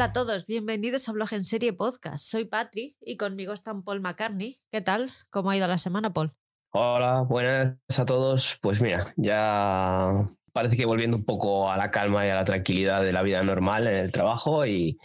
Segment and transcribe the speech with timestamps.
[0.00, 2.24] Hola a todos, bienvenidos a Blog en Serie Podcast.
[2.24, 4.56] Soy Patri y conmigo están Paul McCartney.
[4.72, 5.10] ¿Qué tal?
[5.28, 6.32] ¿Cómo ha ido la semana, Paul?
[6.72, 8.58] Hola, buenas a todos.
[8.62, 13.02] Pues mira, ya parece que volviendo un poco a la calma y a la tranquilidad
[13.02, 14.96] de la vida normal en el trabajo y,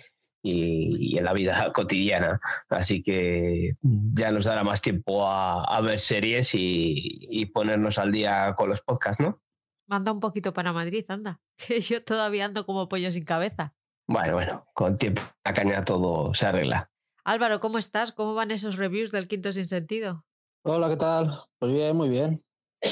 [0.42, 2.39] y, en la vida cotidiana.
[2.70, 8.70] Así que ya nos dará más tiempo a, ver series y, ponernos al día con
[8.70, 9.42] los podcasts, ¿no?
[9.88, 13.75] Manda un poquito para Madrid, anda, que yo todavía ando como pollo sin cabeza.
[14.08, 16.92] Bueno, bueno, con tiempo la caña todo se arregla.
[17.23, 18.11] Álvaro, ¿cómo estás?
[18.11, 20.25] ¿Cómo van esos reviews del quinto sin sentido?
[20.64, 21.39] Hola, ¿qué tal?
[21.58, 22.44] Pues bien, muy bien.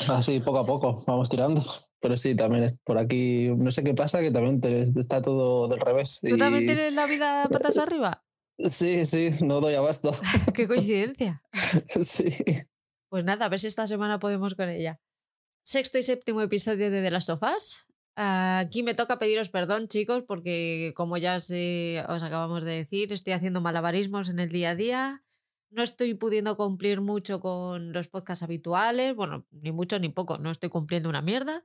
[0.10, 1.64] Así, poco a poco, vamos tirando.
[2.00, 4.60] Pero sí, también es por aquí, no sé qué pasa, que también
[4.98, 6.20] está todo del revés.
[6.28, 8.24] ¿Tú también tienes la vida patas arriba?
[8.58, 10.12] Sí, sí, no doy abasto.
[10.56, 11.44] qué coincidencia.
[12.02, 12.36] sí.
[13.10, 15.00] Pues nada, a ver si esta semana podemos con ella.
[15.64, 17.88] Sexto y séptimo episodio de The Last of Us.
[18.16, 23.62] Aquí me toca pediros perdón, chicos, porque como ya os acabamos de decir, estoy haciendo
[23.62, 25.24] malabarismos en el día a día.
[25.72, 30.52] No estoy pudiendo cumplir mucho con los podcasts habituales, bueno, ni mucho ni poco, no
[30.52, 31.64] estoy cumpliendo una mierda,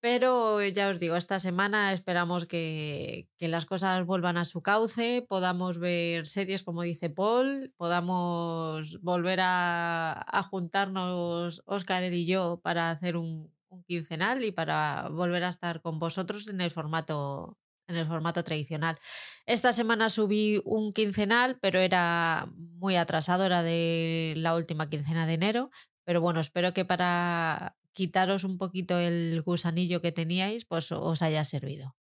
[0.00, 5.78] pero ya os digo, esta semana esperamos que, las cosas vuelvan a su cauce, podamos
[5.78, 13.55] ver series como dice Paul, podamos volver a juntarnos Oscar y yo para hacer un,
[13.68, 18.42] un quincenal y para volver a estar con vosotros en el formato en el formato
[18.42, 18.98] tradicional.
[19.46, 25.34] Esta semana subí un quincenal, pero era muy atrasado, era de la última quincena de
[25.34, 25.70] enero.
[26.04, 31.44] Pero bueno, espero que para quitaros un poquito el gusanillo que teníais, pues os haya
[31.44, 31.96] servido.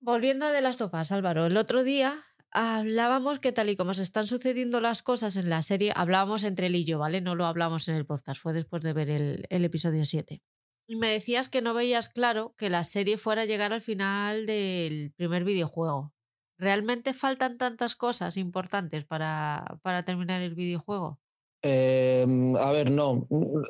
[0.00, 2.18] Volviendo a de las tofas, Álvaro, el otro día
[2.50, 6.66] hablábamos que tal y como se están sucediendo las cosas en la serie, hablábamos entre
[6.66, 7.20] él y yo, ¿vale?
[7.20, 10.42] No lo hablamos en el podcast, fue después de ver el, el episodio 7
[10.86, 14.46] y me decías que no veías claro que la serie fuera a llegar al final
[14.46, 16.12] del primer videojuego.
[16.58, 21.18] ¿Realmente faltan tantas cosas importantes para, para terminar el videojuego?
[21.62, 23.26] Em, a ver, no.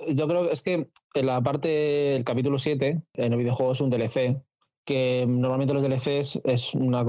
[0.08, 3.80] Yo creo que es que en la parte del capítulo 7, en el videojuego es
[3.80, 4.42] un DLC,
[4.84, 7.04] que normalmente los DLCs es una,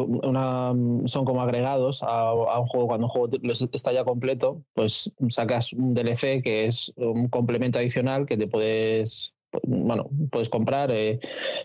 [1.06, 2.88] son como agregados a, a, un juego.
[2.88, 3.30] Cuando un juego
[3.72, 9.33] está ya completo, pues sacas un DLC que es un complemento adicional que te puedes
[9.64, 11.19] bueno, puedes comprar, eh,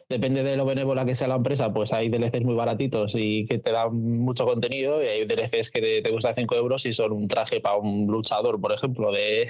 [0.09, 3.59] depende de lo benévola que sea la empresa, pues hay DLCs muy baratitos y que
[3.59, 7.13] te dan mucho contenido y hay DLCs que te, te cuesta 5 euros y son
[7.13, 9.49] un traje para un luchador, por ejemplo, de,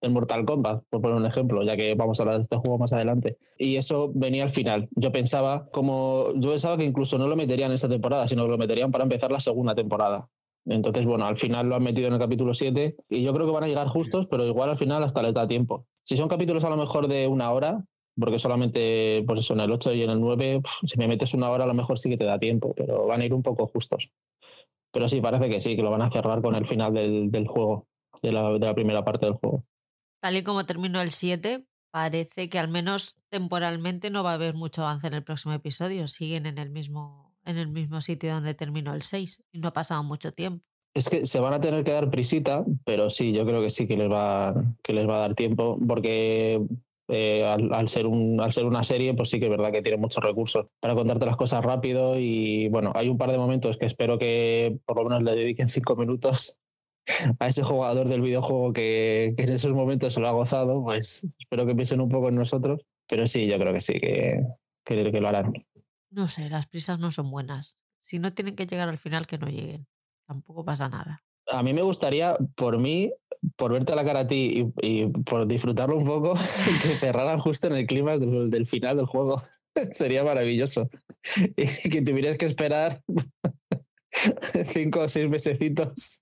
[0.00, 2.78] de Mortal Kombat, por poner un ejemplo, ya que vamos a hablar de este juego
[2.78, 3.36] más adelante.
[3.58, 4.88] Y eso venía al final.
[4.92, 8.50] Yo pensaba, como yo pensaba que incluso no lo meterían en esta temporada, sino que
[8.50, 10.28] lo meterían para empezar la segunda temporada.
[10.66, 13.52] Entonces, bueno, al final lo han metido en el capítulo 7 y yo creo que
[13.52, 15.86] van a llegar justos, pero igual al final hasta les da tiempo.
[16.06, 17.84] Si son capítulos a lo mejor de una hora,
[18.18, 21.50] porque solamente, pues eso, en el 8 y en el 9, si me metes una
[21.50, 23.66] hora a lo mejor sí que te da tiempo, pero van a ir un poco
[23.66, 24.10] justos.
[24.92, 27.88] Pero sí, parece que sí, que lo van a cerrar con el final del, juego,
[28.22, 29.64] de la, de la primera parte del juego.
[30.20, 34.54] Tal y como terminó el 7, parece que al menos temporalmente no va a haber
[34.54, 36.08] mucho avance en el próximo episodio.
[36.08, 39.72] Siguen en el mismo en el mismo sitio donde terminó el 6 y no ha
[39.72, 40.64] pasado mucho tiempo.
[40.96, 43.86] Es que se van a tener que dar prisita, pero sí, yo creo que sí
[43.86, 46.58] que les va, que les va a dar tiempo, porque
[47.08, 49.98] eh, al, ser un, al ser una serie, pues sí que es verdad que tiene
[49.98, 53.84] muchos recursos para contarte las cosas rápido y bueno, hay un par de momentos que
[53.84, 56.56] espero que por lo menos le dediquen cinco minutos
[57.40, 61.66] a ese jugador del videojuego que, en esos momentos se lo ha gozado, pues espero
[61.66, 64.46] que piensen un poco en nosotros, pero sí, yo creo que sí, que,
[64.82, 65.52] que lo harán.
[66.10, 67.76] No sé, las prisas no son buenas.
[68.00, 69.86] Si no tienen que llegar al final, que no lleguen.
[70.26, 71.22] Tampoco pasa nada.
[71.48, 73.12] A mí me gustaría, por mí,
[73.56, 76.34] por verte la cara a ti y, por disfrutarlo un poco,
[76.82, 79.40] que cerraran justo en el clima del, final del juego.
[79.92, 80.90] Sería maravilloso.
[81.56, 83.02] Y que tuvieras que esperar
[84.64, 86.20] cinco o seis mesecitos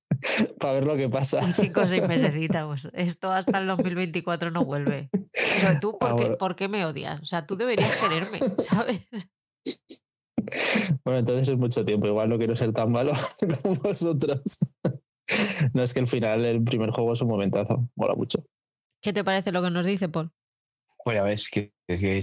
[0.59, 1.43] para ver lo que pasa.
[1.53, 2.65] Cinco o seis mesecitos.
[2.67, 5.11] Pues esto hasta el 2024 no vuelve.
[5.13, 7.21] Pero tú, ¿por, ah, qué, ¿por qué me odias?
[7.21, 9.07] O sea, tú deberías quererme, ¿sabes?
[11.05, 12.07] Bueno, entonces es mucho tiempo.
[12.07, 13.13] Igual no quiero ser tan malo
[13.63, 14.59] como vosotros.
[15.73, 17.89] No es que el final del primer juego es un momentazo.
[17.97, 18.45] Mola mucho.
[19.03, 20.31] ¿Qué te parece lo que nos dice Paul?
[21.05, 21.73] Pues ya ves que,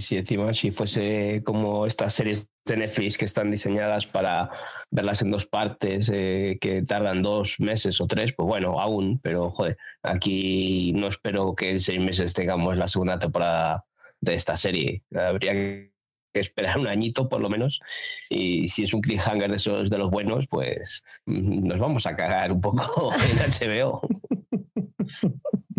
[0.00, 4.50] si encima si fuese como estas series de Netflix que están diseñadas para
[4.90, 9.50] verlas en dos partes, eh, que tardan dos meses o tres, pues bueno, aún, pero
[9.50, 13.84] joder, aquí no espero que en seis meses tengamos la segunda temporada
[14.20, 15.04] de esta serie.
[15.14, 15.91] Habría que
[16.40, 17.80] esperar un añito por lo menos.
[18.28, 22.16] Y si es un cliffhanger de esos de los buenos, pues mm, nos vamos a
[22.16, 24.00] cagar un poco en HBO.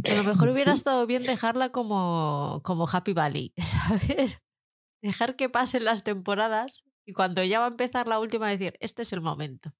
[0.06, 4.42] A lo mejor hubiera estado bien dejarla como, como Happy Valley, ¿sabes?
[5.02, 9.02] Dejar que pasen las temporadas y cuando ya va a empezar la última decir, este
[9.02, 9.72] es el momento.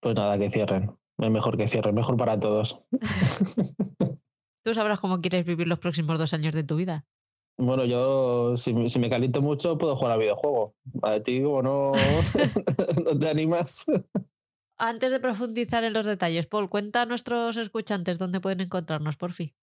[0.00, 0.96] Pues nada, que cierren.
[1.18, 2.84] Es mejor que cierren, mejor para todos.
[4.64, 7.04] Tú sabrás cómo quieres vivir los próximos dos años de tu vida.
[7.58, 10.74] Bueno, yo si, me- si me caliento mucho puedo jugar al videojuego.
[11.02, 11.92] A ti como no,
[13.04, 13.84] no te animas.
[14.78, 19.32] Antes de profundizar en los detalles, Paul, cuenta a nuestros escuchantes dónde pueden encontrarnos, por
[19.32, 19.54] fin.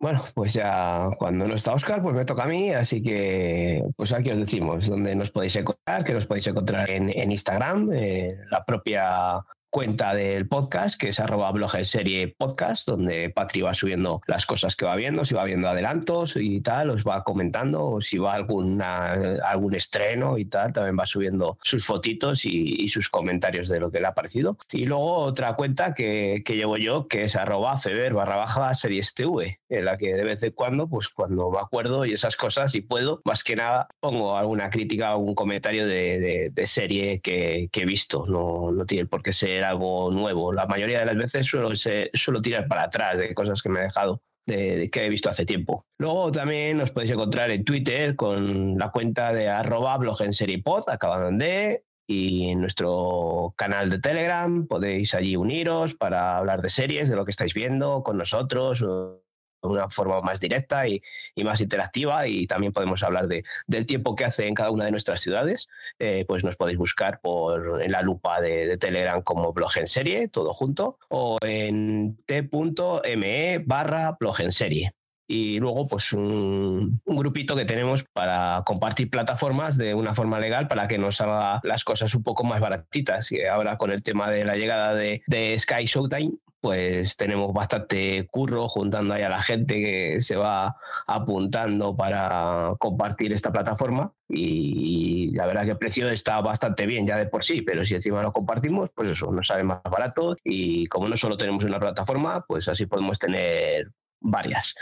[0.00, 4.12] Bueno, pues ya cuando no está Oscar, pues me toca a mí, así que pues
[4.12, 8.36] aquí os decimos dónde nos podéis encontrar, que nos podéis encontrar en, en Instagram, eh,
[8.50, 9.38] la propia
[9.74, 14.46] cuenta del podcast, que es arroba blog en serie podcast, donde Patri va subiendo las
[14.46, 18.18] cosas que va viendo, si va viendo adelantos y tal, os va comentando, o si
[18.18, 23.68] va alguna, algún estreno y tal, también va subiendo sus fotitos y, y sus comentarios
[23.68, 24.56] de lo que le ha parecido.
[24.70, 29.12] Y luego otra cuenta que, que llevo yo, que es arroba feber barra baja series
[29.12, 32.76] TV, en la que de vez en cuando, pues cuando me acuerdo y esas cosas,
[32.76, 37.68] y puedo, más que nada, pongo alguna crítica, algún comentario de, de- de serie que,
[37.72, 38.24] que he visto.
[38.28, 40.52] No, no tiene por qué ser algo nuevo.
[40.52, 43.84] La mayoría de las veces suelo, suelo tirar para atrás de cosas que me he
[43.84, 44.20] dejado.
[44.46, 45.86] De, de que he visto hace tiempo.
[45.98, 50.62] Luego también nos podéis encontrar en Twitter con la cuenta de arroba blog en serie
[50.62, 56.60] pod, acabando en D, y en nuestro canal de Telegram podéis allí uniros para hablar
[56.60, 59.23] de series, de lo que estáis viendo con nosotros, o de
[59.66, 61.02] una forma más directa y,
[61.44, 64.90] más interactiva y también podemos hablar de, del tiempo que hace en cada una de
[64.90, 65.68] nuestras ciudades,
[65.98, 69.86] eh, pues nos podéis buscar por, en la lupa de, de Telegram como blog en
[69.86, 74.94] serie, todo junto, o en t.me barra blog en serie
[75.26, 80.68] y luego pues un, un grupito que tenemos para compartir plataformas de una forma legal
[80.68, 83.32] para que nos haga las cosas un poco más baratitas.
[83.32, 86.32] Y ahora con el tema de la llegada de, de Sky Showtime,
[86.64, 90.74] pues tenemos bastante curro juntando ahí a la gente que se va
[91.06, 97.18] apuntando para compartir esta plataforma y, la verdad que el precio está bastante bien ya
[97.18, 100.86] de por sí, pero si encima lo compartimos, pues eso, nos sale más barato y
[100.86, 103.90] como no solo tenemos una plataforma, pues así podemos tener
[104.20, 104.74] varias.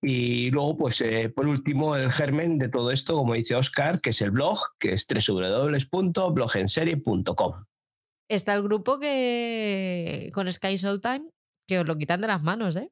[0.00, 4.08] Y luego, pues eh, por último, el germen de todo esto, como dice Oscar, que
[4.08, 7.66] es el blog, que es www.blogenserie.com.
[8.28, 11.30] Está el grupo que con Sky Showtime
[11.66, 12.90] que os lo quitan de las manos, ¿eh?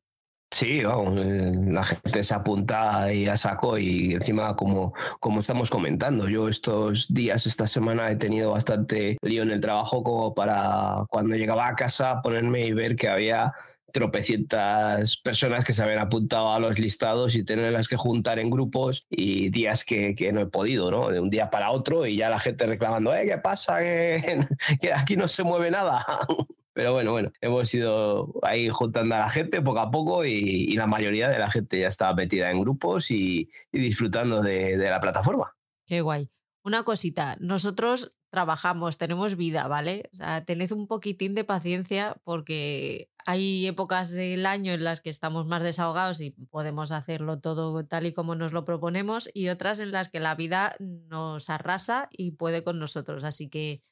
[0.50, 5.68] Sí, vamos, eh, la gente se apunta y a saco y encima como, como estamos
[5.68, 11.06] comentando, yo estos días, esta semana he tenido bastante lío en el trabajo como para
[11.08, 13.52] cuando llegaba a casa ponerme y ver que había
[13.94, 19.06] tropecientas personas que se habían apuntado a los listados y tenerlas que juntar en grupos
[19.08, 21.10] y días que, que no he podido, ¿no?
[21.10, 23.24] De un día para otro y ya la gente reclamando, ¿eh?
[23.24, 23.78] ¿Qué pasa?
[24.80, 26.04] Que, aquí no se mueve nada.
[26.72, 30.88] Pero bueno, bueno, hemos ido ahí juntando a la gente poco a poco y, la
[30.88, 35.00] mayoría de la gente ya está metida en grupos y, y disfrutando de, de la
[35.00, 35.54] plataforma.
[35.86, 36.28] Qué guay.
[36.64, 40.10] Una cosita, nosotros trabajamos, tenemos vida, ¿vale?
[40.12, 45.10] O sea, tened un poquitín de paciencia porque hay épocas del año en las que
[45.10, 49.80] estamos más desahogados y podemos hacerlo todo tal y como nos lo proponemos y otras
[49.80, 53.24] en las que la vida nos arrasa y puede con nosotros.
[53.24, 53.82] Así que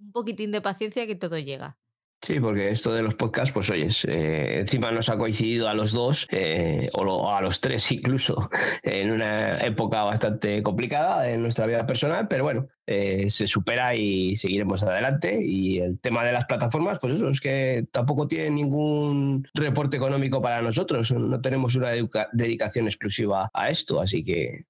[0.00, 1.78] un poquitín de paciencia que todo llega.
[2.20, 5.92] Sí, porque esto de los podcasts, pues oyes, eh, encima nos ha coincidido a los
[5.92, 8.50] dos, eh, o, lo, a los tres incluso,
[8.82, 14.34] en una época bastante complicada en nuestra vida personal, pero bueno, eh, se supera y
[14.34, 15.38] seguiremos adelante.
[15.44, 20.42] Y el tema de las plataformas, pues eso, es que tampoco tiene ningún reporte económico
[20.42, 21.90] para nosotros, no tenemos una
[22.32, 24.64] dedicación exclusiva a esto, así que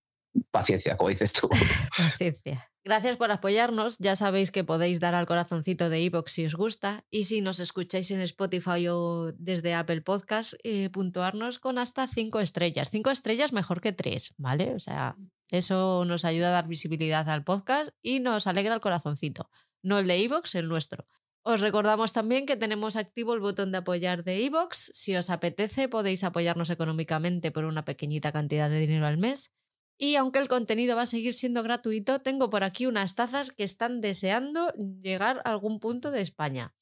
[0.51, 1.49] paciencia, como dices tú.
[1.97, 2.71] Paciencia.
[2.89, 3.99] Gracias por apoyarnos.
[3.99, 7.05] Ya sabéis que podéis dar al corazoncito de iVoox si os gusta.
[7.11, 12.41] Y si nos escucháis en Spotify o desde Apple Podcast, eh, puntuarnos con hasta cinco
[12.41, 12.89] estrellas.
[12.89, 14.75] Cinco estrellas mejor que tres, ¿vale?
[14.75, 15.19] O sea,
[15.51, 19.51] eso nos ayuda a dar visibilidad al podcast y nos alegra el corazoncito.
[19.83, 21.07] No el de iVoox, el nuestro.
[21.43, 24.93] Os recordamos también que tenemos activo el botón de apoyar de iVoox.
[24.95, 29.53] Si os apetece, podéis apoyarnos económicamente por una pequeñita cantidad de dinero al mes.
[30.01, 33.65] Y aunque el contenido va a seguir siendo gratuito, tengo por aquí unas tazas que
[33.65, 36.73] están deseando llegar a algún punto de España.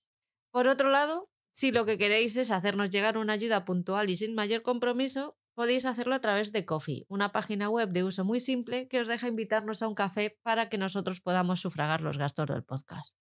[0.50, 4.34] Por otro lado, si lo que queréis es hacernos llegar una ayuda puntual y sin
[4.34, 8.86] mayor compromiso, podéis hacerlo a través de Coffee, una página web de uso muy simple
[8.88, 12.62] que os deja invitarnos a un café para que nosotros podamos sufragar los gastos del
[12.64, 13.14] podcast.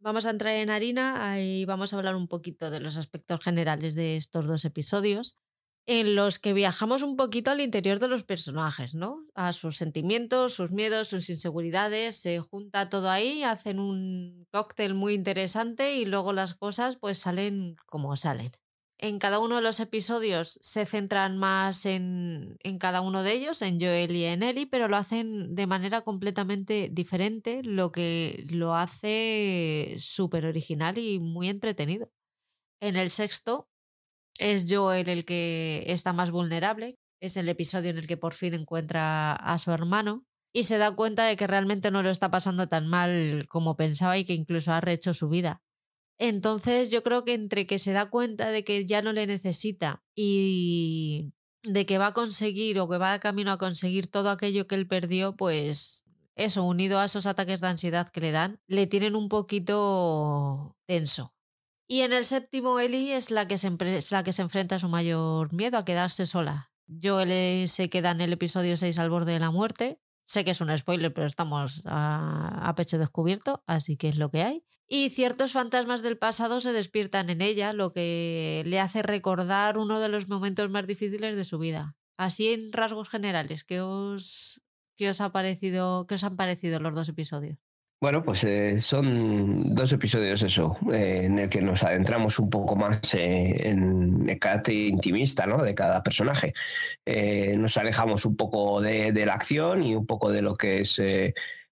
[0.00, 3.94] Vamos a entrar en harina y vamos a hablar un poquito de los aspectos generales
[3.94, 5.38] de estos dos episodios
[5.86, 9.24] en los que viajamos un poquito al interior de los personajes, ¿no?
[9.34, 15.14] A sus sentimientos, sus miedos, sus inseguridades, se junta todo ahí, hacen un cóctel muy
[15.14, 18.50] interesante y luego las cosas pues salen como salen.
[18.98, 23.60] En cada uno de los episodios se centran más en, en, cada uno de ellos,
[23.62, 28.74] en Joel y en Ellie, pero lo hacen de manera completamente diferente, lo que lo
[28.74, 32.10] hace súper original y muy entretenido.
[32.80, 33.68] En el sexto
[34.38, 38.54] es Joel el que está más vulnerable, es el episodio en el que por fin
[38.54, 42.68] encuentra a su hermano y se da cuenta de que realmente no lo está pasando
[42.68, 45.62] tan mal como pensaba y que incluso ha rehecho su vida.
[46.18, 50.02] Entonces yo creo que entre que se da cuenta de que ya no le necesita
[50.14, 54.66] y de que va a conseguir o que va de camino a conseguir todo aquello
[54.66, 56.04] que él perdió, pues
[56.36, 61.35] eso, unido a esos ataques de ansiedad que le dan, le tienen un poquito tenso.
[61.88, 64.78] Y en el séptimo, Eli es la que se, es la que se enfrenta a
[64.78, 66.72] su mayor miedo, a quedarse sola.
[67.02, 70.00] Joel se queda en el episodio 6 al borde de la muerte.
[70.24, 74.30] Sé que es un spoiler, pero estamos a, a, pecho descubierto, así que es lo
[74.30, 74.64] que hay.
[74.88, 80.00] Y ciertos fantasmas del pasado se despiertan en ella, lo que le hace recordar uno
[80.00, 81.96] de los momentos más difíciles de su vida.
[82.16, 84.62] Así en rasgos generales, ¿qué os,
[84.96, 87.58] qué os, ha parecido, qué os han parecido los dos episodios?
[87.98, 92.76] Bueno, pues eh, son dos episodios eso, eh, en el que nos adentramos un poco
[92.76, 95.62] más eh, en el carácter intimista ¿no?
[95.62, 96.52] de cada personaje.
[97.56, 101.00] nos alejamos un poco de, la acción y un poco de lo que es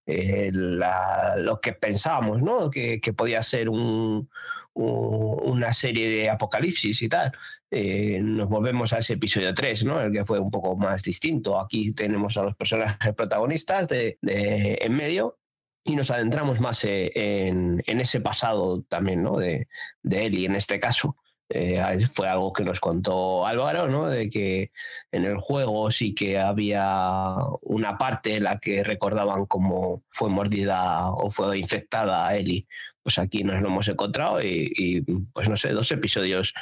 [0.06, 2.70] la, que pensábamos, ¿no?
[2.70, 4.30] que, podía ser un,
[4.72, 7.32] un, una serie de apocalipsis y tal.
[7.70, 10.00] nos volvemos a ese episodio 3, ¿no?
[10.00, 11.60] el que fue un poco más distinto.
[11.60, 15.38] Aquí tenemos a los personajes protagonistas de en medio
[15.84, 19.36] y nos adentramos más eh, en, en, ese pasado también, ¿no?
[19.36, 19.68] De,
[20.02, 21.16] de Eli en este caso.
[21.50, 21.78] Eh,
[22.10, 24.08] fue algo que nos contó Álvaro, ¿no?
[24.08, 24.72] De que
[25.12, 31.10] en el juego sí que había una parte en la que recordaban cómo fue mordida
[31.10, 32.66] o fue infectada a Eli.
[33.02, 36.54] Pues aquí nos lo hemos encontrado y, y pues no sé, dos episodios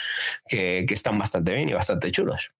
[0.48, 2.50] que, que, están bastante bien y bastante chulos.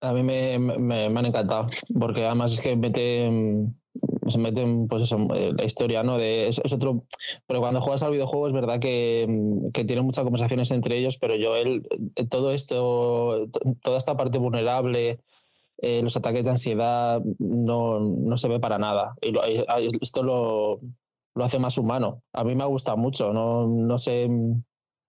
[0.00, 0.78] A mí me, me,
[1.10, 1.66] me han encantado,
[1.98, 3.28] porque además es que mete
[4.30, 6.18] se meten, pues eso, eh, la historia, ¿no?
[6.18, 7.04] De, es, es, otro.
[7.46, 11.18] Pero cuando juegas al videojuego es verdad que, mm, que tiene muchas conversaciones entre ellos,
[11.18, 13.48] pero yo, él, eh, todo esto,
[13.82, 15.20] toda esta parte vulnerable,
[15.78, 19.14] eh, los ataques de ansiedad, no, no, se ve para nada.
[19.20, 19.42] Y lo,
[20.00, 20.80] esto lo,
[21.34, 22.22] lo, hace más humano.
[22.32, 24.62] A mí me gusta mucho, no, no sé mm,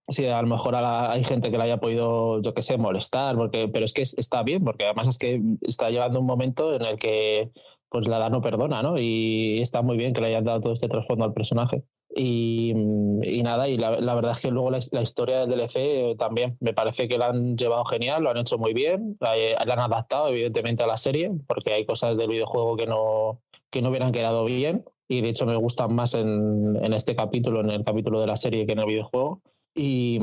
[0.09, 2.77] si a lo mejor a la, hay gente que le haya podido, yo qué sé,
[2.77, 6.75] molestar, porque, pero es que está bien, porque además es que está llegando un momento
[6.75, 7.51] en el que
[7.89, 8.99] pues la edad no perdona, ¿no?
[8.99, 11.83] Y está muy bien que le hayan dado todo este trasfondo al personaje.
[12.17, 12.71] Y,
[13.23, 16.15] y nada, y la, la, verdad es que luego la, la, historia del DLC eh,
[16.17, 19.73] también me parece que la han llevado genial, lo han hecho muy bien, la, la,
[19.73, 23.89] han adaptado evidentemente a la serie, porque hay cosas del videojuego que no, que no
[23.89, 27.83] hubieran quedado bien, y de hecho me gustan más en, en este capítulo, en el
[27.83, 29.41] capítulo de la serie que en el videojuego.
[29.75, 30.17] Y,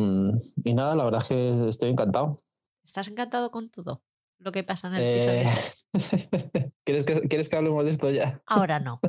[0.64, 2.42] y nada, la verdad es que estoy encantado.
[2.84, 4.00] ¿Estás encantado con todo?
[4.42, 6.72] Lo que pasa en el episodio eh...
[6.84, 8.42] ¿Quieres, que, ¿Quieres que hablemos de esto ya?
[8.46, 9.00] Ahora no.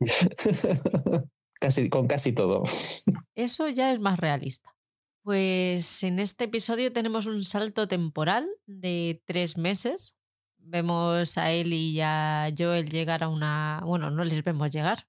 [1.60, 2.62] casi, con casi todo.
[3.34, 4.74] Eso ya es más realista.
[5.22, 10.18] Pues en este episodio tenemos un salto temporal de tres meses.
[10.58, 13.82] Vemos a él y a Joel llegar a una...
[13.84, 15.08] Bueno, no les vemos llegar.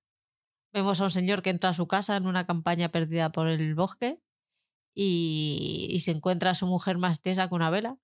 [0.74, 3.76] Vemos a un señor que entra a su casa en una campaña perdida por el
[3.76, 4.20] bosque
[4.94, 7.98] y, y se encuentra a su mujer más tesa con una vela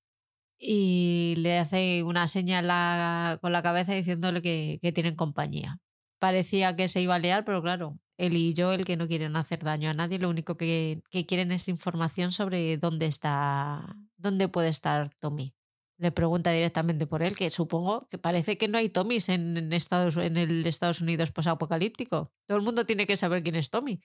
[0.59, 5.79] y le hace una señal la, con la cabeza diciéndole que, que, tienen compañía.
[6.19, 9.35] Parecía que se iba a liar, pero claro, él y yo, el que no quieren
[9.35, 14.47] hacer daño a nadie, lo único que, que quieren es información sobre dónde está, dónde
[14.47, 15.53] puede estar Tommy.
[15.97, 19.73] Le pregunta directamente por él, que supongo que parece que no hay Tommys en, en,
[19.73, 22.31] Estados, en el Estados Unidos posapocalíptico.
[22.47, 24.01] Todo el mundo tiene que saber quién es Tommy.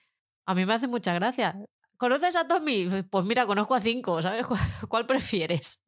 [0.46, 1.56] A mí me hace mucha gracia.
[1.96, 2.88] ¿Conoces a Tommy?
[3.10, 4.46] Pues mira, conozco a cinco, ¿sabes?
[4.88, 5.82] ¿Cuál prefieres?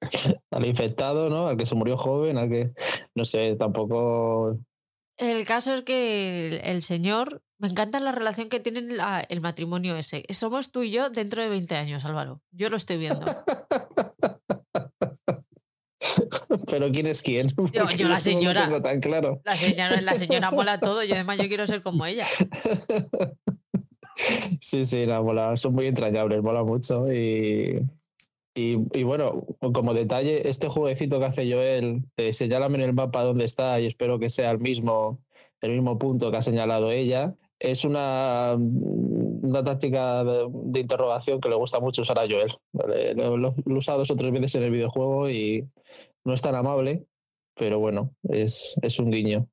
[0.50, 1.48] al infectado, ¿no?
[1.48, 2.72] Al que se murió joven, al que,
[3.14, 4.58] no sé, tampoco...
[5.16, 9.40] El caso es que el, el señor, me encanta la relación que tienen la, el
[9.40, 10.24] matrimonio ese.
[10.30, 12.40] Somos tú y yo dentro de 20 años, Álvaro.
[12.52, 13.26] Yo lo estoy viendo.
[16.70, 17.52] Pero ¿quién es quién?
[17.72, 18.68] Yo, yo la señora.
[18.68, 19.40] No tan claro.
[19.44, 21.02] La señora, la señora mola todo.
[21.02, 22.26] Yo además yo quiero ser como ella.
[24.60, 25.56] Sí, sí, la mola.
[25.56, 27.06] Son muy entrañables, mola mucho.
[27.12, 27.80] Y,
[28.58, 33.80] y, bueno, como detalle, este jueguecito que hace Joel, eh, en el mapa dónde está
[33.80, 35.20] y espero que sea el mismo,
[35.60, 41.54] el mismo punto que ha señalado ella, es una, una táctica de, interrogación que le
[41.54, 42.52] gusta mucho usar a Joel.
[43.16, 45.64] lo, lo, he usado dos o tres veces en el videojuego y
[46.24, 47.04] no es tan amable,
[47.54, 49.46] pero bueno, es, es un guiño.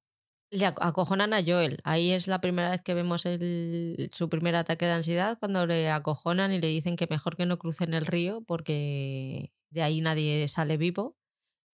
[0.52, 1.80] Le acojonan a Joel.
[1.84, 5.90] Ahí es la primera vez que vemos el, su primer ataque de ansiedad, cuando le
[5.90, 10.48] acojonan y le dicen que mejor que no crucen el río porque de ahí nadie
[10.48, 11.18] sale vivo.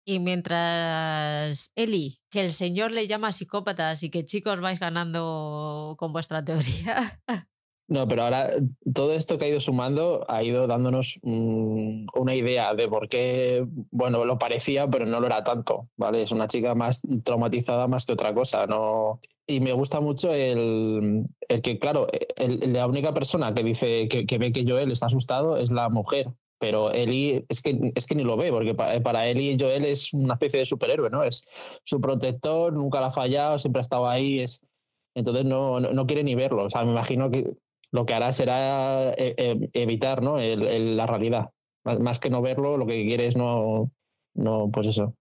[0.06, 6.12] Y mientras Eli, que el señor le llama psicópatas y que chicos vais ganando con
[6.14, 7.22] vuestra teoría.
[7.92, 8.52] No, pero ahora
[8.94, 14.24] todo esto que ha ido sumando ha ido dándonos una idea de por qué, bueno,
[14.24, 16.24] lo parecía, pero no lo era tanto, ¿vale?
[16.24, 19.20] Es una chica más traumatizada más que otra cosa, ¿no?
[19.46, 22.08] Y me gusta mucho el, el que, claro,
[22.38, 26.28] la única persona que dice que, que ve que Joel está asustado es la mujer,
[26.60, 30.14] pero Eli es que, es que ni lo ve, porque para, para Eli Joel es
[30.14, 31.26] una especie de superhéroe, ¿no?
[31.26, 31.46] Es
[31.84, 34.62] su protector, nunca la ha fallado, siempre ha estado ahí, es...
[35.14, 36.64] entonces no, no, quiere ni verlo.
[36.64, 37.52] O sea, me imagino que
[37.92, 40.38] lo que hará será eh, eh, evitar ¿no?
[40.38, 41.50] la realidad.
[41.84, 43.92] Más que no verlo, lo que quiere es no,
[44.36, 45.16] no pues eso.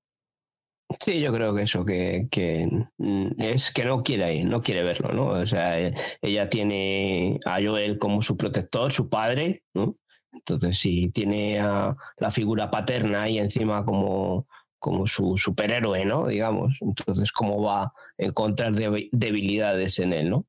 [0.99, 4.83] Sí, yo creo que eso, que, que mm, es que no quiere ir, no quiere
[4.83, 5.29] verlo, ¿no?
[5.29, 9.97] O sea, eh, ella tiene a Joel como su protector, su padre, ¿no?
[10.33, 14.47] Entonces, si tiene a la figura paterna ahí encima como,
[14.79, 16.27] como su superhéroe, ¿no?
[16.27, 16.79] Digamos.
[16.81, 20.47] Entonces, ¿cómo va a encontrar debilidades en él, ¿no?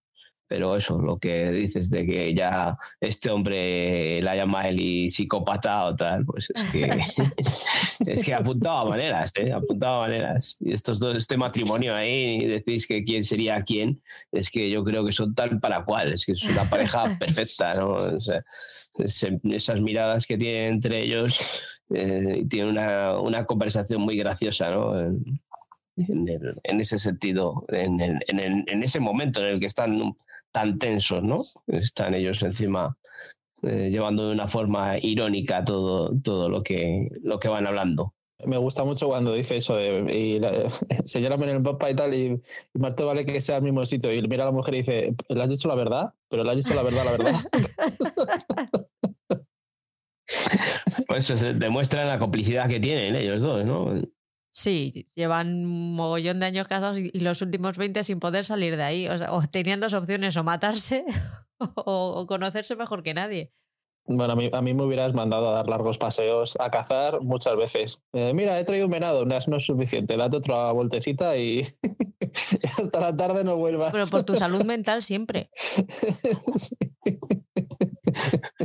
[0.52, 5.96] Pero eso, lo que dices de que ya este hombre la llama y psicópata o
[5.96, 6.90] tal, pues es que,
[8.12, 9.54] es que apuntaba maneras, ¿eh?
[9.54, 10.58] Apuntaba maneras.
[10.60, 14.02] Y estos dos, este matrimonio ahí, decís que quién sería quién,
[14.34, 17.74] es que yo creo que son tal para cual, es que es una pareja perfecta,
[17.76, 17.92] ¿no?
[17.92, 18.44] O sea,
[18.98, 21.64] esas miradas que tienen entre ellos
[21.96, 25.00] eh, tienen una, una, conversación muy graciosa, ¿no?
[25.00, 25.40] En,
[25.96, 30.18] en, ese sentido, en, en, ese momento en el que están
[30.52, 31.46] tan tensos, ¿no?
[31.68, 32.98] Están ellos encima
[33.64, 38.14] eh, llevando de una forma irónica todo, todo lo, que, lo que van hablando.
[38.44, 40.38] Me gusta mucho cuando dice eso de y
[41.16, 41.62] en el
[41.92, 42.42] y tal, y,
[42.74, 44.12] y vale que sea el mismo sitio.
[44.12, 46.14] Y mira a la mujer y dice, ¿le has dicho la verdad?
[46.28, 47.40] Pero le has dicho la verdad, la verdad.
[51.08, 53.94] pues eso demuestra la complicidad que tienen ellos dos, ¿no?
[54.54, 58.84] Sí, llevan un mogollón de años casados y, los últimos 20 sin poder salir de
[58.84, 61.06] ahí, o, sea, o teniendo dos opciones, o matarse
[61.76, 63.54] o, conocerse mejor que nadie.
[64.06, 67.56] Bueno, a mí, a mí, me hubieras mandado a dar largos paseos a cazar muchas
[67.56, 68.02] veces.
[68.14, 71.66] Eh, mira, he traído un venado, no es, no es suficiente, date otra vueltecita y
[72.78, 73.94] hasta la tarde no vuelvas.
[73.94, 75.50] Pero por tu salud mental siempre.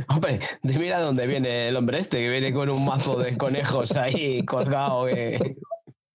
[0.09, 4.43] Hombre, mira dónde viene el hombre este, que viene con un mazo de conejos ahí
[4.43, 5.07] colgado.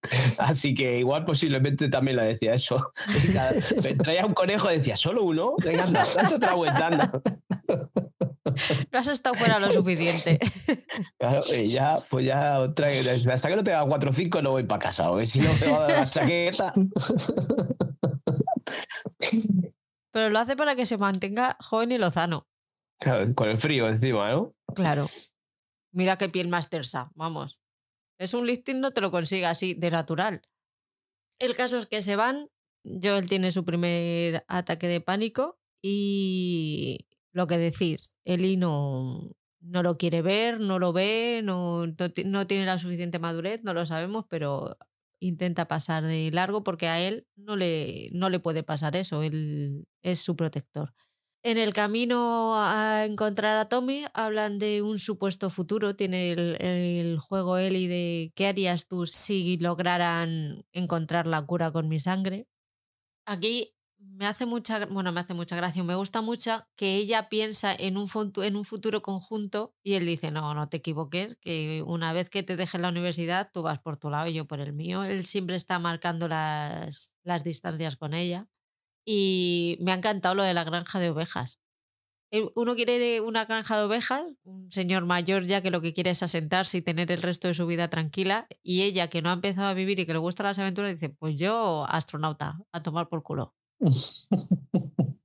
[0.38, 2.92] Así que igual posiblemente también le decía eso.
[3.82, 5.54] Me traía un conejo y decía, ¿solo uno?
[5.62, 7.12] Venga, anda, date otra vuelta, anda.
[8.92, 10.38] No has estado fuera lo suficiente.
[11.18, 14.80] Claro, y ya, pues ya, hasta que no tenga 4 o 5 no voy para
[14.80, 16.74] casa, porque si no me va a dar la chaqueta.
[20.10, 22.46] Pero lo hace para que se mantenga joven y lozano.
[23.00, 24.54] Claro, con el frío encima, ¿no?
[24.74, 25.08] Claro.
[25.92, 27.62] Mira qué piel más tersa, vamos.
[28.22, 30.42] Es un listing, no te lo consigue así de natural.
[31.40, 32.50] El caso es que se van.
[32.85, 39.98] Joel tiene su primer ataque de pánico y lo que decís, Eli no, no lo
[39.98, 44.76] quiere ver, no lo ve, no, no, tiene la suficiente madurez, no lo sabemos, pero
[45.18, 49.85] intenta pasar de largo porque a él no le, no le puede pasar eso, él
[50.02, 50.94] es su protector.
[51.44, 55.96] En el camino a encontrar a Tommy hablan de un supuesto futuro.
[55.96, 61.88] Tiene el, el, juego Eli de qué harías tú si lograran encontrar la cura con
[61.88, 62.46] mi sangre.
[63.26, 67.74] Aquí me hace mucha, bueno, me hace mucha gracia, me gusta mucho que ella piensa
[67.74, 72.12] en un, en un futuro conjunto y él dice, no, no te equivoques, que una
[72.12, 74.72] vez que te deje la universidad tú vas por tu lado y yo por el
[74.72, 75.05] mío.
[75.05, 78.48] Él siempre está marcando las, las distancias con ella.
[79.04, 81.58] Y me ha encantado lo de la granja de ovejas.
[82.54, 86.22] Uno quiere una granja de ovejas, un señor mayor ya que lo que quiere es
[86.22, 89.68] asentarse y tener el resto de su vida tranquila, y ella que no ha empezado
[89.68, 93.22] a vivir y que le gustan las aventuras, dice, pues yo astronauta, a tomar por
[93.22, 93.54] culo.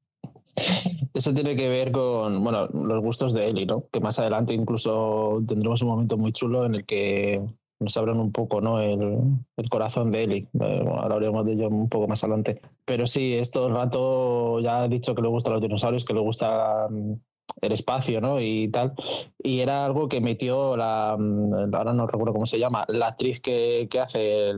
[1.13, 3.87] Eso tiene que ver con bueno, los gustos de Eli, ¿no?
[3.91, 7.41] Que más adelante incluso tendremos un momento muy chulo en el que
[7.79, 8.81] nos abran un poco ¿no?
[8.81, 9.19] el,
[9.55, 10.47] el corazón de Eli.
[10.59, 12.61] Eh, hablaremos de ello un poco más adelante.
[12.85, 16.19] Pero sí, esto el rato ya ha dicho que le gustan los dinosaurios, que le
[16.19, 17.13] gusta mm,
[17.61, 18.41] el espacio ¿no?
[18.41, 18.93] y tal.
[19.37, 23.39] Y era algo que metió la, mm, ahora no recuerdo cómo se llama, la actriz
[23.41, 24.53] que, que hace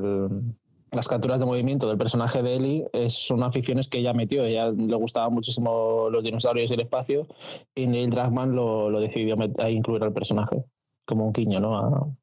[0.91, 4.43] las capturas de movimiento del personaje de Eli es, son aficiones que ella metió.
[4.45, 7.27] Ella le gustaban muchísimo los dinosaurios y el espacio
[7.75, 9.35] y Neil Druckmann lo, lo decidió
[9.69, 10.63] incluir al personaje
[11.05, 12.15] como un quiño ¿no?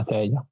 [0.00, 0.44] Hacia ella.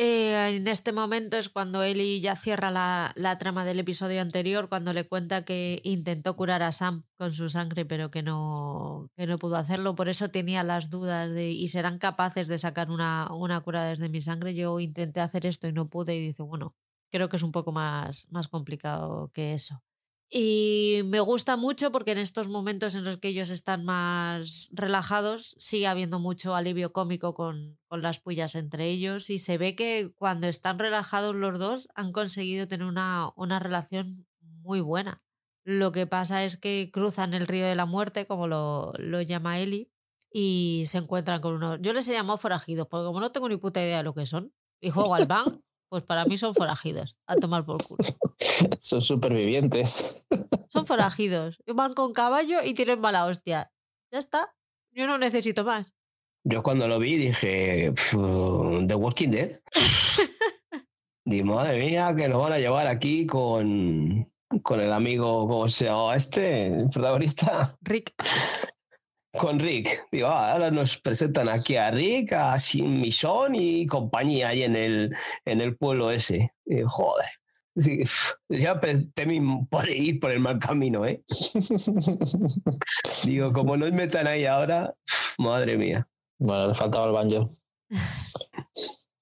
[0.00, 4.68] Eh, en este momento es cuando Ellie ya cierra la, la, trama del episodio anterior,
[4.68, 9.26] cuando le cuenta que intentó curar a Sam con su sangre, pero que no, que
[9.26, 9.96] no pudo hacerlo.
[9.96, 14.08] Por eso tenía las dudas de, ¿y serán capaces de sacar una, una cura desde
[14.08, 14.54] mi sangre?
[14.54, 16.76] Yo intenté hacer esto y no pude y dice, bueno,
[17.10, 19.82] creo que es un poco más, más complicado que eso.
[20.30, 25.56] Y me gusta mucho porque en estos momentos en los que ellos están más relajados,
[25.58, 30.12] sigue habiendo mucho alivio cómico con, con, las pullas entre ellos y se ve que
[30.14, 35.22] cuando están relajados los dos han conseguido tener una, una relación muy buena.
[35.64, 39.58] Lo que pasa es que cruzan el río de la muerte, como lo, lo llama
[39.58, 39.90] Eli,
[40.32, 41.78] y se encuentran con unos...
[41.80, 44.26] Yo les he llamado forajidos, porque como no tengo ni puta idea de lo que
[44.26, 48.04] son, y juego al ban, pues para mí son forajidos, a tomar por culo.
[48.80, 50.24] son supervivientes.
[50.68, 51.58] Son forajidos.
[51.74, 53.72] Van con caballo y tienen mala hostia.
[54.12, 54.54] Ya está.
[54.92, 55.94] Yo no necesito más.
[56.44, 59.60] Yo cuando lo vi dije, The Walking Dead.
[61.24, 65.84] Di, madre mía, que nos van a llevar aquí con, con el amigo, ¿cómo se
[65.84, 66.66] llama este?
[66.68, 67.76] El protagonista.
[67.82, 68.14] Rick
[69.32, 70.06] con Rick.
[70.10, 74.76] Digo, ah, ahora nos presentan aquí a Rick, a Sin Misón y compañía ahí en
[74.76, 75.14] el,
[75.44, 76.52] en el pueblo ese.
[76.86, 77.26] joder.
[78.48, 78.80] ya
[79.14, 81.22] temí por ir por el mal camino, ¿eh?
[83.24, 84.94] Digo, como nos metan ahí ahora,
[85.38, 86.08] madre mía.
[86.38, 87.56] Bueno, le faltaba el banjo.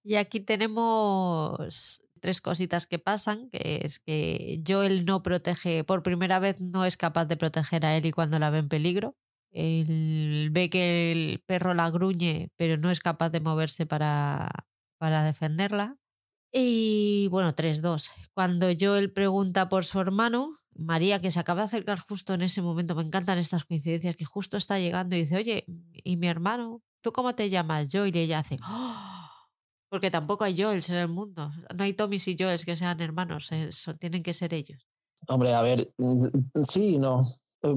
[0.08, 6.38] Y aquí tenemos tres cositas que pasan, que es que Joel no protege, por primera
[6.38, 9.16] vez no es capaz de proteger a Ellie cuando la ve en peligro.
[9.56, 14.50] Él ve que el perro la gruñe, pero no es capaz de moverse para,
[14.98, 15.96] para defenderla.
[16.52, 18.10] Y bueno, 3-2.
[18.34, 22.60] Cuando Joel pregunta por su hermano, María, que se acaba de acercar justo en ese
[22.60, 25.64] momento, me encantan estas coincidencias, que justo está llegando y dice, oye,
[26.04, 26.82] ¿y mi hermano?
[27.00, 27.88] ¿Tú cómo te llamas?
[27.90, 28.14] Joel.
[28.14, 29.30] Y ella hace, ¡Oh!
[29.88, 31.50] porque tampoco hay Joels en el mundo.
[31.74, 33.48] No hay Tommys y Joels que sean hermanos,
[33.98, 34.86] tienen que ser ellos.
[35.28, 36.26] Hombre, a ver, mm,
[36.68, 37.22] sí, no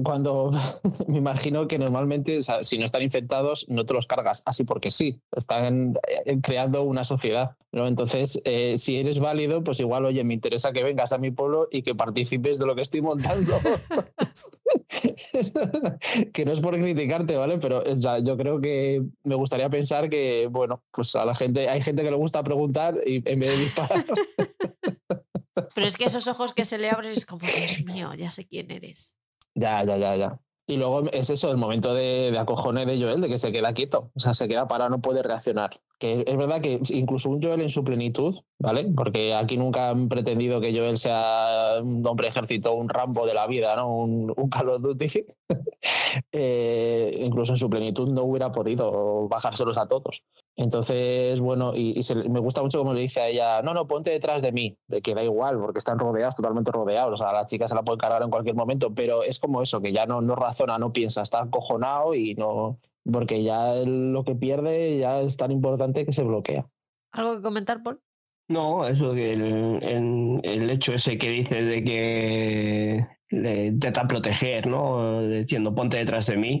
[0.02, 0.52] cuando
[1.06, 5.20] me imagino que normalmente, si no están infectados, no te los cargas así porque sí,
[5.36, 7.56] están eh, creando una sociedad.
[7.72, 7.86] ¿no?
[7.86, 11.68] Entonces, eh, si eres válido, pues igual, oye, me interesa que vengas a mi pueblo
[11.70, 13.54] y que participes de lo que estoy montando.
[16.32, 17.58] que no es por criticarte, ¿vale?
[17.58, 17.84] Pero
[18.22, 22.10] yo creo que me gustaría pensar que, bueno, pues a la gente, hay gente que
[22.10, 24.04] le gusta preguntar y en vez de disparar.
[25.74, 28.46] Pero es que esos ojos que se le abren es como, Dios mío, ya sé
[28.46, 29.16] quién eres.
[29.54, 30.40] Ya, ya, ya, ya.
[30.70, 33.74] Y luego es eso, el momento de, de acojone de Joel, de que se queda
[33.74, 35.80] quieto, o sea, se queda parado, no puede reaccionar.
[35.98, 38.86] Que es verdad que incluso un Joel en su plenitud, ¿vale?
[38.96, 43.48] Porque aquí nunca han pretendido que Joel sea un hombre ejército, un Rambo de la
[43.48, 43.92] vida, ¿no?
[43.92, 45.26] Un, un Call of Duty.
[46.32, 50.22] eh, incluso en su plenitud no hubiera podido bajárselos a todos.
[50.56, 54.42] Entonces, bueno, y, me gusta mucho como le dice a ella, no, no, ponte detrás
[54.42, 57.74] de mí, que da igual, porque están rodeados, totalmente rodeados, o sea, la chica se
[57.74, 60.78] la puede cargar en cualquier momento, pero es como eso, que ya no, no razona,
[60.78, 62.78] no piensa, está acojonado y no,
[63.10, 66.66] porque ya lo que pierde ya es tan importante que se bloquea.
[67.12, 68.00] ¿Algo que comentar, Paul?
[68.48, 75.22] No, eso que el, el, hecho ese que dice de que le intenta proteger, ¿no?
[75.22, 76.60] Diciendo ponte detrás de mí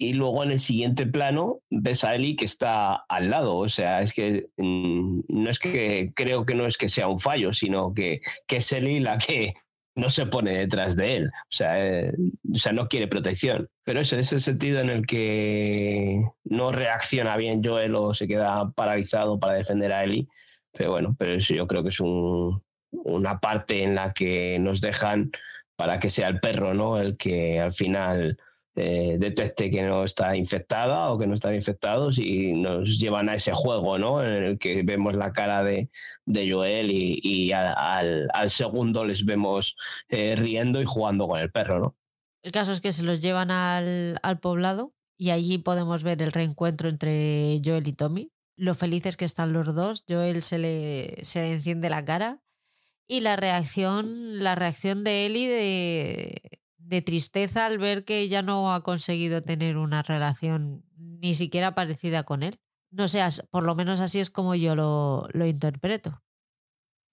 [0.00, 3.58] y luego en el siguiente plano ves a Eli que está al lado.
[3.58, 7.20] O sea, es que mm, no es que creo que no es que sea un
[7.20, 9.52] fallo, sino que, que es Eli la que
[9.94, 11.26] no se pone detrás de él.
[11.26, 12.14] O sea, eh,
[12.50, 13.68] o sea, no quiere protección.
[13.84, 18.72] Pero eso es el sentido en el que no reacciona bien Joel o se queda
[18.72, 20.28] paralizado para defender a Eli.
[20.72, 24.80] Pero bueno, pero eso yo creo que es un, una parte en la que nos
[24.80, 25.30] dejan
[25.76, 26.98] para que sea el perro, ¿no?
[26.98, 28.38] El que al final
[28.74, 33.52] detecte que no está infectada o que no están infectados y nos llevan a ese
[33.52, 34.22] juego, ¿no?
[34.22, 35.90] En el que vemos la cara de,
[36.24, 39.76] de Joel y, al, segundo les vemos
[40.08, 41.96] eh, riendo y jugando con el perro, ¿no?
[42.42, 46.88] El caso es que se los llevan al, poblado y allí podemos ver el reencuentro
[46.88, 48.32] entre Joel y Tommy.
[48.56, 50.04] Lo felices que están los dos.
[50.08, 52.40] Joel se le, se enciende la cara
[53.06, 56.59] y la reacción, la reacción de Ellie de,
[56.90, 62.24] de tristeza al ver que ella no ha conseguido tener una relación ni siquiera parecida
[62.24, 62.58] con él.
[62.90, 66.20] No sé, por lo menos así es como yo lo, lo interpreto.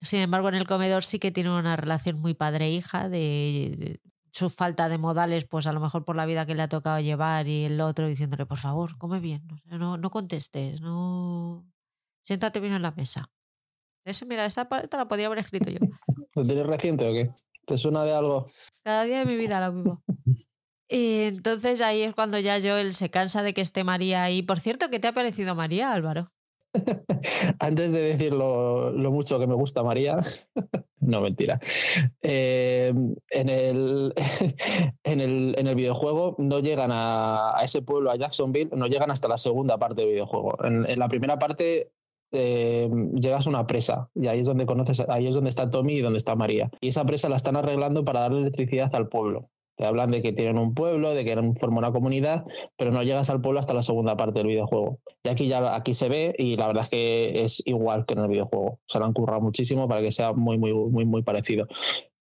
[0.00, 4.00] Sin embargo, en el comedor sí que tiene una relación muy padre-hija, de
[4.32, 6.98] su falta de modales, pues a lo mejor por la vida que le ha tocado
[6.98, 11.64] llevar y el otro diciéndole, por favor, come bien, no, no contestes, no...
[12.24, 13.30] Siéntate bien en la mesa.
[14.04, 15.78] Ese, mira, esa parte la podría haber escrito yo.
[16.34, 17.30] ¿Lo tienes reciente o qué?
[17.68, 18.46] ¿Te suena de algo?
[18.82, 20.02] Cada día de mi vida lo vivo.
[20.88, 24.42] Y entonces ahí es cuando ya Joel se cansa de que esté María ahí.
[24.42, 26.32] Por cierto, ¿qué te ha parecido María, Álvaro?
[27.58, 30.18] antes de decir lo, mucho que me gusta María,
[31.00, 31.60] no mentira,
[32.22, 32.92] eh,
[33.30, 34.14] en, el,
[35.04, 39.28] en, el, en, el, videojuego no llegan a, ese pueblo, a Jacksonville, no llegan hasta
[39.28, 40.64] la segunda parte del videojuego.
[40.64, 41.90] En, la primera parte
[42.32, 45.94] eh, llegas a una presa y ahí es donde conoces, ahí es donde está Tommy
[45.94, 46.70] y donde está María.
[46.80, 49.48] Y esa presa la están arreglando para darle electricidad al pueblo.
[49.78, 52.44] Te hablan de que tienen un pueblo, de que forman una comunidad,
[52.76, 54.98] pero no llegas al pueblo hasta la segunda parte del videojuego.
[55.22, 58.20] Y aquí ya aquí se ve y la verdad es que es igual que en
[58.20, 58.80] el videojuego.
[58.86, 61.68] Se lo han currado muchísimo para que sea muy, muy, muy, muy parecido.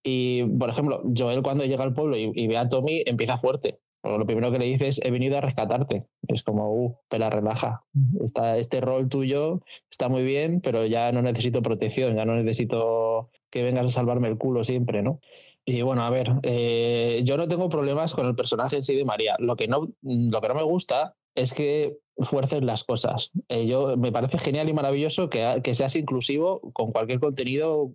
[0.04, 3.80] Y, por ejemplo, Joel cuando llega al pueblo y, ve a Tommy empieza fuerte.
[4.17, 6.06] Lo primero que le dice es, he venido a rescatarte.
[6.28, 7.84] Es como, uh, pero relaja.
[8.24, 13.30] Está, este rol tuyo está muy bien, pero ya no necesito protección, ya no necesito
[13.50, 15.20] que vengas a salvarme el culo siempre, ¿no?
[15.65, 19.04] Y bueno, a ver, eh, yo no tengo problemas con el personaje en sí de
[19.04, 19.36] María.
[19.39, 23.32] Lo que no, lo que no me gusta es que fuerces las cosas.
[23.50, 27.91] Eh, yo, me parece genial y maravilloso que, que, seas inclusivo con cualquier contenido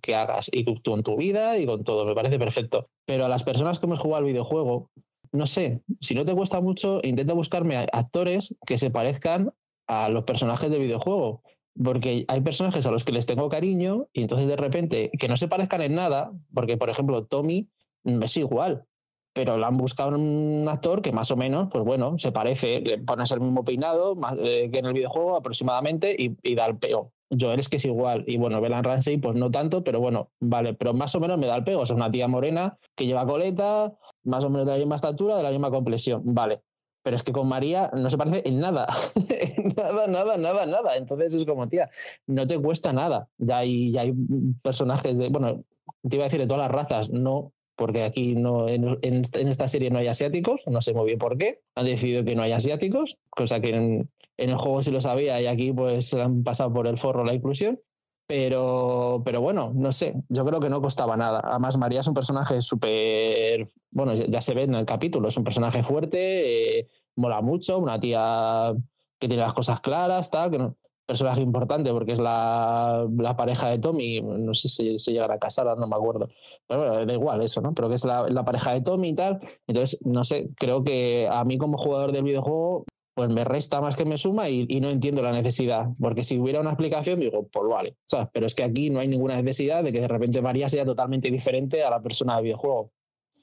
[0.00, 2.88] que hagas, y tú en tu vida y con todo, me parece perfecto.
[3.04, 4.90] Pero a las personas que hemos jugado al videojuego,
[5.32, 9.52] no sé, si no te cuesta mucho, intenta buscarme actores que se parezcan
[9.86, 11.42] a los personajes del videojuego
[11.82, 15.36] porque hay personajes a los que les tengo cariño y entonces de repente que no
[15.36, 17.68] se parezcan en nada, porque por ejemplo Tommy
[18.04, 18.84] es igual,
[19.32, 22.98] pero le han buscado un actor que más o menos, pues bueno, se parece, le
[22.98, 27.12] pones el mismo peinado eh, que en el videojuego aproximadamente y, da el peo.
[27.30, 30.74] Joel es que es igual, y bueno, Belan Ramsey pues no tanto, pero bueno, vale,
[30.74, 33.92] pero más o menos me da el pego, es una tía morena que lleva coleta,
[34.24, 36.62] más o menos de la misma estatura, de la misma complexión, vale,
[37.06, 38.88] pero es que con María no se parece en nada,
[39.76, 40.96] nada, nada, nada, nada.
[40.96, 41.88] Entonces es como, tía,
[42.26, 43.28] no te cuesta nada.
[43.38, 44.12] Ya hay, ya hay
[44.60, 45.62] personajes de, bueno,
[46.02, 49.88] te iba a decir de todas las razas, no, porque aquí no, en, esta serie
[49.90, 53.18] no hay asiáticos, no sé muy bien por qué, han decidido que no hay asiáticos,
[53.30, 54.06] cosa que
[54.38, 57.24] en el juego sí lo sabía y aquí pues se han pasado por el forro
[57.24, 57.80] la inclusión.
[58.28, 61.40] Pero, pero bueno, no sé, yo creo que no costaba nada.
[61.44, 65.44] Además, María es un personaje súper, bueno, ya se ve en el capítulo, es un
[65.44, 68.74] personaje fuerte, eh, mola mucho, una tía
[69.20, 73.68] que tiene las cosas claras, tal, que no, personaje importante porque es la, la, pareja
[73.68, 76.28] de Tommy, no sé si se llegará a casar, no me acuerdo,
[76.66, 77.74] pero bueno, da igual eso, ¿no?
[77.74, 81.28] Pero que es la, la pareja de Tommy y tal, entonces, no sé, creo que
[81.30, 82.84] a mí como jugador del videojuego
[83.16, 85.86] pues me resta más que me suma y, no entiendo la necesidad.
[85.98, 87.96] Porque si hubiera una explicación, digo, pues vale.
[88.30, 91.30] Pero es que aquí no hay ninguna necesidad de que de repente María sea totalmente
[91.30, 92.92] diferente a la persona del videojuego.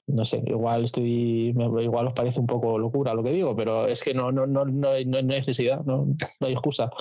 [0.05, 1.55] No sé, igual estoy.
[1.57, 4.63] Igual os parece un poco locura lo que digo, pero es que no, no, no,
[4.63, 6.05] no, hay, necesidad, no,
[6.39, 6.91] no hay excusa.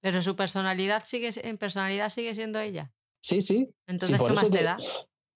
[0.00, 2.92] Pero su personalidad sigue, en personalidad sigue siendo ella.
[3.22, 3.74] Sí, sí.
[3.86, 4.78] Entonces, ¿qué más te da?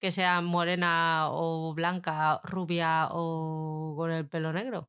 [0.00, 4.88] Que sea morena o blanca, rubia o con el pelo negro.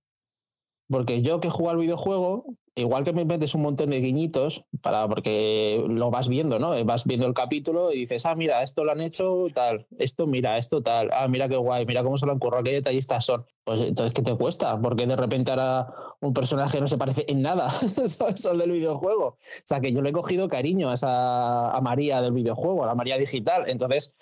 [0.90, 5.08] Porque yo que juego al videojuego, igual que me metes un montón de guiñitos, para,
[5.08, 6.84] porque lo vas viendo, ¿no?
[6.84, 10.58] Vas viendo el capítulo y dices, ah, mira, esto lo han hecho tal, esto, mira,
[10.58, 13.46] esto tal, ah, mira qué guay, mira cómo se lo han currado, qué detallistas son.
[13.64, 14.80] Pues entonces, ¿qué te cuesta?
[14.82, 15.88] Porque de repente ahora
[16.22, 17.70] un personaje no se parece en nada
[18.50, 19.26] al del videojuego.
[19.26, 22.88] O sea, que yo le he cogido cariño a, esa, a María del videojuego, a
[22.88, 23.66] la María digital.
[23.68, 24.16] Entonces,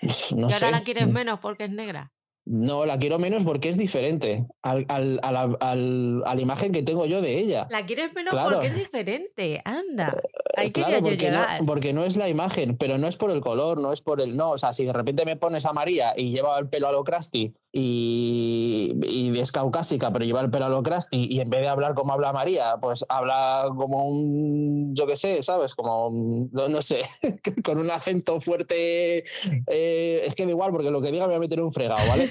[0.36, 2.13] no ¿Y ahora la quieres menos porque es negra?
[2.46, 6.82] No, la quiero menos porque es diferente al, al, a, la, a, la, imagen que
[6.82, 7.66] tengo yo de ella.
[7.70, 10.14] La quieres menos porque es diferente, anda.
[10.54, 11.60] Ahí quería yo llegar.
[11.60, 14.20] No, porque no es la imagen, pero no es por el color, no es por
[14.20, 14.36] el.
[14.36, 16.92] No, o sea, si de repente me pones a María y lleva el pelo a
[16.92, 21.50] lo crusty y, y, es caucásica, pero lleva el pelo a lo crusty y en
[21.50, 24.94] vez de hablar como habla María, pues habla como un.
[24.94, 25.74] Yo qué sé, ¿sabes?
[25.74, 26.48] Como.
[26.52, 27.02] no, no, sé,
[27.64, 29.24] con un acento fuerte.
[29.66, 32.00] Eh, es que da igual, porque lo que diga me va a meter un fregado,
[32.08, 32.28] ¿vale?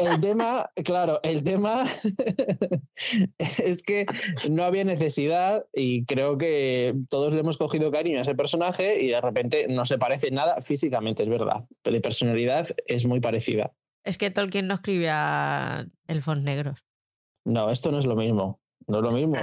[0.00, 1.86] el tema, claro, el tema
[3.38, 4.06] es que
[4.50, 9.08] no había necesidad y creo que todos le hemos cogido cariño a ese personaje y
[9.08, 13.72] de repente no se parece nada físicamente, es verdad, pero de personalidad es muy parecida.
[14.06, 16.84] Es que Tolkien no escribía elfos negros.
[17.44, 18.60] No, esto no es lo mismo.
[18.86, 19.36] No es lo mismo.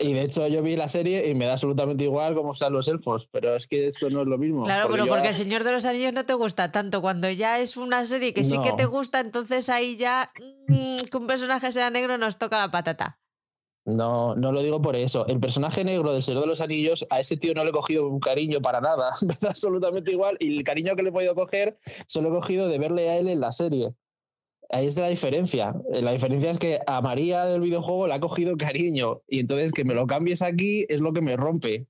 [0.00, 2.88] y de hecho yo vi la serie y me da absolutamente igual cómo están los
[2.88, 4.64] elfos, pero es que esto no es lo mismo.
[4.64, 7.00] Claro, pero porque El Señor de los Anillos no te gusta tanto.
[7.00, 10.32] Cuando ya es una serie que sí que te gusta, entonces ahí ya
[10.66, 13.20] mm, que un personaje sea negro nos toca la patata.
[13.86, 15.26] No, no lo digo por eso.
[15.26, 18.08] El personaje negro del Señor de los Anillos, a ese tío no le he cogido
[18.08, 19.14] un cariño para nada.
[19.22, 20.36] Me da absolutamente igual.
[20.40, 23.28] Y el cariño que le he podido coger, solo he cogido de verle a él
[23.28, 23.94] en la serie.
[24.70, 25.74] Ahí está la diferencia.
[25.90, 29.84] La diferencia es que a María del videojuego le ha cogido cariño y entonces que
[29.84, 31.86] me lo cambies aquí es lo que me rompe.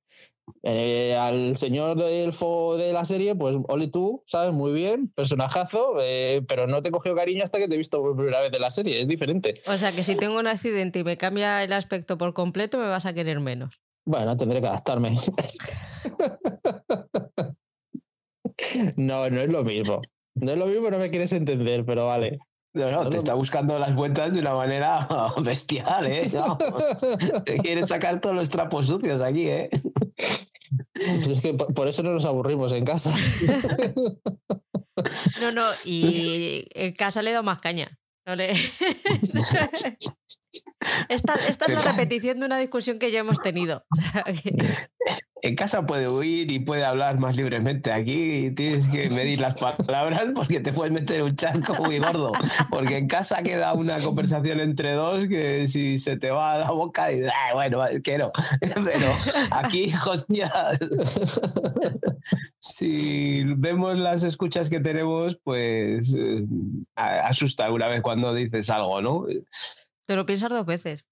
[0.63, 4.53] Eh, al señor del elfo de la serie, pues ole tú, ¿sabes?
[4.53, 8.17] Muy bien, personajazo, eh, pero no te cogió cariño hasta que te he visto por
[8.17, 9.63] primera vez de la serie, es diferente.
[9.67, 12.89] O sea que si tengo un accidente y me cambia el aspecto por completo, me
[12.89, 13.81] vas a querer menos.
[14.07, 15.17] Bueno, tendré que adaptarme.
[18.97, 20.03] no, no es lo mismo.
[20.35, 22.39] No es lo mismo, no me quieres entender, pero vale.
[22.75, 25.07] No, no, te está buscando las vueltas de una manera
[25.43, 26.29] bestial, ¿eh?
[27.45, 29.71] te quiere sacar todos los trapos sucios aquí, ¿eh?
[30.93, 33.15] Pues es que por eso no nos aburrimos en casa.
[35.41, 37.99] No, no, y en casa le he dado más caña.
[38.27, 38.53] No le...
[41.09, 43.85] Esta, esta, es la repetición de una discusión que ya hemos tenido.
[45.45, 47.93] En casa puede huir y puede hablar más libremente.
[47.93, 52.33] Aquí tienes que medir las palabras porque te puedes meter un charco muy gordo.
[52.71, 56.71] Porque en casa queda una conversación entre dos que si se te va a la
[56.71, 58.33] boca y ah, bueno, quiero.
[58.61, 59.07] Pero
[59.51, 60.51] aquí, hostia,
[62.59, 66.43] si vemos las escuchas que tenemos, pues eh,
[66.97, 69.27] asusta una vez cuando dices algo, ¿no?
[70.07, 71.07] Te lo piensas dos veces.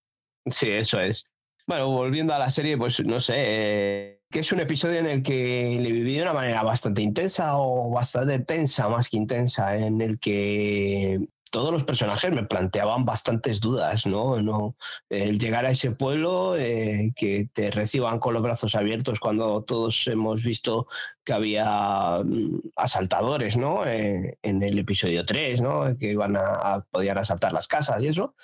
[0.47, 1.25] Sí, eso es.
[1.67, 5.23] Bueno, volviendo a la serie, pues no sé, eh, que es un episodio en el
[5.23, 10.01] que le viví de una manera bastante intensa o bastante tensa, más que intensa, en
[10.01, 11.21] el que
[11.53, 14.75] todos los personajes me planteaban bastantes dudas, ¿no?
[15.11, 20.07] el llegar a ese pueblo, eh, que te reciban con los brazos abiertos cuando todos
[20.07, 20.87] hemos visto
[21.25, 23.85] que había mm, asaltadores, ¿no?
[23.87, 25.95] Eh, en el episodio 3, ¿no?
[25.99, 28.35] Que iban a, poder asaltar las casas y eso.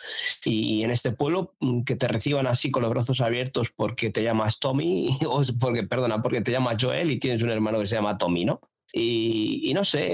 [0.45, 4.23] Y, en este pueblo mm, que te reciban así con los brazos abiertos porque te
[4.23, 7.97] llamas Tommy, o porque, perdona, porque te llamas Joel y tienes un hermano que se
[7.97, 8.61] llama Tommy, ¿no?
[8.93, 10.09] Y, no sé,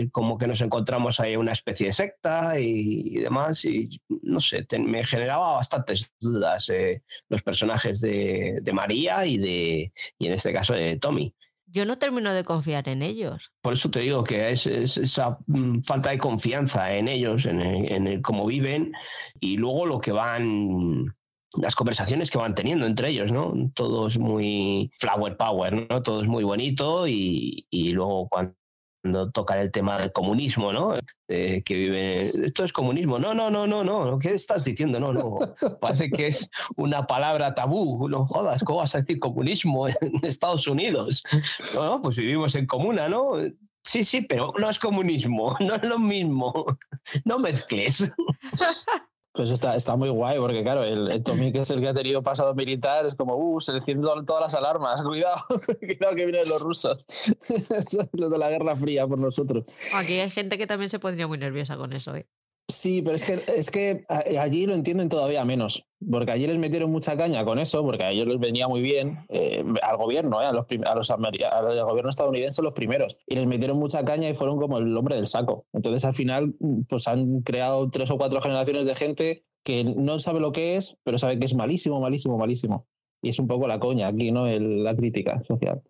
[0.00, 4.66] eh, como que nos encontramos ahí una especie de secta y, demás, y no sé,
[4.78, 10.72] me generaba bastantes dudas eh, los personajes de, María y, de, y en este caso
[10.72, 11.34] de Tommy.
[11.66, 13.52] Yo no termino de confiar en ellos.
[13.60, 18.22] Por eso te digo que es, esa mm, falta de confianza en ellos, en, en
[18.22, 18.92] cómo viven,
[19.40, 21.14] y luego lo que van
[21.60, 23.54] las conversaciones que van teniendo entre ellos, ¿no?
[23.74, 26.02] Todo es muy flower power, ¿no?
[26.02, 30.94] Todo es muy bonito y, luego cuando tocan el tema del comunismo, ¿no?
[31.26, 35.00] que vive, esto es comunismo, no, no, no, no, no, ¿qué estás diciendo?
[35.00, 35.38] No, no,
[35.80, 40.66] parece que es una palabra tabú, no jodas, ¿cómo vas a decir comunismo en Estados
[40.68, 41.22] Unidos?
[41.74, 43.36] No, no, pues vivimos en comuna, ¿no?
[43.84, 46.64] Sí, sí, pero no es comunismo, no es lo mismo,
[47.24, 48.12] no mezcles.
[49.34, 52.22] Pues está, está muy guay, porque claro, el, Tommy, que es el que ha tenido
[52.22, 55.42] pasado militar, es como, uh, se le todas las alarmas, cuidado,
[55.80, 57.04] cuidado que vienen los rusos,
[58.12, 59.64] los de la Guerra Fría por nosotros.
[59.96, 62.28] Aquí hay gente que también se pondría muy nerviosa con eso, ¿eh?
[62.68, 64.06] Sí, pero es que, es que
[64.38, 68.10] allí lo entienden todavía menos, porque allí les metieron mucha caña con eso, porque a
[68.10, 72.08] ellos les venía muy bien, eh, al gobierno, eh, a, los, a, los, al gobierno
[72.08, 75.66] estadounidense los primeros, y les metieron mucha caña y fueron como el hombre del saco.
[75.74, 76.54] Entonces al final
[76.88, 80.96] pues han creado tres o cuatro generaciones de gente que no sabe lo que es,
[81.04, 82.86] pero sabe que es malísimo, malísimo, malísimo.
[83.20, 84.46] Y es un poco la coña aquí, ¿no?
[84.46, 85.82] la crítica social.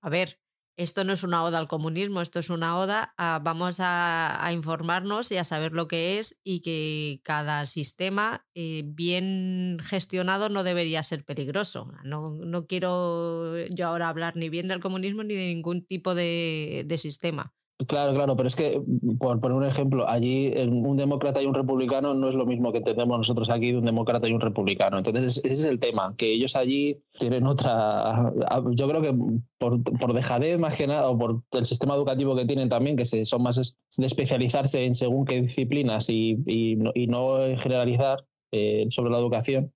[0.00, 0.38] A ver,
[0.76, 5.32] esto no es una oda al comunismo, esto es una oda a vamos a, informarnos
[5.32, 11.02] y a saber lo que es y que cada sistema eh, bien gestionado no debería
[11.02, 11.90] ser peligroso.
[12.04, 16.84] No, no, quiero yo ahora hablar ni bien del comunismo ni de ningún tipo de,
[16.86, 17.54] de sistema.
[17.84, 18.80] Claro, claro, pero es que,
[19.18, 22.80] por poner un ejemplo, allí un demócrata y un republicano no es lo mismo que
[22.80, 24.96] tenemos nosotros aquí de un demócrata y un republicano.
[24.96, 28.32] Entonces, ese es el tema, que ellos allí tienen otra.
[28.70, 29.14] Yo creo que
[29.58, 33.04] por, por dejadez más que nada, o por el sistema educativo que tienen también, que
[33.04, 39.10] se, son más de especializarse en según qué disciplinas y, y no, generalizar eh, sobre
[39.10, 39.74] la educación,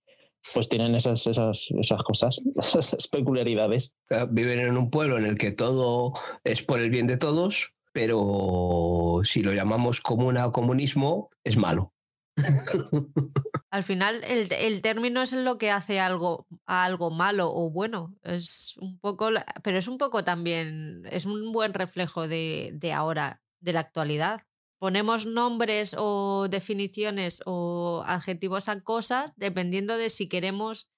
[0.55, 3.95] pues tienen esas, esas, esas cosas, esas peculiaridades.
[4.31, 9.21] Viven en un pueblo en el que todo es por el bien de todos pero
[9.25, 11.93] si lo llamamos comuna o comunismo, es malo.
[13.71, 18.17] Al final, el, término es lo que hace algo, algo malo o bueno.
[18.23, 19.31] Es un poco,
[19.63, 24.43] pero es un poco también, es un buen reflejo de, de ahora, de la actualidad.
[24.79, 30.91] Ponemos nombres o definiciones o adjetivos a cosas dependiendo de si queremos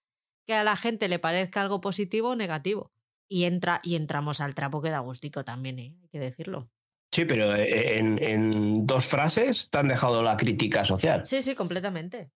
[0.47, 2.93] que a la gente le parezca algo positivo o negativo.
[3.29, 5.97] Y, entra, y entramos al trapo que da gustico también, ¿eh?
[6.03, 6.71] hay que decirlo.
[7.13, 11.27] Sí, pero eh, en, dos frases te han dejado la crítica social.
[11.27, 12.31] Sí, sí, completamente.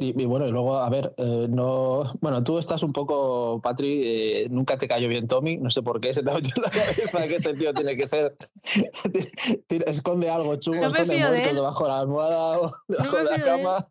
[0.00, 2.12] Y, bueno, y luego, a ver, eh, no.
[2.20, 6.00] Bueno, tú estás un poco, Patri, eh, nunca te cayó bien Tommy, no sé por
[6.00, 8.36] qué, se te ha en la cabeza que ese tío tiene que ser.
[9.68, 13.88] esconde algo chungo, no esconde muerto debajo de la almohada o debajo de la cama.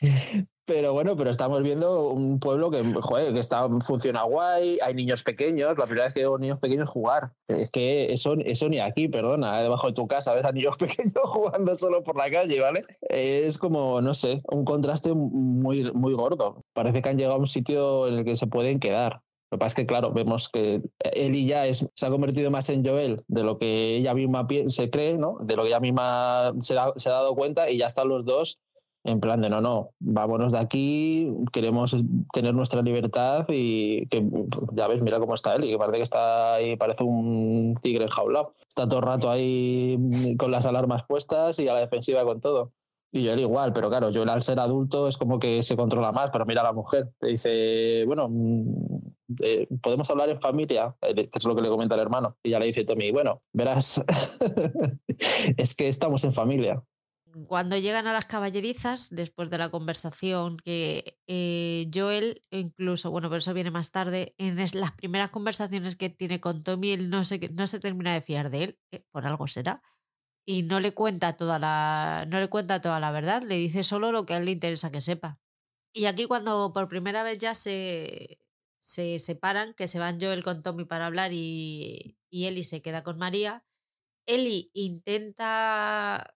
[0.68, 5.22] Pero bueno, pero estamos viendo un pueblo que, joder, que está, funciona guay, hay niños
[5.22, 7.32] pequeños, la primera vez que veo niños pequeños jugar.
[7.48, 9.62] Es que eso, eso ni aquí, perdona, ¿eh?
[9.62, 12.82] debajo de tu casa ves a niños pequeños jugando solo por la calle, ¿vale?
[13.00, 16.62] Es como, no sé, un contraste muy, muy gordo.
[16.74, 19.22] Parece que han llegado a un sitio en el que se pueden quedar.
[19.50, 22.68] Lo que pasa es que, claro, vemos que Eli ya es, se ha convertido más
[22.68, 25.38] en Joel de lo que ella misma se cree, ¿no?
[25.40, 28.58] De lo que ella misma se, se ha dado cuenta y ya están los dos
[29.04, 31.96] en plan de no, no, vámonos de aquí, queremos
[32.32, 34.24] tener nuestra libertad y que
[34.72, 38.54] ya ves, mira cómo está Eli, que parece que está ahí, parece un tigre enjaulado.
[38.68, 39.98] Está todo el rato ahí
[40.38, 42.72] con las alarmas puestas y a la defensiva con todo.
[43.10, 46.12] Y yo él igual, pero claro, yo al ser adulto es como que se controla
[46.12, 48.98] más, pero mira a la mujer, le dice, bueno, mm,
[49.40, 52.36] eh, podemos hablar en familia, eh, que es lo que le comenta el hermano.
[52.42, 54.04] Y ya le dice Tommy, bueno, verás,
[55.56, 56.82] es que estamos en familia.
[57.46, 63.38] Cuando llegan a las caballerizas, después de la conversación que eh, Joel, incluso, bueno, pero
[63.38, 67.38] eso viene más tarde, en las primeras conversaciones que tiene con Tommy, él no se,
[67.50, 68.78] no se termina de fiar de él,
[69.10, 69.82] por algo será
[70.48, 74.12] y no le cuenta toda la no le cuenta toda la verdad, le dice solo
[74.12, 75.38] lo que a él le interesa que sepa.
[75.92, 78.38] Y aquí cuando por primera vez ya se,
[78.78, 83.02] se separan, que se van Joel con Tommy para hablar y, y Eli se queda
[83.02, 83.66] con María,
[84.26, 86.34] Eli intenta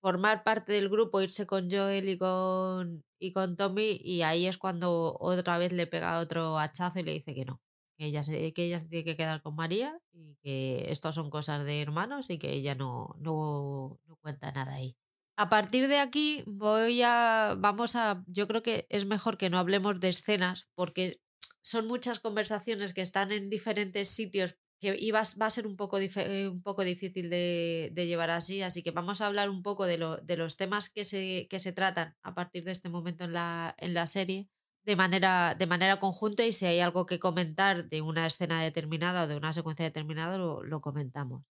[0.00, 4.58] formar parte del grupo, irse con Joel y con, y con Tommy, y ahí es
[4.58, 7.60] cuando otra vez le pega otro hachazo y le dice que no,
[7.98, 11.64] que ella, se, que ella tiene que quedar con María y que esto son cosas
[11.64, 14.96] de hermanos y que ella no, no, no cuenta nada ahí.
[15.36, 19.58] A partir de aquí voy a, vamos a, yo creo que es mejor que no
[19.58, 21.20] hablemos de escenas porque
[21.62, 26.48] son muchas conversaciones que están en diferentes sitios que va a ser un poco, eh,
[26.48, 30.56] un poco difícil de, llevar así, así que vamos a hablar un poco de los
[30.56, 34.06] temas que se, que se tratan a partir de este momento en la, en la
[34.06, 34.48] serie
[34.84, 39.24] de manera, de manera conjunta y si hay algo que comentar de una escena determinada
[39.24, 41.44] o de una secuencia determinada, lo, comentamos.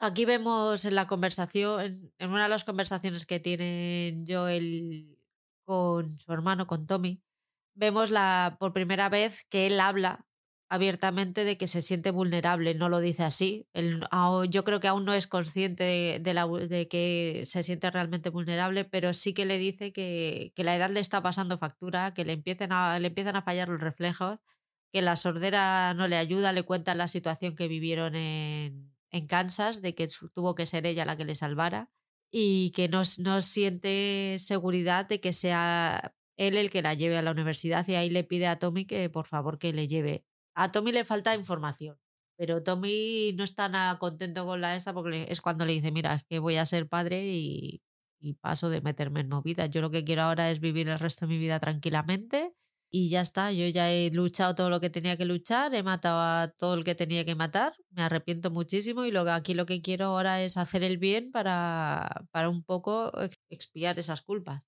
[0.00, 5.18] Aquí vemos en la conversación, en una de las conversaciones que tienen Joel
[5.64, 7.22] con su hermano, con Tommy,
[7.74, 10.26] vemos la, por primera vez que él habla
[10.68, 13.66] abiertamente de que se siente vulnerable, no lo dice así.
[14.50, 18.84] yo creo que aún no es consciente de, la, de, que se siente realmente vulnerable,
[18.84, 22.34] pero sí que le dice que, que, la edad le está pasando factura, que le
[22.34, 24.38] empiezan, a, le empiezan a fallar los reflejos,
[24.92, 29.82] que la sordera no le ayuda, le cuenta la situación que vivieron en, en Kansas,
[29.82, 31.90] de que tuvo que ser ella la que le salvara
[32.30, 37.22] y que no, no siente seguridad de que sea él el que la lleve a
[37.22, 40.24] la universidad y ahí le pide a Tommy que por favor que le lleve
[40.58, 41.96] a Tommy le falta información,
[42.36, 46.14] pero Tommy no está nada contento con la esta porque es cuando le dice, mira,
[46.14, 47.82] es que voy a ser padre y,
[48.40, 49.70] paso de meterme en movidas.
[49.70, 52.52] Yo lo que quiero ahora es vivir el resto de mi vida tranquilamente
[52.90, 53.52] y ya está.
[53.52, 56.82] Yo ya he luchado todo lo que tenía que luchar, he matado a todo el
[56.82, 60.56] que tenía que matar, me arrepiento muchísimo y lo aquí lo que quiero ahora es
[60.56, 63.12] hacer el bien para, para un poco
[63.48, 64.64] expiar esas culpas.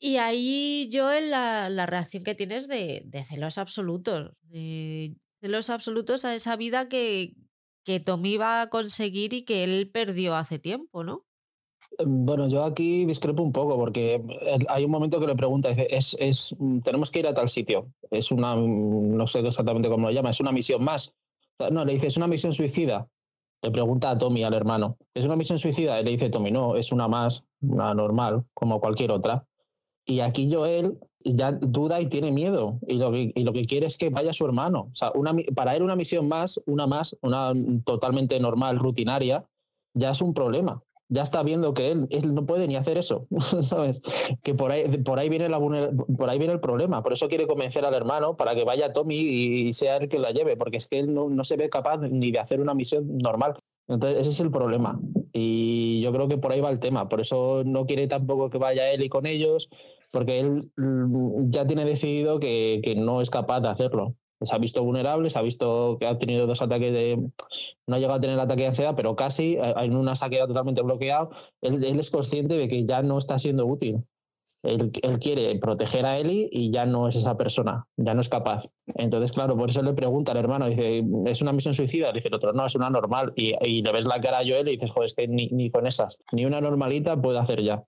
[0.00, 4.32] Y ahí yo la, la reacción que tienes de, de celos absolutos.
[4.42, 7.34] De, de los absolutos a esa vida que,
[7.84, 11.24] que Tommy iba a conseguir y que él perdió hace tiempo, ¿no?
[11.98, 14.22] Em, bueno, yo aquí discrepo un poco porque
[14.68, 17.48] hay un momento que le pregunta, dice, es, es, mm, tenemos que ir a tal
[17.48, 21.14] sitio, es una, mm, no sé exactamente cómo lo llama, es una misión más.
[21.72, 23.08] No, le dice, es una misión suicida.
[23.62, 26.00] Le pregunta a Tommy, al hermano, ¿es una misión suicida?
[26.00, 29.44] Y le dice Tommy, no, es una más, una normal, como cualquier otra.
[30.06, 32.78] Y aquí Joel ya duda y tiene miedo.
[32.86, 34.88] Y lo que, y lo que quiere es que vaya su hermano.
[34.92, 37.52] O sea, una, para él una misión más, una más, una
[37.84, 39.44] totalmente normal, rutinaria,
[39.94, 40.82] ya es un problema.
[41.10, 43.26] Ya está viendo que él, él no puede ni hacer eso,
[43.62, 44.02] ¿sabes?
[44.42, 47.02] Que por ahí, por, ahí viene la, por ahí viene el problema.
[47.02, 50.32] Por eso quiere convencer al hermano para que vaya Tommy y, sea el que la
[50.32, 53.16] lleve, porque es que él no, no se ve capaz ni de hacer una misión
[53.18, 53.54] normal.
[53.88, 55.00] Entonces, ese es el problema.
[55.32, 57.08] Y yo creo que por ahí va el tema.
[57.08, 59.70] Por eso no quiere tampoco que vaya él y con ellos,
[60.10, 64.14] porque él mm, ya tiene decidido que, que, no es capaz de hacerlo.
[64.40, 67.16] Se ha visto vulnerable, se ha visto que ha tenido dos ataques de...
[67.86, 71.30] No ha llegado a tener ataque de ansiedad, pero casi, en una quedado totalmente bloqueado.
[71.60, 74.04] Él, él, es consciente de que ya no está siendo útil.
[74.62, 78.28] Él, él, quiere proteger a Eli y ya no es esa persona, ya no es
[78.28, 78.68] capaz.
[78.94, 82.12] Entonces, claro, por eso le pregunta al hermano, dice, ¿es una misión suicida?
[82.12, 83.32] Dice el otro, no, es una normal.
[83.36, 85.70] Y, y le ves la cara a Joel y dices, joder, es que ni, ni
[85.70, 87.84] con esas, ni una normalita puede hacer ya.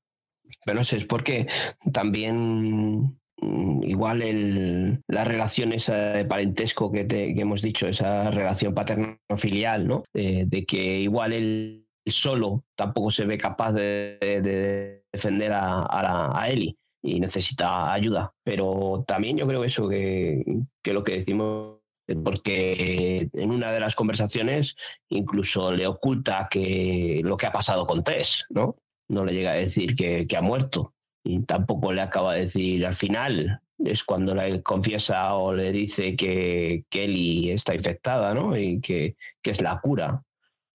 [0.65, 1.47] Pero no sé, es porque
[1.93, 8.31] también mm, igual el, la relación esa de parentesco que, te, que hemos dicho, esa
[8.31, 10.05] relación paterno-filial, ¿no?
[10.13, 16.49] de que igual él solo tampoco se ve capaz de, de defender a, a, a,
[16.51, 16.77] Eli.
[17.03, 18.33] y necesita ayuda.
[18.45, 20.43] Pero también yo creo eso, que,
[20.83, 21.81] que lo que decimos
[22.25, 24.77] porque en una de las conversaciones
[25.09, 28.77] incluso le oculta que lo que ha pasado con Tess, ¿no?
[29.11, 30.95] No le llega a decir que, que ha muerto
[31.25, 36.17] y tampoco le acaba de decir al final, es cuando le confiesa o le dice
[36.17, 38.57] que Kelly está infectada, ¿no?
[38.57, 40.23] Y que, que es la cura.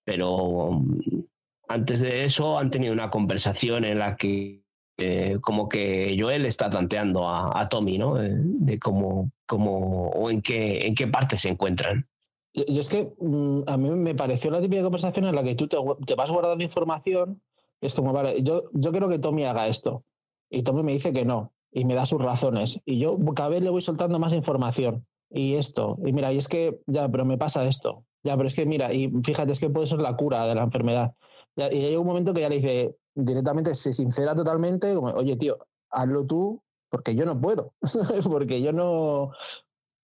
[0.04, 1.20] Pero mm,
[1.68, 4.64] antes de eso han tenido una conversación en la que
[4.98, 8.16] eh, como que Joel está tanteando a, Tommy, ¿no?
[8.16, 12.08] De, cómo, cómo, o en qué, en qué parte se encuentran.
[12.54, 15.68] Y es que mm, a mí me pareció la típica conversación en la que tú
[15.68, 17.42] te, te vas guardando información.
[17.82, 20.04] Es como, vale, yo, yo quiero que Tommy haga esto.
[20.50, 22.82] Y Tommy me dice que no y me da sus razones.
[22.86, 25.06] Y yo cada vez le voy soltando más información.
[25.30, 28.06] Y esto, y mira, y es que ya, pero me pasa esto.
[28.24, 30.64] Ya, pero es que mira, y fíjate, es que puede ser la cura de la
[30.64, 31.14] enfermedad.
[31.58, 35.58] y hay un momento que ya le dice directamente, se sincera totalmente, como, oye, tío,
[35.90, 37.74] hazlo tú, porque yo no puedo,
[38.32, 39.32] porque yo no,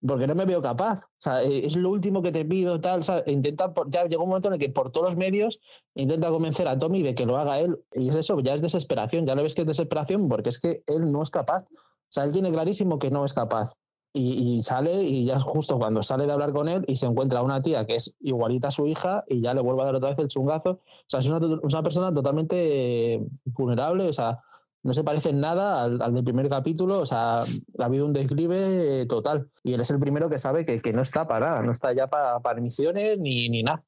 [0.06, 1.04] porque no me veo capaz.
[1.04, 3.04] O sea, eh, es lo último que te pido, tal.
[3.04, 5.60] Sea, intenta, ya llegó un momento en el que por todos los medios
[5.94, 7.78] intenta convencer a Tommy de que lo haga él.
[7.94, 9.26] Y es eso, ya es desesperación.
[9.26, 11.64] Ya lo ves que es desesperación porque es que él no es capaz.
[11.70, 13.74] O sea, él tiene clarísimo que no es capaz.
[14.14, 17.62] Y, sale, y ya justo cuando sale de hablar con él y se encuentra una
[17.62, 20.18] tía que es igualita a su hija y ya le vuelve a dar otra vez
[20.18, 20.70] el chungazo.
[20.72, 24.08] O sea, es una, una persona totalmente vulnerable.
[24.08, 24.42] O sea,
[24.82, 29.06] no se parece en nada al, del primer capítulo, o sea, ha habido un declive
[29.06, 29.48] total.
[29.62, 31.92] Y él es el primero que sabe que, que no está para nada, no está
[31.92, 33.84] ya para, para misiones ni, ni nada.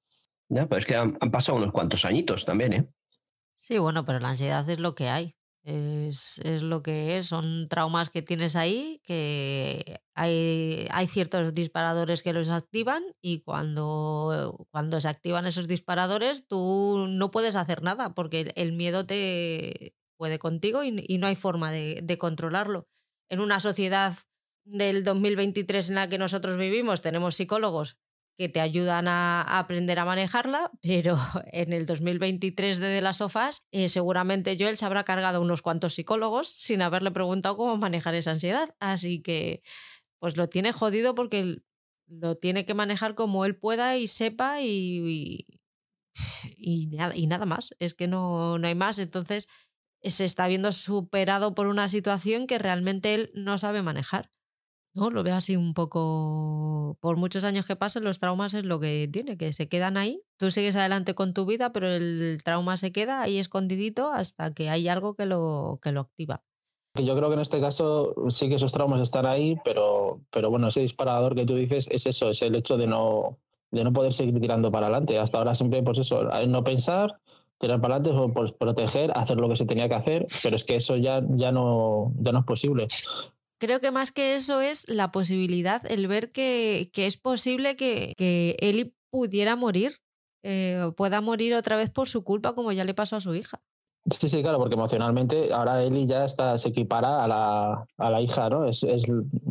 [0.49, 2.89] Ya, pero es que han, pasado unos cuantos añitos también, ¿eh?
[3.57, 5.37] Sí, bueno, pero la ansiedad es lo que hay.
[5.63, 12.23] Es, es, lo que es, son traumas que tienes ahí, que hay, hay ciertos disparadores
[12.23, 18.13] que los activan y cuando, cuando se activan esos disparadores tú no puedes hacer nada
[18.13, 22.89] porque el miedo te, puede contigo y, no hay forma de, controlarlo.
[23.29, 24.17] En una sociedad
[24.65, 27.99] del 2023 en la que nosotros vivimos tenemos psicólogos
[28.37, 31.19] que te ayudan a, aprender a manejarla, pero
[31.53, 36.49] en el 2023 de, las sofás eh, seguramente Joel se habrá cargado unos cuantos psicólogos
[36.49, 38.75] sin haberle preguntado cómo manejar esa ansiedad.
[38.81, 39.63] Así que
[40.19, 41.63] pues lo tiene jodido porque
[42.07, 45.47] lo tiene que manejar como él pueda y sepa y,
[46.57, 47.75] y, nada, y nada más.
[47.79, 48.99] Es que no, no hay más.
[48.99, 49.49] Entonces
[50.11, 54.31] se está viendo superado por una situación que realmente él no sabe manejar.
[54.95, 55.11] ¿no?
[55.11, 59.09] Lo veo así un poco, por muchos años que pasen, los traumas es lo que
[59.13, 60.23] tiene, que se quedan ahí.
[60.39, 64.71] Tú sigues adelante con tu vida, pero el trauma se queda ahí escondidito hasta que
[64.71, 66.45] hay algo que lo, que lo activa.
[66.95, 70.69] Yo creo que en este caso sí que esos traumas están ahí, pero, pero bueno,
[70.69, 73.41] ese disparador que tú dices es eso, es el hecho de no,
[73.73, 75.19] de no poder seguir tirando para adelante.
[75.19, 77.19] Hasta ahora siempre, pues eso, no pensar,
[77.59, 80.77] tirar para adelante, pues proteger, hacer lo que se tenía que hacer, pero es que
[80.77, 82.89] eso ya, ya, no, ya no es posible.
[83.59, 88.15] Creo que más que eso es la posibilidad, el ver que, que es posible que,
[88.17, 90.01] que Eli pudiera morir,
[90.43, 93.63] eh, pueda morir otra vez por su culpa, como ya le pasó a su hija.
[94.11, 98.21] Sí, sí, claro, porque emocionalmente ahora Eli ya está, se equipara a la, a la
[98.21, 98.67] hija, ¿no?
[98.67, 99.07] Es, es,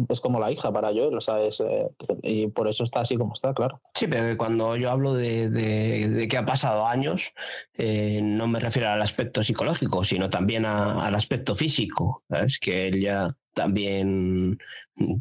[0.10, 1.60] es, como la hija para yo, ¿sabes?
[1.62, 1.88] Eh,
[2.22, 3.82] y por eso está así como está, claro.
[3.96, 7.34] Sí, pero cuando yo hablo de, de, que ha pasado años,
[7.74, 12.24] eh, no me refiero al aspecto psicológico, sino también al aspecto físico.
[12.30, 14.60] Es que él ya también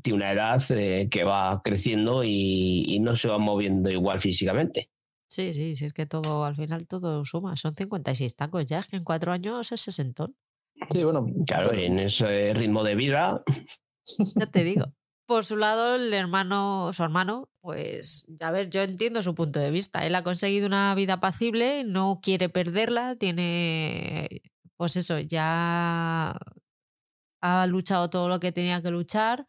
[0.03, 4.91] tiene una edad eh, que va creciendo y no se va moviendo igual físicamente.
[5.33, 7.57] Sí, sí, sí, es que todo, al final todo suma.
[7.57, 10.37] Son 56 tacos ya, es que en cuatro años es sesentón.
[10.91, 11.25] Sí, bueno.
[11.47, 13.43] Claro, en ese ritmo de vida.
[14.37, 14.85] Ya te digo.
[15.27, 19.71] Por su lado, el hermano, su hermano, pues, a ver, yo entiendo su punto de
[19.71, 20.07] vista.
[20.07, 24.43] Él ha conseguido una vida apacible, no quiere perderla, tiene,
[24.77, 26.37] pues eso, ya
[27.41, 29.47] ha luchado todo lo que tenía que luchar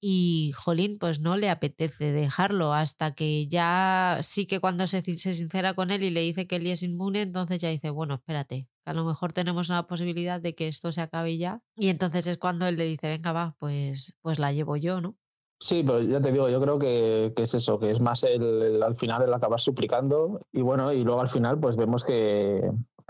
[0.00, 5.34] y Jolín pues no le apetece dejarlo hasta que ya sí que cuando se, se
[5.34, 8.68] sincera con él y le dice que él es inmune, entonces ya dice, bueno, espérate,
[8.84, 11.60] que a lo mejor tenemos una posibilidad de que esto se acabe ya.
[11.76, 15.16] Y entonces es cuando él le dice, venga, va, pues, pues la llevo yo, ¿no?
[15.60, 18.80] Sí, pero ya te digo, yo creo que, que es eso, que es más el,
[18.80, 22.62] al final el acabar suplicando y bueno, y luego al final pues vemos que,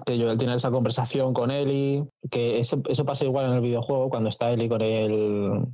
[0.06, 4.08] que Joel tiene esa conversación con Eli, que eso, eso pasa igual en el videojuego
[4.08, 5.66] cuando está Eli con el,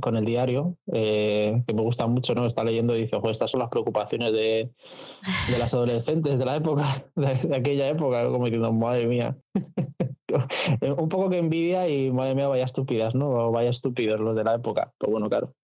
[0.00, 2.46] con el diario, eh, que me gusta mucho, ¿no?
[2.46, 4.70] Está leyendo y dice, ojo, estas son las preocupaciones de,
[5.50, 6.84] de las adolescentes de la época,
[7.16, 9.36] de, aquella época, como diciendo, madre mía.
[10.96, 13.50] Un poco que envidia y madre mía, vaya estúpidas, ¿no?
[13.50, 14.92] vaya estúpidos los de la época.
[14.98, 15.54] Pero bueno, claro.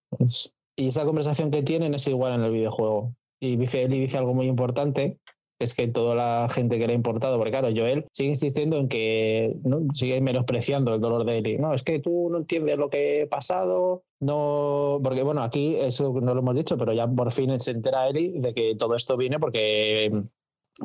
[0.77, 3.15] y esa conversación que tienen es igual en el videojuego.
[3.41, 5.19] Y dice y dice algo muy importante,
[5.59, 8.89] es que toda la gente que le ha importado, porque claro, Joel sigue insistiendo en
[8.89, 9.83] que ¿no?
[9.95, 11.59] sigue menospreciando el dolor de Eli.
[11.59, 16.13] No, es que tú no entiendes lo que he pasado, no, porque bueno, aquí eso
[16.21, 19.17] no lo hemos dicho, pero ya por fin se entera Eli de que todo esto
[19.17, 20.11] viene porque,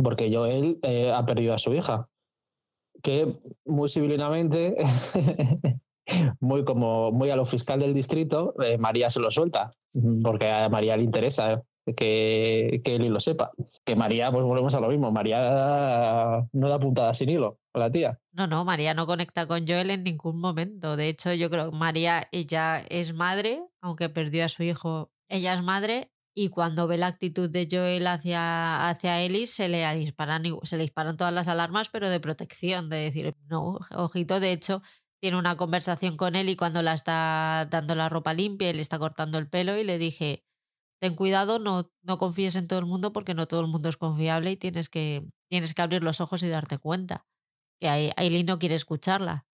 [0.04, 2.10] porque Joel eh, ha perdido a su hija.
[3.02, 4.76] Que muy civilinamente,
[6.40, 9.72] muy como muy a lo fiscal del distrito, eh, María se lo suelta,
[10.24, 11.64] porque a María le interesa
[11.96, 13.52] que, que Eli lo sepa.
[13.86, 17.61] Que María, pues volvemos a lo mismo, María no da puntada sin hilo
[18.34, 20.98] No, no, María no conecta con Joel en ningún momento.
[20.98, 25.54] De hecho, yo creo que María, ella es madre, aunque perdió a su hijo, ella
[25.54, 29.16] es madre y cuando ve la actitud de Joel hacia, hacia
[29.46, 33.80] se le, disparan, se le disparan todas las alarmas, pero de protección, de decir, no,
[33.92, 34.82] ojito, de hecho,
[35.22, 38.82] tiene una conversación con él y cuando la está dando la ropa limpia y le
[38.82, 40.46] está cortando el pelo y le dije,
[41.00, 43.98] ten cuidado, no, no confíes en todo el mundo porque no todo el mundo es
[43.98, 47.26] confiable y tienes que, tienes que abrir los ojos y darte cuenta
[47.82, 49.46] que Aileen no quiere escucharla.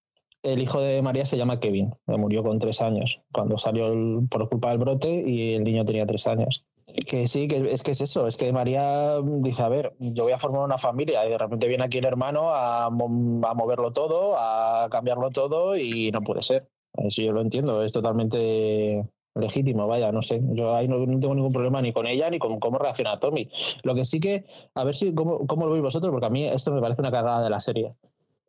[0.44, 3.92] El hijo de María se llama Kevin, murió con tres años, cuando salió
[4.30, 6.64] por culpa del brote y el niño tenía tres años.
[6.86, 10.34] Que sí, que es que es eso, es que María dice, a ver, yo voy
[10.34, 14.88] a formar una familia y de repente viene aquí el hermano a, moverlo todo, a
[14.90, 16.70] cambiarlo todo y no puede ser.
[16.94, 19.06] Eso yo lo entiendo, es totalmente
[19.36, 20.42] legítimo, vaya, no sé.
[20.54, 23.50] Yo ahí no, tengo ningún problema ni con ella ni con cómo reacciona Tommy.
[23.84, 26.46] Lo que sí que, a ver si cómo, cómo lo veis vosotros, porque a mí
[26.46, 27.96] esto me parece una cagada de la serie.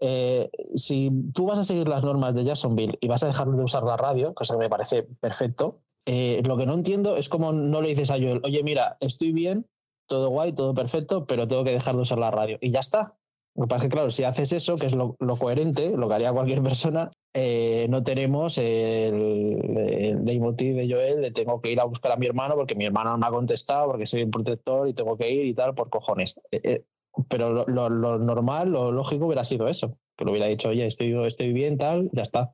[0.01, 3.62] Eh, si tú vas a seguir las normas de Jacksonville y vas a dejar de
[3.62, 7.53] usar la radio, cosa que me parece perfecto, eh, lo que no entiendo es cómo
[7.53, 9.66] no le dices a Joel, oye, mira, estoy bien,
[10.07, 12.59] todo guay, todo perfecto, pero tengo que dejar de usar la radio.
[12.61, 13.14] Y ya está.
[13.55, 16.14] Lo que pasa es que, claro, si haces eso, que es lo, coherente, lo que
[16.14, 21.80] haría cualquier persona, eh, no tenemos el, el leitmotiv de Joel de tengo que ir
[21.80, 24.30] a buscar a mi hermano porque mi hermano no me ha contestado, porque soy un
[24.30, 26.40] protector y tengo que ir y tal, por cojones.
[26.53, 26.84] Eh,
[27.29, 31.53] pero lo, normal, lo lógico hubiera sido eso, que lo hubiera dicho, oye, estoy, estoy
[31.53, 32.53] bien, tal, ya está.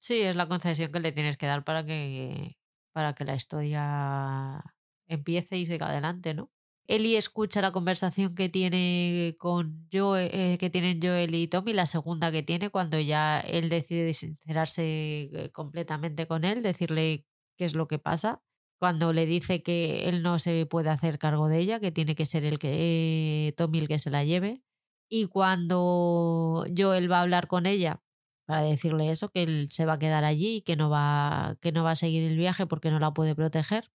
[0.00, 2.56] Sí, es la concesión que le tienes que dar para que,
[2.92, 4.62] para que la historia
[5.06, 6.50] empiece y siga adelante, ¿no?
[6.86, 11.86] Eli escucha la conversación que tiene con Joel, eh, que tienen Joel y Tommy, la
[11.86, 17.24] segunda que tiene cuando ya él decide sincerarse eh, completamente con él, decirle
[17.56, 18.42] qué es lo que pasa,
[18.78, 22.26] cuando le dice que él no se puede hacer cargo de ella, que tiene que
[22.26, 24.62] ser el que Tommy el que se la lleve,
[25.08, 28.02] y cuando Joel va a hablar con ella
[28.46, 31.72] para decirle eso, que él se va a quedar allí y que no va, que
[31.72, 33.90] no va a seguir el viaje porque no la puede proteger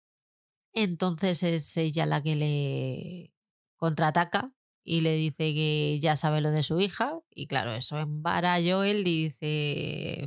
[0.74, 3.34] entonces es ella la que le
[3.78, 4.54] contraataca
[4.84, 7.20] y le dice que ya sabe lo de su hija.
[7.32, 10.26] Y claro, eso embara a Joel y dice,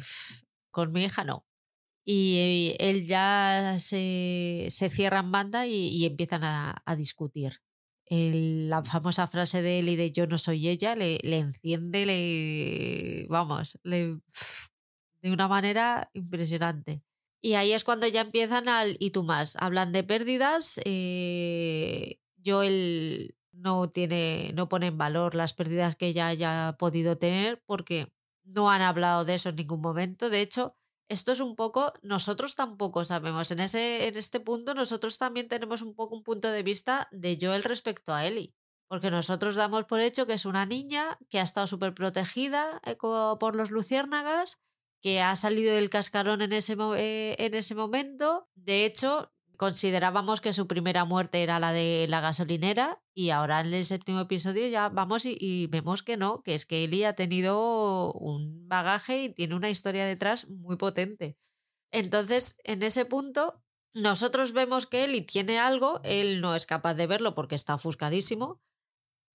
[0.71, 1.47] con mi hija no.
[2.05, 7.61] Y él ya se, se cierra en banda y, empiezan a, discutir.
[8.11, 13.27] la famosa frase de él y de yo no soy ella le, le enciende, le,
[13.29, 14.19] vamos, le,
[15.23, 17.03] de una manera impresionante.
[17.41, 19.57] Y ahí es cuando ya empiezan al y tú más.
[19.57, 20.81] Hablan de pérdidas.
[20.85, 27.63] Eh, Joel no tiene, no pone en valor las pérdidas que ella haya podido tener
[27.67, 28.13] porque
[28.45, 30.31] no han hablado de eso en ningún momento.
[30.31, 30.77] De hecho,
[31.13, 33.51] esto es un poco, nosotros tampoco sabemos.
[33.51, 37.39] En, ese, en este punto, nosotros también tenemos un poco un punto de vista de
[37.41, 38.55] Joel respecto a Ellie.
[38.89, 42.97] Porque nosotros damos por hecho que es una niña que ha estado súper protegida eh,
[42.97, 44.61] por los luciérnagas
[45.03, 48.49] que ha salido del cascarón en ese, eh, en ese momento.
[48.55, 49.33] De hecho,
[49.63, 54.19] considerábamos que su primera muerte era la de la gasolinera y ahora en el séptimo
[54.19, 59.23] episodio ya vamos y, vemos que no, que es que Eli ha tenido un bagaje
[59.23, 61.39] y tiene una historia detrás muy potente.
[61.93, 63.63] Entonces, en ese punto,
[63.95, 68.61] nosotros vemos que Eli tiene algo, él no es capaz de verlo porque está ofuscadísimo,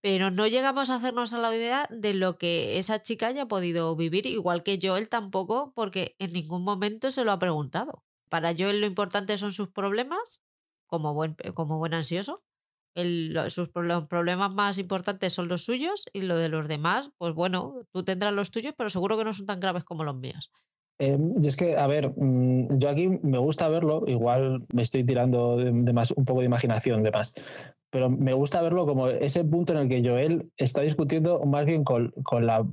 [0.02, 3.96] pero no llegamos a hacernos a la idea de lo que esa chica haya podido
[3.96, 8.04] vivir, igual que Joel tampoco, porque en ningún momento se lo ha preguntado.
[8.28, 10.42] Para Joel lo importante son sus problemas,
[10.86, 12.42] como buen, como buen ansioso.
[13.48, 17.82] sus los problemas más importantes son los suyos y lo de los demás, pues bueno,
[17.92, 20.50] tú tendrás los tuyos, pero seguro que no son tan graves como los míos.
[21.00, 25.04] Eh, y es que, a ver, mm, yo aquí me gusta verlo, igual me estoy
[25.04, 27.34] tirando de, más, un poco de imaginación de más,
[27.90, 31.84] pero me gusta verlo como ese punto en el que Joel está discutiendo más bien
[31.84, 32.66] con, con la.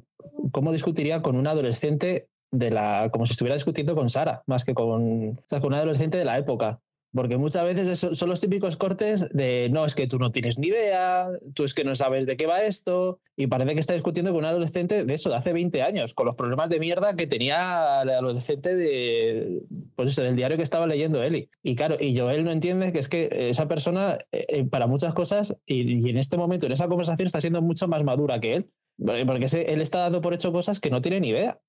[0.51, 2.27] cómo discutiría con un adolescente
[2.57, 3.09] de la.
[3.11, 5.29] como si estuviera discutiendo con Sara, más que con.
[5.29, 6.79] O sea, con un adolescente de la época.
[7.15, 10.67] Porque muchas veces son los típicos cortes de no, es que tú no tienes ni
[10.67, 14.31] idea, tú es que no sabes de qué va esto, y parece que está discutiendo
[14.31, 17.25] con un adolescente de eso, de hace 20 años, con los problemas de mierda que
[17.25, 19.61] tenía el adolescente de,
[19.95, 21.49] pues eso, del diario que estaba leyendo Eli.
[21.63, 25.13] Y claro, y Joel no entiende que es que esa persona, eh, eh, para muchas
[25.13, 28.69] cosas, y, en este momento, en esa conversación, está siendo mucho más madura que él.
[28.97, 31.59] Porque él está dando por hecho cosas que no tiene ni idea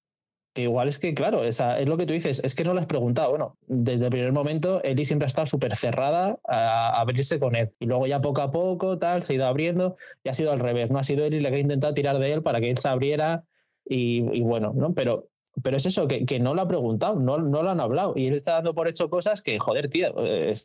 [0.62, 2.86] igual es que, claro, esa, es lo que tú dices, es que no lo has
[2.86, 3.30] preguntado.
[3.30, 7.72] Bueno, desde el primer momento, Eli siempre ha estado súper cerrada a, abrirse con él.
[7.78, 10.60] Y luego ya poco a poco, tal, se ha ido abriendo y ha sido al
[10.60, 10.90] revés.
[10.90, 12.88] No ha sido Eli la que ha intentado tirar de él para que él se
[12.88, 13.44] abriera
[13.84, 14.94] y, bueno, ¿no?
[14.94, 15.28] Pero,
[15.62, 18.14] pero es eso, que, que, no lo ha preguntado, no, no lo han hablado.
[18.16, 20.14] Y él está dando por hecho cosas que, joder, tío,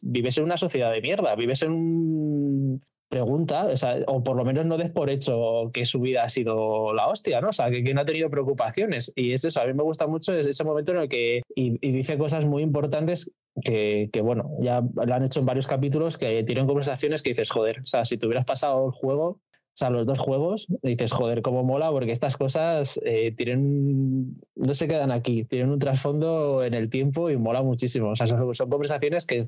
[0.01, 2.81] vives en una sociedad de mierda, vives en un
[3.11, 3.67] pregunta,
[4.07, 7.41] o, por lo menos no des por hecho que su vida ha sido la hostia,
[7.41, 7.49] ¿no?
[7.49, 9.11] O sea, que, no ha tenido preocupaciones.
[9.17, 12.17] Y es eso, a mí me gusta mucho ese momento en el que y, dice
[12.17, 13.29] cosas muy importantes
[13.65, 17.51] que, que, bueno, ya lo han hecho en varios capítulos, que tienen conversaciones que dices,
[17.51, 19.41] joder, o sea, si te hubieras pasado el juego,
[19.73, 24.75] o sea, los dos juegos, dices, joder, cómo mola, porque estas cosas eh, tienen, no
[24.75, 28.09] se quedan aquí, tienen un trasfondo en el tiempo y mola muchísimo.
[28.09, 29.47] O sea, son, conversaciones que,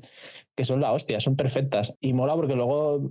[0.56, 1.94] que, son la hostia, son perfectas.
[2.00, 3.10] Y mola porque luego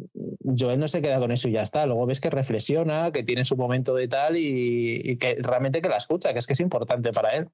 [0.57, 1.86] Joel no se queda con eso y ya está.
[1.86, 5.89] Luego ves que reflexiona, que tiene su momento de tal y, y que realmente que
[5.89, 7.47] la escucha, que es que es importante para él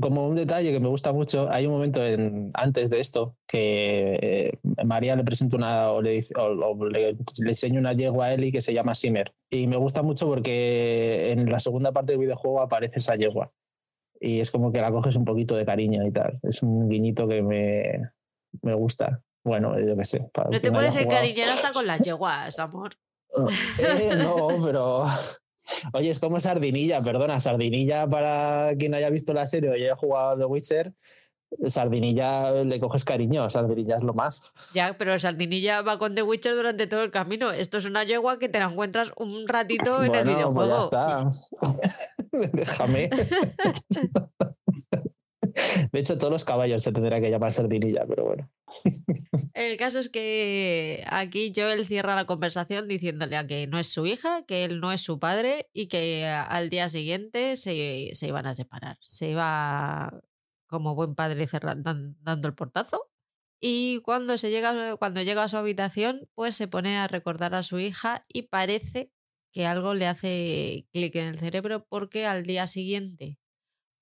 [0.00, 4.18] como un detalle que me gusta mucho, hay un momento en, antes de esto que
[4.20, 7.16] eh, María le presenta una o le, dice, o, le,
[7.46, 9.32] enseña una yegua a Eli que se llama Simmer.
[9.50, 13.52] Y me gusta mucho porque en la segunda parte del videojuego aparece esa yegua.
[14.20, 16.38] Y es como que la coges un poquito de cariño y tal.
[16.42, 18.10] Es un guiñito que me,
[18.62, 19.22] me gusta.
[19.44, 20.30] Bueno, yo qué sé.
[20.50, 22.94] No te puedes encariñar hasta con las yeguas, amor.
[23.78, 25.04] Eh, no, pero
[25.92, 30.38] Oye, es como Sardinilla, perdona, Sardinilla para quien haya visto la serie o haya jugado
[30.38, 30.92] The Witcher,
[31.66, 34.42] Sardinilla le coges cariño, Sardinilla es lo más.
[34.74, 37.50] Ya, pero Sardinilla va con The Witcher durante todo el camino.
[37.50, 40.78] Esto es una yegua que te la encuentras un ratito en el pues videojuego.
[40.78, 41.32] ya está.
[42.52, 43.10] Déjame.
[45.92, 48.50] De hecho, todos los caballos se tendrá que llamar Sardinilla, pero bueno.
[49.54, 54.06] El caso es que aquí Joel cierra la conversación diciéndole a que no es su
[54.06, 58.46] hija, que él no es su padre y que al día siguiente se, se iban
[58.46, 58.98] a separar.
[59.00, 60.20] Se iba
[60.66, 63.10] como buen padre dando el portazo.
[63.58, 67.62] Y cuando, se llega, cuando llega a su habitación, pues se pone a recordar a
[67.62, 69.10] su hija y parece
[69.52, 73.38] que algo le hace clic en el cerebro porque al día siguiente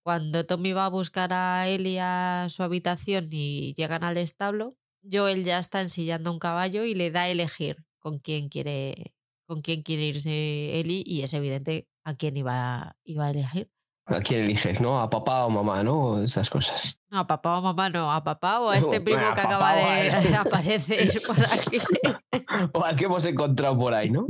[0.05, 4.69] cuando Tommy va a buscar a Ellie a su habitación y llegan al establo,
[5.11, 9.15] Joel ya está ensillando un caballo y le da a elegir con quién quiere,
[9.47, 13.71] con quién quiere irse Ellie y es evidente a quién iba, iba a elegir.
[14.07, 15.01] ¿A quién eliges, no?
[15.01, 16.23] ¿A papá o mamá, no?
[16.23, 17.01] Esas cosas.
[17.09, 20.11] No, a papá o mamá no, a papá o a este primo que acaba de
[20.37, 21.79] aparecer por aquí.
[22.75, 24.27] o al que hemos encontrado por ahí, ¿no?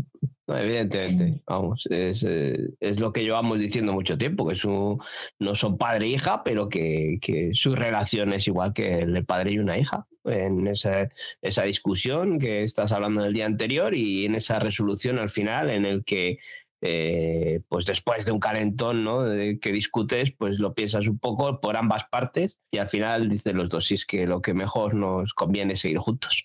[0.48, 5.02] Evidentemente, vamos, es, eh, es, lo que llevamos diciendo mucho tiempo, que su,
[5.38, 9.52] no son padre e hija, pero que, que, su relación es igual que el padre
[9.52, 10.06] y una hija.
[10.24, 11.10] En esa,
[11.42, 15.84] esa discusión que estás hablando del día anterior y en esa resolución al final en
[15.84, 16.38] el que
[16.86, 19.22] eh, pues después de un calentón ¿no?
[19.22, 23.56] de que discutes, pues lo piensas un poco por ambas partes y al final dicen
[23.56, 26.44] los dos, si es que lo que mejor nos conviene es seguir juntos.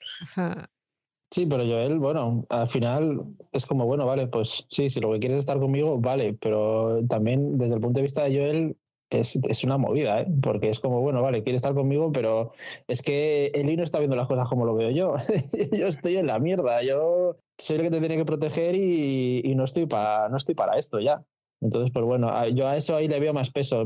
[1.31, 5.19] Sí, pero Joel, bueno, al final es como, bueno, vale, pues sí, si lo que
[5.19, 8.77] quieres es estar conmigo, vale, pero también desde el punto de vista de Joel
[9.11, 10.27] es, es una movida, ¿eh?
[10.41, 12.53] porque es como, bueno, vale, quiere estar conmigo, pero
[12.87, 15.15] es que Eli no está viendo las cosas como lo veo yo.
[15.71, 19.53] yo estoy en la mierda, yo soy el que te tiene que proteger y, y
[19.53, 21.23] no, estoy para, no estoy para esto ya.
[21.61, 23.85] Entonces, pues bueno, yo a eso ahí le veo más peso.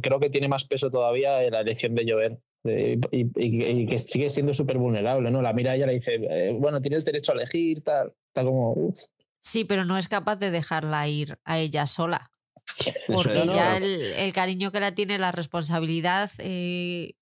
[0.00, 4.78] Creo que tiene más peso todavía la elección de Joel y, que sigue siendo súper
[4.78, 5.42] vulnerable, ¿no?
[5.42, 8.92] La mira ella le dice, eh, bueno, tienes derecho a elegir, tal, está como...
[9.38, 12.30] Sí, pero no es capaz de dejarla ir a ella sola.
[13.06, 17.14] Porque ya el, cariño que la tiene, la responsabilidad, eh,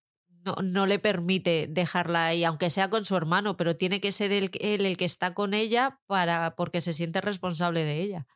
[0.45, 4.33] no, no, le permite dejarla ahí, aunque sea con su hermano, pero tiene que ser
[4.33, 8.27] él el, el, que está con ella para, porque se siente responsable de ella.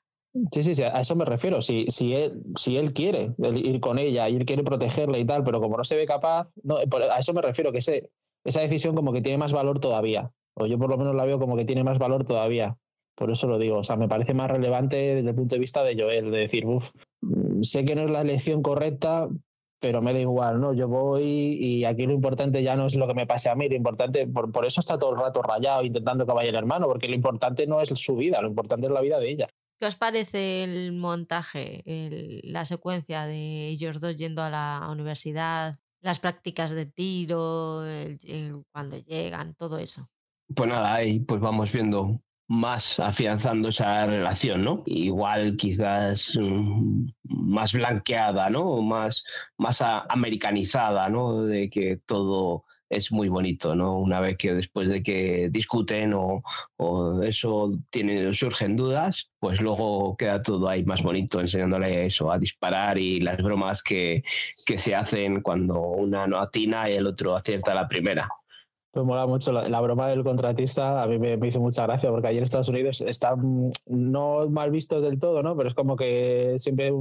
[0.51, 1.61] Sí, sí, sí, a eso me refiero.
[1.61, 5.45] Si, si, él, si él quiere ir con ella y él quiere protegerla y tal,
[5.45, 8.11] pero como no se ve capaz, no, a eso me refiero, que ese,
[8.45, 10.31] esa decisión como que tiene más valor todavía.
[10.55, 12.77] O yo por lo menos la veo como que tiene más valor todavía.
[13.15, 13.79] Por eso lo digo.
[13.79, 16.67] O sea, me parece más relevante desde el punto de vista de Joel, de decir,
[16.67, 16.91] uff,
[17.61, 19.29] sé que no es la elección correcta,
[19.81, 20.73] pero me da igual, ¿no?
[20.73, 23.69] Yo voy y aquí lo importante ya no es lo que me pase a mí,
[23.69, 26.87] lo importante, por, por eso está todo el rato rayado intentando que vaya el hermano,
[26.87, 29.49] porque lo importante no es su vida, lo importante es la vida de ella.
[29.83, 31.83] ¿Qué os parece el montaje,
[32.45, 37.83] la secuencia de ellos dos yendo a la universidad las prácticas de tiro,
[38.71, 40.09] cuando llegan, todo eso.
[40.55, 44.85] Pues nada, ahí pues vamos viendo más afianzando esa relación, ¿no?
[44.87, 48.83] Igual quizás mm, más blanqueada, ¿no?
[48.83, 49.25] Más,
[49.59, 51.43] más americanizada, ¿no?
[51.43, 53.99] De que todo es muy bonito, ¿no?
[53.99, 56.43] Una vez que después de que discuten o,
[57.23, 62.99] eso tiene, surgen dudas, pues luego queda todo ahí más bonito, enseñándole eso, a disparar
[62.99, 64.23] y las bromas que,
[64.67, 68.29] que se hacen cuando una no atina y el otro acierta la primera.
[68.95, 72.37] Me mola mucho la, broma del contratista, a mí me, hizo mucha gracia porque allí
[72.37, 73.35] en Estados Unidos está
[73.87, 75.57] no mal visto del todo, ¿no?
[75.57, 76.93] Pero es como que siempre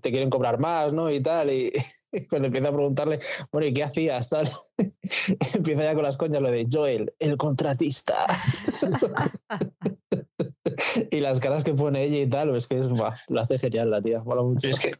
[0.00, 1.10] te quieren cobrar más, ¿no?
[1.10, 1.72] Y tal, y,
[2.30, 3.18] cuando empieza a preguntarle,
[3.50, 4.28] bueno, ¿y qué hacías?
[4.28, 4.48] Tal,
[5.54, 8.24] empieza ya con las coñas lo de Joel, el contratista.
[11.10, 14.00] y las caras que pone ella y tal, es que es, lo hace genial la
[14.00, 14.68] tía, mola mucho.
[14.68, 14.92] Es que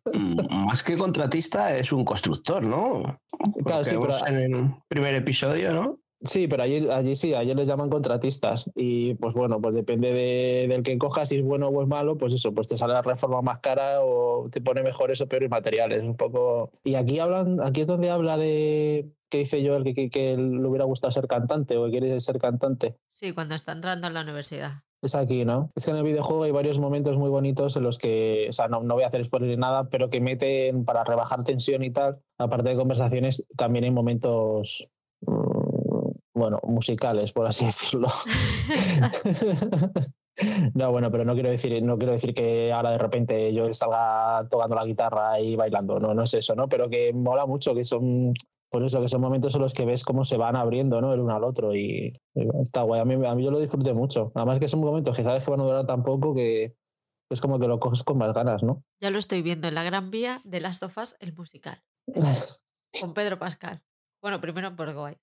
[0.51, 3.21] más que contratista es un constructor, ¿no?
[3.65, 5.99] claro, sí, pero en el primer episodio, ¿no?
[6.21, 8.71] Sí, pero allí, allí sí, allí les llaman contratistas.
[8.75, 12.19] Y pues bueno, pues depende de, del que cojas, si es bueno o es malo,
[12.19, 15.49] pues eso, pues te sale la reforma más cara o te pone mejores o peores
[15.49, 16.03] materiales.
[16.03, 16.73] Un poco.
[16.83, 20.67] Y aquí hablan, aquí es donde habla de que dice yo que, que, que le
[20.67, 22.97] hubiera gustado ser cantante o que quiere ser cantante.
[23.11, 24.83] Sí, cuando está entrando en la universidad.
[25.01, 25.71] Es aquí, ¿no?
[25.77, 28.67] Es que en el videojuego hay varios momentos muy bonitos en los que, o sea,
[28.67, 31.93] no, no voy a hacer spoiler ni nada, pero que meten para rebajar tensión y
[31.93, 34.89] tal, aparte de conversaciones, también hay momentos
[36.39, 38.09] bueno, musicales, por así decirlo.
[40.75, 44.47] no, bueno, pero no quiero decir, no quiero decir que ahora de repente yo salga
[44.51, 46.69] tocando la guitarra y bailando, no, no es eso, ¿no?
[46.69, 48.35] Pero que mola mucho, que son,
[48.71, 51.13] por eso, que son momentos en los que ves cómo se van abriendo, ¿no?
[51.13, 52.19] El uno al otro y,
[52.63, 53.01] está guay.
[53.01, 54.33] A mí, a mí yo lo disfruté mucho.
[54.35, 56.77] Además que son momentos que sabes que van a durar tan poco que
[57.31, 58.83] es como que lo coges con más ganas, ¿no?
[59.03, 61.83] Ya lo estoy viendo en la Gran Vía de Last of Us, el musical.
[63.01, 63.83] con Pedro Pascal.
[64.23, 65.15] Bueno, primero por guay.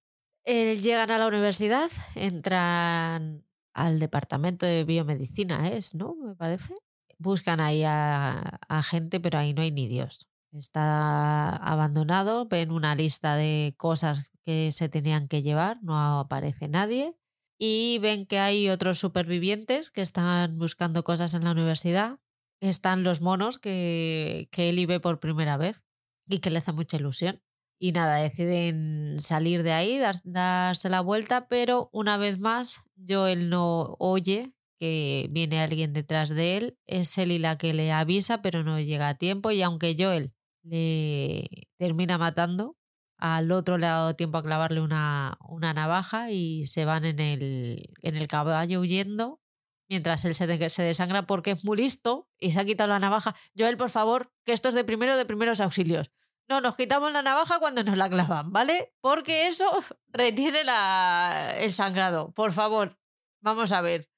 [0.46, 3.44] Llegan a la universidad, entran
[3.74, 6.16] al departamento de biomedicina, es, ¿no?
[6.16, 6.76] Me parece.
[7.18, 10.28] Buscan ahí a, gente, pero ahí no hay ni Dios.
[10.52, 17.18] Está abandonado, ven una lista de cosas que se tenían que llevar, no aparece nadie.
[17.58, 22.20] Y ven que hay otros supervivientes que están buscando cosas en la universidad.
[22.60, 25.86] Están los monos que, que Eli ve por primera vez
[26.28, 27.42] y que le hace mucha ilusión.
[27.78, 33.96] Y nada, deciden salir de ahí, darse la vuelta, pero una vez más Joel no
[34.00, 36.78] oye que viene alguien detrás de él.
[36.86, 39.52] Es Eli la que le avisa, pero no llega a tiempo.
[39.52, 41.48] Y aunque Joel le
[41.78, 42.78] termina matando,
[43.18, 47.20] al otro le ha dado tiempo a clavarle una, una navaja y se van en
[47.20, 49.42] el, en el caballo huyendo
[49.90, 53.36] mientras él se, se desangra porque es muy listo y se ha quitado la navaja.
[53.58, 56.12] Joel, por favor, que esto es de primero de primeros auxilios.
[56.48, 58.94] No, nos quitamos la navaja cuando nos la clavan, ¿vale?
[59.02, 59.66] Porque eso
[60.08, 62.32] retiene la, el sangrado.
[62.32, 62.98] Por favor,
[63.42, 64.10] vamos a ver.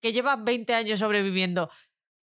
[0.00, 1.70] Que llevas 20 años sobreviviendo.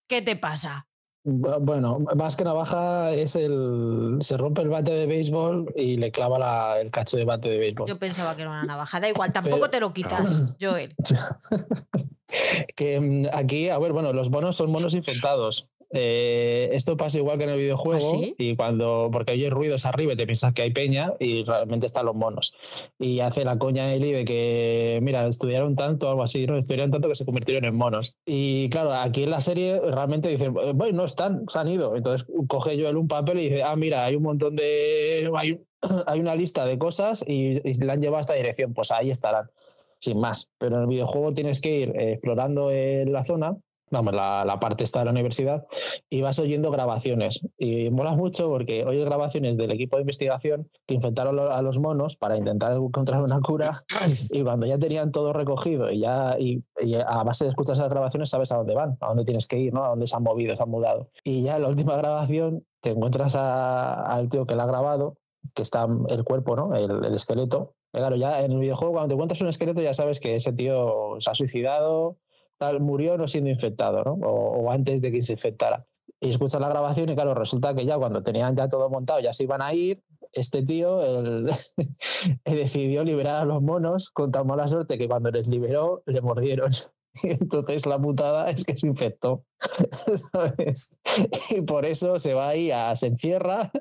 [0.08, 0.88] ¿Qué te pasa?
[1.26, 4.18] Bueno, más que navaja es el.
[4.20, 7.88] Se rompe el bate de béisbol y le clava el cacho de bate de béisbol.
[7.88, 9.00] Yo pensaba que era una navaja.
[9.00, 10.94] Da igual, tampoco te lo quitas, Joel.
[12.76, 15.70] que mm, aquí, a ver, bueno, los monos son monos infectados.
[15.96, 20.14] Eh, esto pasa igual que en el videojuego ¿Ah, y cuando porque oye ruidos arriba
[20.14, 22.56] y te piensas que hay peña y realmente están los monos.
[22.98, 27.10] Y hace la coña Eli de que mira estudiaron tanto algo así no estudiaron tanto
[27.10, 28.16] que se convirtieron en monos.
[28.26, 32.28] Y claro aquí en la serie realmente dice bueno no están se han ido entonces
[32.48, 35.62] coge yo un papel y dice ah mira hay un montón de hay,
[36.08, 39.12] hay una lista de cosas y, y la han llevado a esta dirección pues ahí
[39.12, 39.50] estarán
[40.00, 40.52] sin más.
[40.58, 43.56] Pero en el videojuego tienes que ir eh, explorando en la zona
[43.94, 45.66] vamos, la, la, parte está de la universidad,
[46.10, 47.42] y vas oyendo grabaciones.
[47.58, 52.18] Y mola mucho porque oyes grabaciones del equipo de investigación que infectaron a los monos
[52.18, 53.84] para intentar encontrar una cura
[54.30, 56.64] y cuando ya tenían todo recogido y ya y,
[57.08, 59.74] a base de escuchar esas grabaciones sabes a dónde van, a dónde tienes que ir,
[59.74, 59.86] ¿no?
[59.86, 61.10] a dónde se han movido, se han mudado.
[61.24, 65.18] Y ya en la última grabación te encuentras al tío que la ha grabado,
[65.54, 66.76] que está el cuerpo, ¿no?
[66.76, 70.20] el, el esqueleto, Claro, ya en el videojuego cuando te encuentras un esqueleto ya sabes
[70.20, 72.18] que ese tío se ha suicidado
[72.80, 74.14] murió no siendo infectado, ¿no?
[74.14, 75.86] O, antes de que se infectara.
[76.20, 79.34] Y escuchas la grabación y claro, resulta que ya cuando tenían ya todo montado, ya
[79.34, 80.02] se iban a ir,
[80.32, 81.00] este tío
[82.46, 86.72] decidió liberar a los monos con tan mala suerte que cuando les liberó le mordieron.
[87.24, 89.44] Entonces la putada es que se infectó.
[91.52, 93.72] Y por eso se va ahí, a, se encierra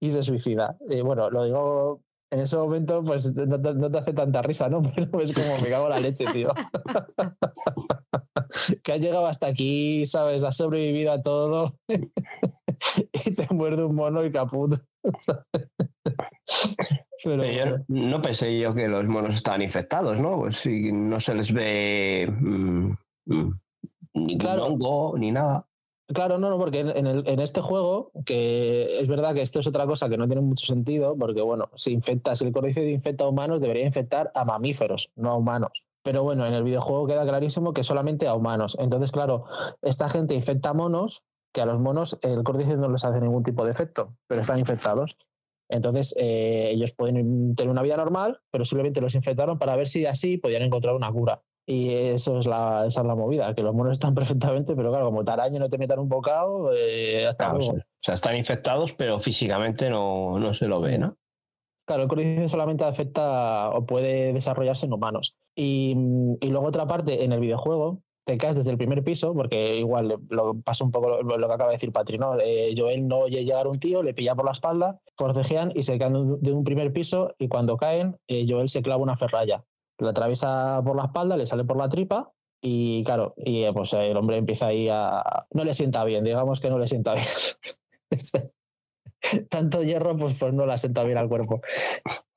[0.00, 0.76] y se suicida.
[0.88, 2.00] Y bueno, lo digo
[2.34, 4.82] en ese momento, pues no te, hace tanta risa, ¿no?
[4.94, 6.52] Pero es como me cago la leche, tío.
[8.82, 10.42] que has llegado hasta aquí, ¿sabes?
[10.42, 14.80] Has sobrevivido a todo y te muerde un mono y caput.
[17.22, 20.40] Pero yo no pensé yo que los monos estaban infectados, ¿no?
[20.40, 22.90] Pues si no se les ve mm,
[23.26, 23.60] mm,
[24.14, 24.66] ni claro.
[24.66, 25.66] hongo ni nada.
[26.06, 30.10] Claro, no, no, porque en, este juego, que es verdad que esto es otra cosa
[30.10, 33.62] que no tiene mucho sentido, porque bueno, si infecta, si el cordicioide infecta a humanos,
[33.62, 35.82] debería infectar a mamíferos, no a humanos.
[36.02, 38.76] Pero bueno, en el videojuego queda clarísimo que solamente a humanos.
[38.78, 39.46] Entonces, claro,
[39.80, 41.22] esta gente infecta a monos,
[41.54, 44.58] que a los monos el cordicioide no les hace ningún tipo de efecto, pero están
[44.58, 45.16] infectados.
[45.70, 50.04] Entonces, eh, ellos pueden tener una vida normal, pero simplemente los infectaron para ver si
[50.04, 51.40] así podían encontrar una cura.
[51.66, 55.06] Y eso es la, esa es la movida, que los monos están perfectamente, pero claro,
[55.06, 57.60] como taraño no te metan un bocado, eh, hasta O
[58.00, 61.16] sea, están infectados, pero físicamente no, no se lo ve, ¿no?
[61.86, 65.36] Claro, el cordicioide solamente afecta o puede desarrollarse en humanos.
[65.54, 65.94] Y,
[66.40, 70.18] y, luego otra parte, en el videojuego, te caes desde el primer piso, porque igual
[70.30, 72.38] lo pasa un poco lo, que acaba de decir Patri, ¿no?
[72.40, 75.98] Eh, Joel no oye llegar un tío, le pilla por la espalda, forcejean y se
[75.98, 79.62] caen de un primer piso y cuando caen, eh, Joel se clava una ferralla.
[79.98, 82.32] Le atraviesa por la espalda, le sale por la tripa
[82.66, 85.46] y claro, y eh, pues el hombre empieza ahí a...
[85.50, 87.26] No le sienta bien, digamos que no le sienta bien.
[88.10, 88.52] Este,
[89.48, 91.60] tanto hierro, pues, pues no le sienta bien al cuerpo.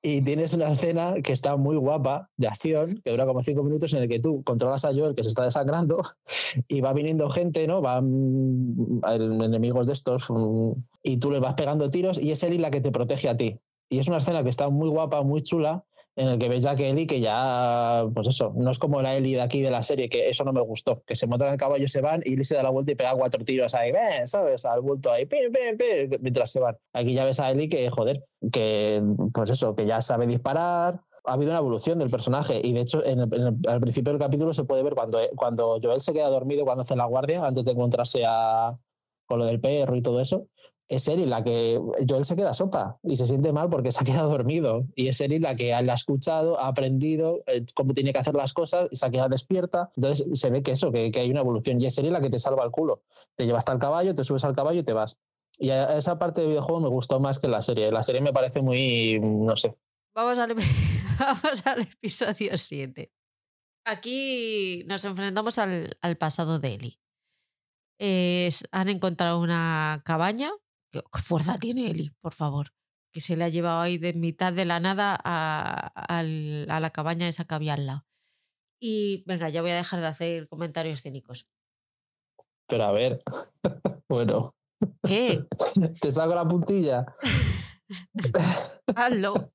[0.01, 3.93] Y tienes una escena que está muy guapa, de acción, que dura como cinco minutos,
[3.93, 6.01] en el que tú controlas a Joel que se está desangrando
[6.67, 7.81] y va viniendo gente, ¿no?
[7.81, 10.27] Van enemigos de estos
[11.03, 13.59] y tú le vas pegando tiros y es Eli la que te protege a ti.
[13.89, 15.83] Y es una escena que está muy guapa, muy chula,
[16.17, 19.35] en el que ves que Eli, que ya, pues eso, no es como la Eli
[19.35, 21.87] de aquí de la serie, que eso no me gustó, que se montan el caballo,
[21.87, 23.93] se van y Eli se da la vuelta y pega cuatro tiros ahí,
[24.25, 24.65] ¿sabes?
[24.65, 26.75] Al bulto ahí, pim, pim, pim, mientras se van.
[26.91, 28.99] Aquí ya ves a Eli que, joder, que,
[29.31, 33.05] pues eso, que ya sabe disparar, ha habido una evolución del personaje y de hecho
[33.05, 33.19] en
[33.67, 36.95] al principio del capítulo se puede ver cuando, cuando Joel se queda dormido cuando hace
[36.95, 38.75] la guardia antes de encontrarse a,
[39.27, 40.47] con lo del perro y todo eso
[40.89, 44.05] es Eri la que Joel se queda sopa y se siente mal porque se ha
[44.05, 44.85] quedado dormido.
[44.95, 48.35] Y es Eri la que la ha escuchado, ha aprendido eh, cómo tiene que hacer
[48.35, 49.91] las cosas y se ha quedado despierta.
[49.95, 51.81] Entonces se ve que eso, que, hay una evolución.
[51.81, 53.03] Y es Eri la que te salva el culo.
[53.35, 55.17] Te llevas hasta el caballo, te subes al caballo y te vas.
[55.59, 57.91] Y esa parte del videojuego me gustó más que la serie.
[57.91, 59.75] La serie me parece muy, no sé.
[60.15, 60.55] Vamos al,
[61.19, 63.11] vamos al episodio 7.
[63.85, 66.99] Aquí nos enfrentamos al, al pasado de Eli.
[68.71, 70.51] han encontrado una cabaña
[70.91, 72.73] ¿Qué fuerza tiene Eli, por favor?
[73.11, 77.45] Que se le ha llevado ahí de mitad de la nada a, la cabaña esa
[77.45, 78.05] que había al lado.
[78.79, 81.47] Y venga, ya voy a dejar de hacer comentarios cínicos.
[82.67, 83.19] Pero a ver,
[84.09, 84.53] bueno.
[85.03, 85.45] ¿Qué?
[86.01, 87.05] Te saco la puntilla.
[88.95, 89.51] Hazlo.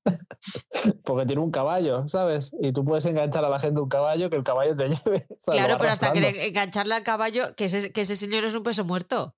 [1.03, 2.51] Porque tiene un caballo, ¿sabes?
[2.59, 5.27] Y tú puedes enganchar a la gente un caballo que el caballo te lleve.
[5.45, 8.83] Claro, pero hasta que engancharle al caballo, que ese, que ese señor es un peso
[8.83, 9.35] muerto.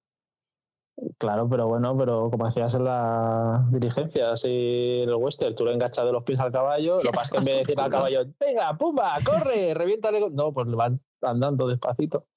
[1.18, 5.74] Claro, pero bueno, pero como hacías en la dirigencia, así en el western, tú le
[5.74, 8.26] enganchas de los pies al caballo, lo pasa que en vez de decir al caballo,
[8.40, 10.30] venga, pumba, corre, reviéntale.
[10.32, 12.28] No, pues le van andando despacito.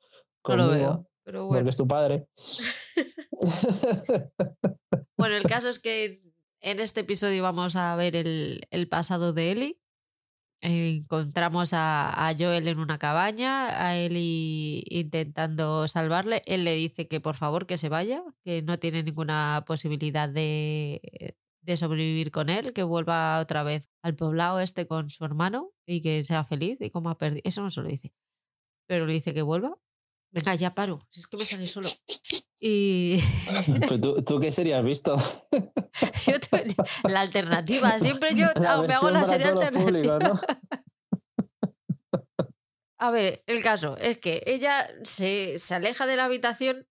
[0.48, 1.60] No lo veo, pero bueno.
[1.60, 2.28] Porque es tu padre.
[5.16, 6.20] bueno, el caso es que
[6.60, 9.80] en este episodio vamos a ver el, el pasado de Eli
[10.60, 16.42] encontramos a, Joel en una cabaña, a Eli intentando salvarle.
[16.46, 21.36] Él le dice que por favor que se vaya, que no tiene ninguna posibilidad de,
[21.62, 26.00] de sobrevivir con él, que vuelva otra vez al poblado este con su hermano y
[26.00, 27.42] que sea feliz y como ha perdido.
[27.44, 28.12] Eso no se lo dice.
[28.86, 29.78] Pero le dice que vuelva.
[30.30, 30.98] Venga, ya paro.
[31.12, 31.88] es que me sale solo.
[32.60, 33.20] Y.
[33.88, 35.16] ¿Tú, ¿Tú, qué serías visto?
[37.08, 37.98] la alternativa.
[37.98, 40.18] Siempre yo me hago la serie alternativa.
[43.00, 46.88] A ver, el caso es que ella se, se, aleja de la habitación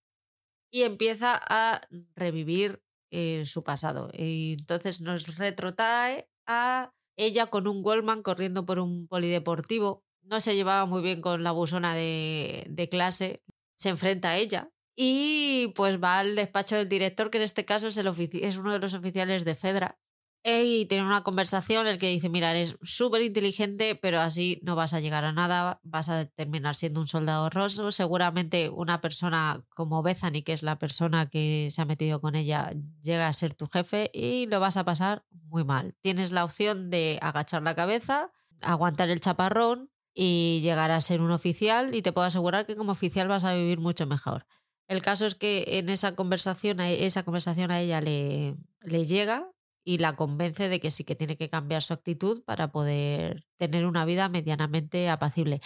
[0.72, 1.82] y empieza a
[2.15, 4.09] revivir eh, su pasado.
[4.13, 10.05] Y entonces nos retrotrae a ella con un Goldman corriendo por un polideportivo.
[10.22, 13.43] No se llevaba muy bien con la buzona de, de clase.
[13.76, 17.88] Se enfrenta a ella y pues va al despacho del director, que en este caso
[17.88, 20.00] es, el es uno de los oficiales de Fedra.
[20.43, 24.76] Eh, y tiene una conversación el que dice, mira, eres súper inteligente, pero así no
[24.76, 27.91] vas a llegar a nada, vas a terminar siendo un soldado roso.
[27.91, 32.72] Seguramente una persona como Bethany, que es la persona que se ha metido con ella,
[33.02, 35.95] llega a ser tu jefe y lo vas a pasar muy mal.
[36.02, 38.32] Tienes la opción de agachar la cabeza,
[38.62, 42.93] aguantar el chaparrón y llegar a ser un oficial y te puedo asegurar que como
[42.93, 44.48] oficial vas a vivir mucho mejor.
[44.88, 49.52] El caso es que en esa conversación, esa conversación a ella le, le llega
[49.84, 53.86] y la convence de que sí que tiene que cambiar su actitud para poder tener
[53.86, 55.62] una vida medianamente apacible.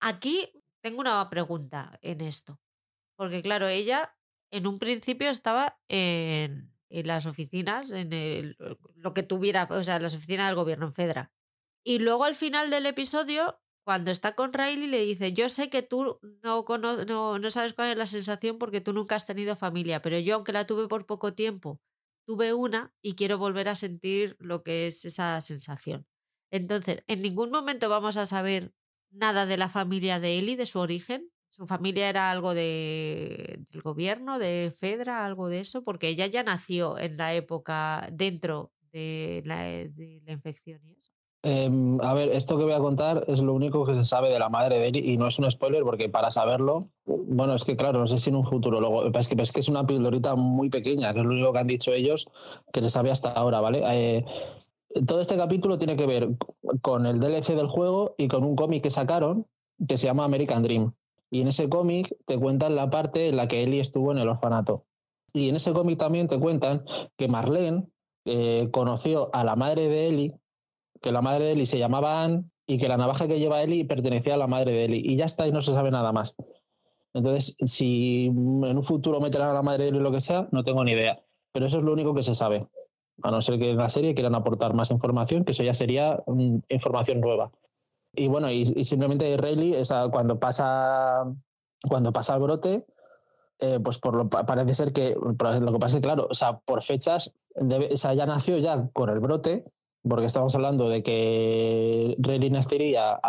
[0.00, 0.50] Aquí
[0.82, 2.58] tengo una pregunta en esto,
[3.16, 4.16] porque claro, ella
[4.50, 8.56] en un principio estaba en, en las oficinas, en el,
[8.94, 11.32] lo que tuviera, o sea, las oficinas del gobierno en Fedra.
[11.84, 15.82] Y luego al final del episodio, cuando está con Riley, le dice, yo sé que
[15.82, 16.64] tú no,
[17.06, 20.36] no, no sabes cuál es la sensación porque tú nunca has tenido familia, pero yo,
[20.36, 21.80] aunque la tuve por poco tiempo,
[22.26, 26.06] tuve una y quiero volver a sentir lo que es esa sensación.
[26.50, 28.72] Entonces, en ningún momento vamos a saber
[29.10, 31.30] nada de la familia de Eli, de su origen.
[31.48, 36.42] Su familia era algo de, del gobierno, de Fedra, algo de eso, porque ella ya
[36.44, 41.10] nació en la época dentro de la, de la infección y eso.
[41.42, 44.38] Em, a ver, esto que voy a contar es lo único que se sabe de
[44.38, 47.76] la madre de Eli y no es un spoiler porque para saberlo, bueno, es que
[47.76, 50.34] claro, no sé si en un futuro luego, es que, es que es una pildorita
[50.34, 52.28] muy pequeña, que es lo único que han dicho ellos
[52.72, 53.82] que se sabe hasta ahora, ¿vale?
[53.90, 54.24] Eh,
[55.06, 56.28] todo este capítulo tiene que ver
[56.82, 59.46] con el DLC del juego y con un cómic que sacaron
[59.88, 60.92] que se llama American Dream.
[61.30, 64.28] Y en ese cómic te cuentan la parte en la que Eli estuvo en el
[64.28, 64.84] orfanato.
[65.32, 66.84] Y en ese cómic también te cuentan
[67.16, 67.86] que Marlene
[68.24, 70.34] eh, conoció a la madre de Eli,
[71.00, 73.84] que la madre de Eli se llamaba Anne y que la navaja que lleva Eli
[73.84, 75.02] pertenecía a la madre de Eli.
[75.04, 76.36] Y ya está, y no se sabe nada más.
[77.12, 80.62] Entonces, si en un futuro meterán a la madre de Eli lo que sea, no
[80.64, 81.20] tengo ni idea.
[81.52, 82.66] Pero eso es lo único que se sabe
[83.22, 86.22] a no ser que en la serie quieran aportar más información, que eso ya sería
[86.26, 87.50] mm, información nueva.
[88.14, 91.24] Y bueno, y, simplemente Rayleigh, cuando pasa
[91.88, 92.86] cuando pasa el brote,
[93.58, 96.82] eh, pues por lo, parece ser que lo que pasa es claro, o sea, por
[96.82, 99.64] fechas, o sea, ya nació ya con el brote,
[100.02, 103.20] porque estamos hablando de que Rayleigh nacería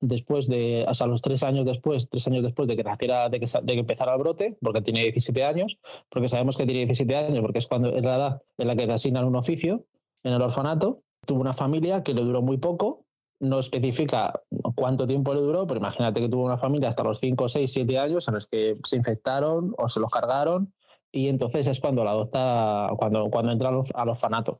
[0.00, 3.40] después de, o sea, los tres años después, tres años después de que naciera, de
[3.40, 5.78] que, de que empezara el brote, porque tiene 17 años,
[6.10, 8.86] porque sabemos que tiene 17 años, porque es cuando es la edad en la que
[8.86, 9.86] te asignan un oficio
[10.22, 11.02] en el orfanato.
[11.26, 13.06] Tuvo una familia que le duró muy poco,
[13.40, 14.42] no especifica
[14.74, 17.98] cuánto tiempo le duró, pero imagínate que tuvo una familia hasta los 5, 6, 7
[17.98, 20.74] años en los que se infectaron o se los cargaron,
[21.10, 24.58] y entonces es cuando la adopta, cuando, cuando entra al orfanato.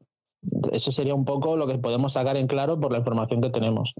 [0.72, 3.94] Eso sería un poco lo que podemos sacar en claro por la información que tenemos.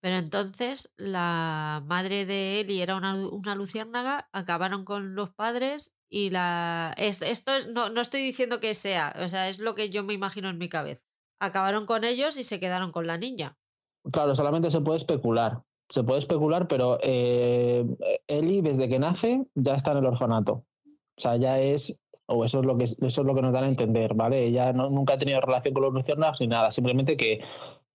[0.00, 6.30] Pero entonces la madre de Eli era una, una luciérnaga, acabaron con los padres y
[6.30, 6.94] la...
[6.96, 10.48] Esto no, no estoy diciendo que sea, o sea, es lo que yo me imagino
[10.48, 11.04] en mi cabeza.
[11.40, 13.56] Acabaron con ellos y se quedaron con la niña.
[14.12, 15.62] Claro, solamente se puede especular.
[15.88, 17.84] Se puede especular, pero eh,
[18.26, 20.64] Eli desde que nace ya está en el orfanato.
[21.16, 23.64] O sea, ya es o eso es lo que eso es lo que nos dan
[23.64, 24.44] a entender, ¿vale?
[24.44, 27.40] Ella nunca ha tenido relación con los luciérnagas ni nada, simplemente que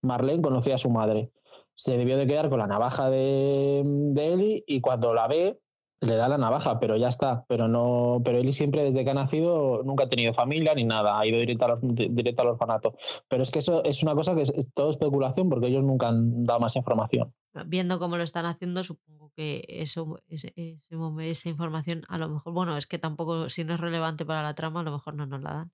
[0.02, 1.30] Marlene conocía a su madre.
[1.74, 5.61] Se debió de quedar con la navaja de, de Eli y cuando la ve
[6.02, 7.44] le da la navaja, pero ya está.
[7.48, 11.18] Pero no, pero Eli siempre desde que ha nacido nunca ha tenido familia ni nada,
[11.18, 12.94] ha ido directo, al orfanato.
[13.28, 16.44] Pero es que eso es una cosa que es, todo especulación porque ellos nunca han
[16.44, 17.32] dado más información.
[17.66, 22.86] Viendo cómo lo están haciendo, supongo que eso, esa información, a lo mejor, bueno, es
[22.86, 25.52] que tampoco, si no es relevante para la trama, a lo mejor no nos la
[25.52, 25.72] dan.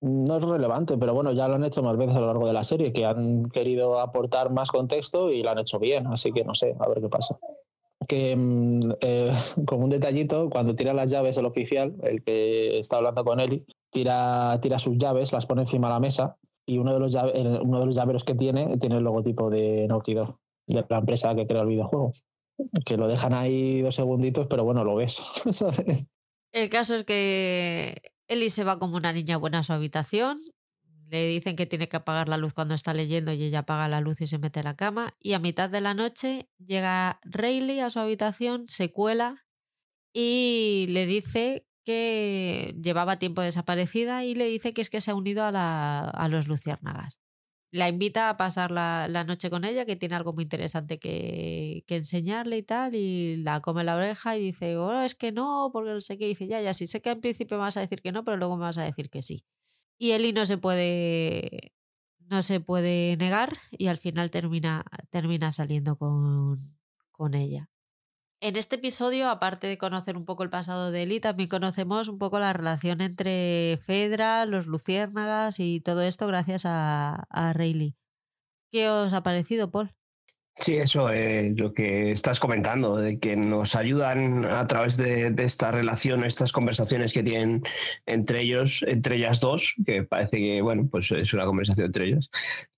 [0.00, 2.52] No es relevante, pero bueno, ya lo han hecho más veces a lo largo de
[2.52, 6.44] la serie, que han querido aportar más contexto y lo han hecho bien, así que
[6.44, 7.38] no sé, a ver qué pasa
[8.06, 9.32] que mm, eh,
[9.66, 13.64] como un detallito, cuando tira las llaves el oficial, el que está hablando con Eli,
[13.90, 16.36] tira, tira sus llaves, las pone encima de la mesa
[16.66, 20.14] y uno de los, uno de los llaveros que tiene tiene el logotipo de Naughty
[20.14, 22.12] Dog, de la empresa que crea el videojuego.
[22.86, 25.20] Que lo dejan ahí dos segunditos, pero bueno, lo ves.
[26.52, 27.96] El caso es que
[28.28, 30.38] Eli se va como una niña buena a su habitación
[31.14, 34.00] le dicen que tiene que apagar la luz cuando está leyendo y ella apaga la
[34.00, 35.14] luz y se mete en la cama.
[35.20, 39.46] Y a mitad de la noche llega Rayleigh a su habitación, se cuela
[40.12, 45.14] y le dice que llevaba tiempo desaparecida y le dice que es que se ha
[45.14, 47.20] unido a, la, a los luciérnagas.
[47.70, 51.84] La invita a pasar la, la, noche con ella, que tiene algo muy interesante que,
[51.86, 55.70] que, enseñarle y tal, y la come la oreja y dice, oh, es que no,
[55.72, 56.26] porque no sé qué.
[56.26, 58.36] dice, ya, ya, sí, sé que al principio me vas a decir que no, pero
[58.36, 59.44] luego me vas a decir que sí.
[59.98, 61.72] Y Eli no se puede,
[62.18, 66.76] no se puede negar y al final termina, termina saliendo con,
[67.12, 67.70] con ella.
[68.40, 72.18] En este episodio, aparte de conocer un poco el pasado de Eli, también conocemos un
[72.18, 77.96] poco la relación entre Fedra, los luciérnagas y todo esto gracias a, a Rayleigh.
[78.70, 79.94] ¿Qué os ha parecido, Paul?
[80.60, 85.72] Sí, eso es lo que estás comentando, de que nos ayudan a través de, esta
[85.72, 87.62] relación, estas conversaciones que tienen
[88.06, 92.30] entre ellos, entre ellas dos, que parece que, bueno, pues es una conversación entre ellas,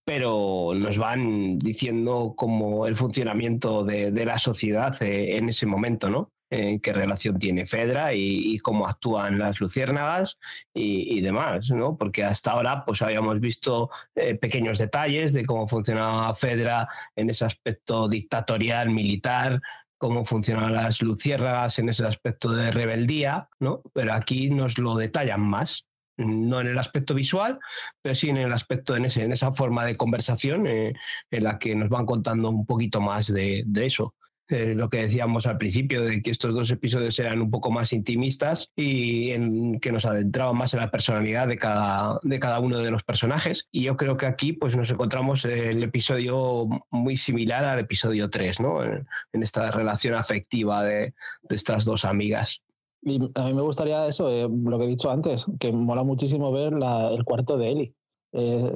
[0.05, 6.09] pero nos van diciendo cómo el funcionamiento de, de la sociedad eh, en ese momento,
[6.09, 6.33] ¿no?
[6.49, 10.39] Eh, qué relación tiene Fedra y, cómo actúan las luciérnagas
[10.73, 11.97] y, demás, ¿no?
[11.97, 17.45] Porque hasta ahora pues habíamos visto eh, pequeños detalles de cómo funcionaba Fedra en ese
[17.45, 19.61] aspecto dictatorial, militar,
[19.99, 23.83] cómo funcionaban las luciérnagas en ese aspecto de rebeldía, ¿no?
[23.93, 27.59] Pero aquí nos lo detallan más no en el aspecto visual,
[28.01, 30.95] pero sí en el aspecto, en, ese, en esa forma de conversación eh,
[31.31, 34.15] en la que nos van contando un poquito más de eso.
[34.49, 37.93] Eh, lo que decíamos al principio, de que estos dos episodios eran un poco más
[37.93, 42.79] intimistas y en que nos adentraban más en la personalidad de cada, de cada uno
[42.79, 43.67] de los personajes.
[43.73, 48.61] Y yo creo que aquí pues, nos encontramos el episodio muy similar al episodio 3,
[48.61, 48.85] ¿no?
[48.85, 52.63] en, en esta relación afectiva de, de estas dos amigas.
[53.03, 56.51] Y a mí me gustaría eso, eh, lo que he dicho antes, que mola muchísimo
[56.53, 57.95] ver la, el cuarto de Eli.
[58.33, 58.73] Eh,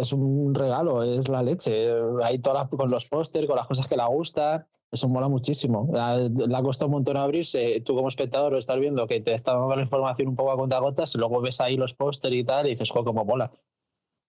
[0.00, 1.90] es un regalo, es la leche.
[2.22, 4.64] Ahí todas con los pósters, con las cosas que le gustan.
[4.94, 5.90] Eso mola muchísimo.
[5.92, 7.82] Le ha costado un montón abrirse.
[7.84, 10.56] Tú como espectador lo estás viendo que te está dando la información un poco a
[10.56, 13.50] contagotas luego ves ahí los pósters y tal y dices, jo, cómo mola.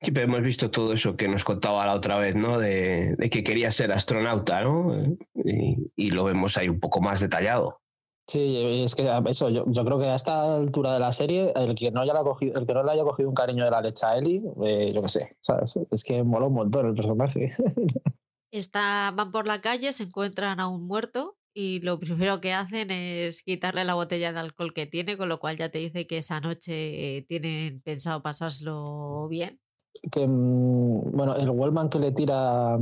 [0.02, 2.58] Sí, pero hemos visto todo eso que nos contaba la otra vez, ¿no?
[2.58, 4.94] De, de que quería ser astronauta, ¿no?
[5.36, 7.80] Y, y, lo vemos ahí un poco más detallado.
[8.28, 11.76] Sí, es que eso, yo, yo, creo que a esta altura de la serie, el
[11.76, 14.06] que no, haya cogido, el que no le haya cogido un cariño de la leche
[14.06, 15.78] a Ellie, eh, yo qué sé, ¿sabes?
[15.92, 17.54] Es que mola un montón el personaje.
[18.52, 22.92] Está, van por la calle, se encuentran a un muerto y lo primero que hacen
[22.92, 26.18] es quitarle la botella de alcohol que tiene, con lo cual ya te dice que
[26.18, 29.60] esa noche tienen pensado pasárselo bien.
[30.12, 32.78] Que, bueno, el Wellman que le tira,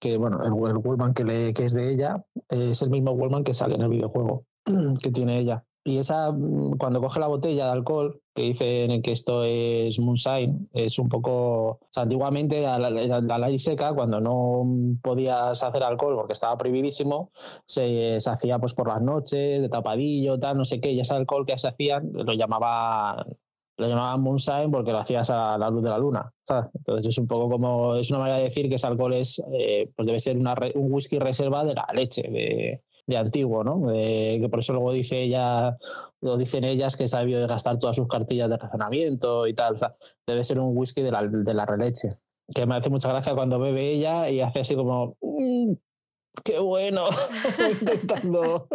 [0.00, 3.54] que bueno, el, el que, le, que es de ella, es el mismo Wellman que
[3.54, 4.44] sale en el videojuego
[5.02, 5.64] que tiene ella.
[5.84, 10.68] Y esa, mm, cuando coge la botella de alcohol, que dicen que esto es moonshine,
[10.72, 11.32] es un poco.
[11.70, 14.64] O sea, antiguamente a la, la, ley seca, cuando no
[15.02, 17.32] podías hacer alcohol porque estaba prohibidísimo,
[17.66, 21.14] se, se, hacía pues por las noches, de tapadillo, tal, no sé qué, y ese
[21.14, 23.26] alcohol que se hacían lo llamaban.
[23.76, 26.32] Lo llamaban moonshine porque lo hacías a la luz de la luna.
[26.44, 26.70] ¿sabes?
[26.74, 27.96] Entonces es un poco como.
[27.96, 29.42] Es una manera de decir que ese alcohol es.
[29.52, 33.90] Eh, pues debe ser una, un whisky reserva de la leche, de, de antiguo, ¿no?
[33.92, 35.76] Eh, que por eso luego dice ella,
[36.20, 39.76] lo dicen ellas que ha debido de gastar todas sus cartillas de razonamiento y tal.
[39.76, 39.96] O sea,
[40.26, 42.18] debe ser un whisky de la, de la releche.
[42.52, 45.74] Que me hace mucha gracia cuando bebe ella y hace así como, mmm,
[46.44, 47.04] ¡qué bueno!
[47.80, 48.66] Intentando.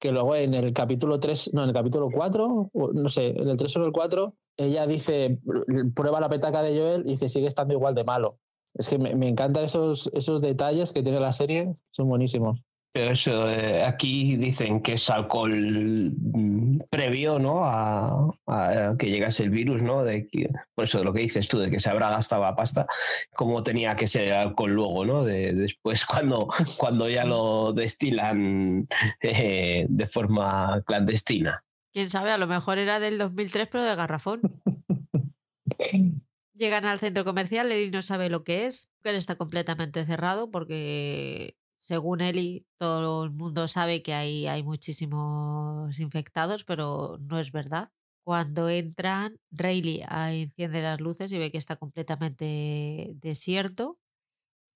[0.00, 3.56] que luego en el capítulo 3, no, en el capítulo 4, no sé, en el
[3.56, 5.38] 3 o en el 4, ella dice,
[5.94, 8.38] prueba la petaca de Joel y dice, sigue estando igual de malo.
[8.74, 12.64] Es que me, me encantan esos, esos detalles que tiene la serie, son buenísimos.
[12.94, 17.64] Pero eso, eh, aquí dicen que es alcohol mm, previo, ¿no?
[17.64, 20.04] A, a, que llegase el virus, ¿no?
[20.04, 22.54] De que, por eso de lo que dices tú, de que se habrá gastado la
[22.54, 22.86] pasta,
[23.34, 25.24] como tenía que ser el alcohol luego, ¿no?
[25.24, 28.86] De, después cuando, cuando ya lo destilan
[29.22, 31.64] eh, de forma clandestina.
[31.94, 34.42] Quién sabe, a lo mejor era del 2003, pero de garrafón.
[36.54, 40.50] Llegan al centro comercial, él no sabe lo que es, que él está completamente cerrado
[40.50, 47.50] porque según Eli, todo el mundo sabe que hay, hay muchísimos infectados, pero no es
[47.50, 47.90] verdad.
[48.24, 53.98] Cuando entran, Rayleigh enciende las luces y ve que está completamente desierto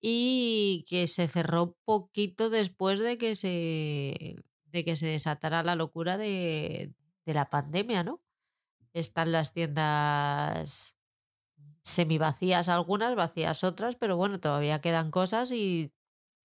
[0.01, 6.19] y que se cerró poquito después de que se, de que se desatara la locura
[6.19, 6.93] de,
[7.24, 8.20] de la pandemia, ¿no?
[8.95, 10.97] Están las tiendas
[11.83, 15.93] semi vacías algunas, vacías otras, pero bueno, todavía quedan cosas y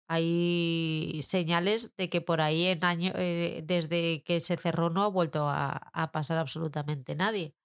[0.08, 5.08] hay señales de que por ahí en año, eh, desde que se cerró no ha
[5.08, 7.56] vuelto a, pasar absolutamente nadie.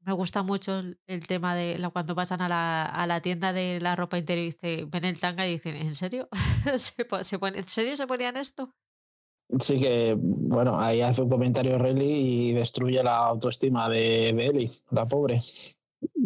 [0.00, 3.94] Me gusta mucho el, tema de cuando pasan a la, a la, tienda de la
[3.94, 6.28] ropa interior y dice, ven el tanga y dicen, ¿en serio?
[6.76, 8.74] ¿Se, se pone, ¿En serio se ponían esto?
[9.60, 14.72] Sí que, bueno, ahí hace un comentario Relly y destruye la autoestima de, de Eli,
[14.90, 15.40] la pobre.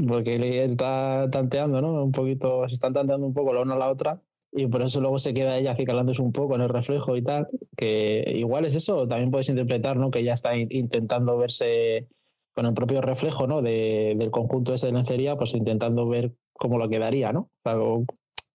[0.09, 2.05] Porque Eli está tanteando, ¿no?
[2.05, 4.23] Un poquito, se están tanteando un poco la una a la otra
[4.53, 7.49] y por eso luego se queda ella acicalándose un poco en el reflejo y tal,
[7.77, 10.11] que igual es eso, también puedes interpretar ¿no?
[10.11, 12.07] que ella está intentando verse
[12.55, 13.63] con el propio reflejo ¿no?
[13.63, 17.51] de, del conjunto ese de lencería, pues intentando ver cómo lo quedaría, ¿no?
[17.65, 18.05] Algo,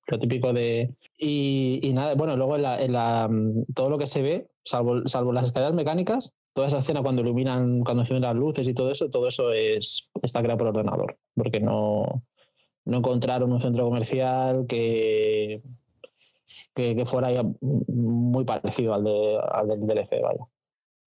[0.08, 0.94] lo típico de...
[1.18, 3.30] Y, y, nada, bueno, luego en la, en la,
[3.74, 7.84] todo lo que se ve, salvo, salvo las escaleras mecánicas, toda esa escena cuando iluminan,
[7.84, 11.60] cuando encienden las luces y todo eso, todo eso es, está creado por ordenador, porque
[11.60, 12.24] no,
[12.86, 15.62] no encontraron un centro comercial que
[16.74, 20.48] que, fuera ya muy parecido al, de, al del DLC, vaya.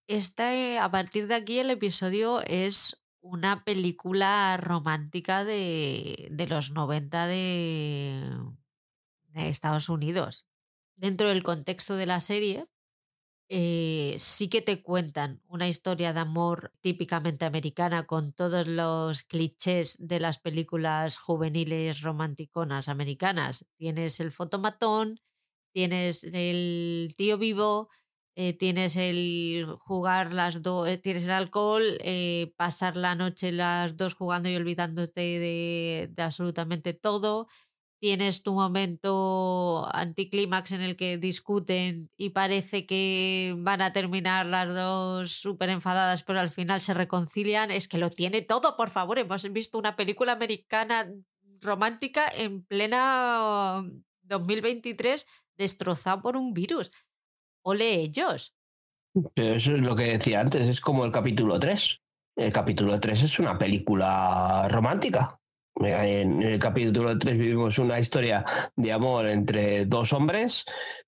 [0.06, 7.26] Este, a partir de aquí el episodio es una película romántica de, de los 90
[7.26, 8.20] de,
[9.28, 10.46] de, Estados Unidos.
[10.96, 12.66] Dentro del contexto de la serie,
[13.48, 19.96] eh, sí que te cuentan una historia de amor típicamente americana con todos los clichés
[19.98, 23.66] de las películas juveniles romanticonas americanas.
[23.76, 25.20] Tienes el fotomatón,
[25.72, 27.88] tienes el tío vivo,
[28.36, 33.96] eh, tienes el jugar las dos, eh, tienes el alcohol, eh, pasar la noche las
[33.96, 37.48] dos jugando y olvidándote de, de absolutamente todo.
[38.00, 44.74] Tienes tu momento anticlímax en el que discuten y parece que van a terminar las
[44.74, 47.70] dos súper enfadadas, pero al final se reconcilian.
[47.70, 49.18] Es que lo tiene todo, por favor.
[49.18, 51.12] Hemos visto una película americana
[51.60, 53.84] romántica en plena
[54.30, 55.26] 2023
[55.58, 56.90] destrozada por un virus.
[57.62, 58.54] Ole ellos.
[59.34, 62.00] Pero eso es lo que decía antes, es como el capítulo 3.
[62.36, 65.38] El capítulo 3 es una película romántica.
[65.74, 68.44] En el capítulo 3 vivimos una historia
[68.76, 70.64] de amor entre dos hombres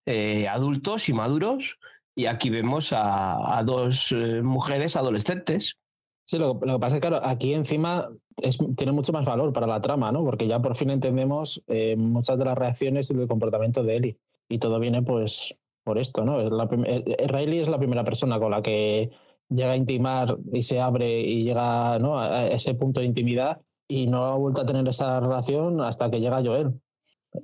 [0.06, 1.78] eh, adultos y maduros
[2.14, 5.78] y aquí vemos a, a dos eh, mujeres adolescentes.
[6.24, 9.52] Sí, lo, lo, que pasa es que claro, aquí encima es, tiene mucho más valor
[9.52, 10.24] para la trama, ¿no?
[10.24, 14.18] Porque ya por fin entendemos eh, muchas de las reacciones y el comportamiento de Ellie.
[14.48, 15.54] Y todo viene pues
[15.84, 16.38] por esto, ¿no?
[16.50, 19.10] La, Riley es la primera persona con la que
[19.48, 22.18] llega a intimar y se abre y llega ¿no?
[22.18, 26.20] a ese punto de intimidad y no ha vuelto a tener esa relación hasta que
[26.20, 26.80] llega Joel.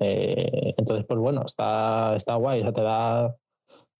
[0.00, 3.34] Eh, entonces, pues bueno, está, está guay, o sea, te da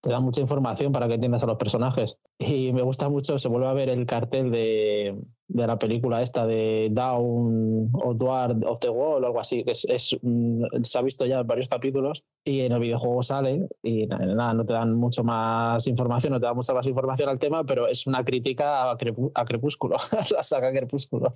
[0.09, 2.19] te da mucha información para que entiendas a los personajes.
[2.39, 5.15] Y me gusta mucho, se vuelve a ver el cartel de,
[5.49, 9.73] de la película esta de Down o Duard of the Wall o algo así, que
[9.73, 10.19] es, es,
[10.83, 14.65] se ha visto ya en varios capítulos y en el videojuego sale y nada, no
[14.65, 18.07] te dan mucho más información, no te dan mucha más información al tema, pero es
[18.07, 21.35] una crítica a, a Crepúsculo, a la saga Crepúsculo.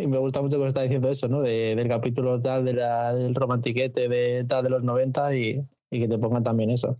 [0.00, 1.42] y me gusta mucho que está diciendo eso, ¿no?
[1.42, 6.00] De, del capítulo tal de la, del romantiquete de tal de los 90 y, y
[6.00, 6.96] que te pongan también eso.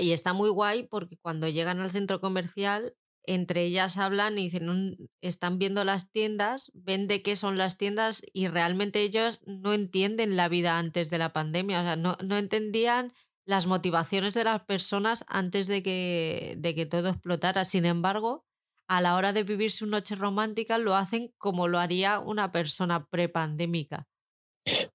[0.00, 2.94] Y está muy guay porque cuando llegan al centro comercial,
[3.24, 8.22] entre ellas hablan y dicen, están viendo las tiendas, ven de qué son las tiendas
[8.32, 12.36] y realmente ellos no entienden la vida antes de la pandemia, o sea, no, no
[12.36, 13.12] entendían
[13.44, 17.64] las motivaciones de las personas antes de que, de que todo explotara.
[17.64, 18.44] Sin embargo,
[18.88, 23.06] a la hora de vivir su noche romántica lo hacen como lo haría una persona
[23.06, 24.08] prepandémica.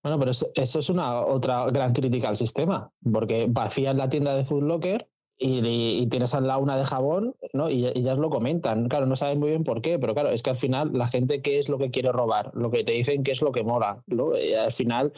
[0.04, 4.46] Bueno, pero eso, es una otra gran crítica al sistema, porque vacían la tienda de
[4.46, 5.08] Food Locker
[5.38, 7.70] y, tienes al lado una de jabón, ¿no?
[7.70, 8.90] Y, ellas lo comentan.
[8.90, 11.42] Claro, no saben muy bien por qué, pero claro, es que al final la gente,
[11.42, 12.52] ¿qué es lo que quiere robar?
[12.54, 14.04] Lo que te dicen, ¿qué es lo que mola?
[14.08, 15.14] Y al final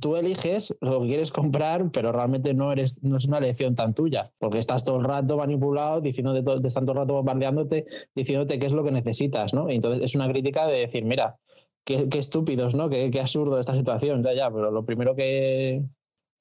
[0.00, 3.92] tú eliges lo que quieres comprar, pero realmente no, eres, no es una elección tan
[3.92, 8.58] tuya, porque estás todo el rato manipulado, diciéndote te están todo el rato bombardeándote, diciéndote
[8.58, 9.70] qué es lo que necesitas, ¿no?
[9.70, 11.36] Y entonces es una crítica de decir, mira,
[11.84, 12.88] qué, estúpidos, ¿no?
[12.88, 15.84] Qué, qué, absurdo esta situación, ya, ya, pero lo primero que.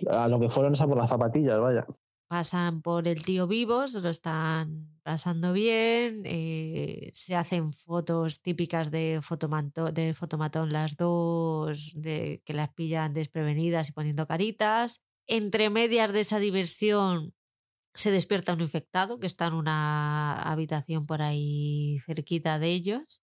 [0.09, 1.85] A lo que fueron es a por las zapatillas, vaya.
[2.27, 8.89] Pasan por el tío vivo, se lo están pasando bien, eh, se hacen fotos típicas
[8.89, 15.03] de, fotomanto, de fotomatón las dos, de, que las pillan desprevenidas y poniendo caritas.
[15.27, 17.33] Entre medias de esa diversión
[17.93, 23.22] se despierta un infectado que está en una habitación por ahí cerquita de ellos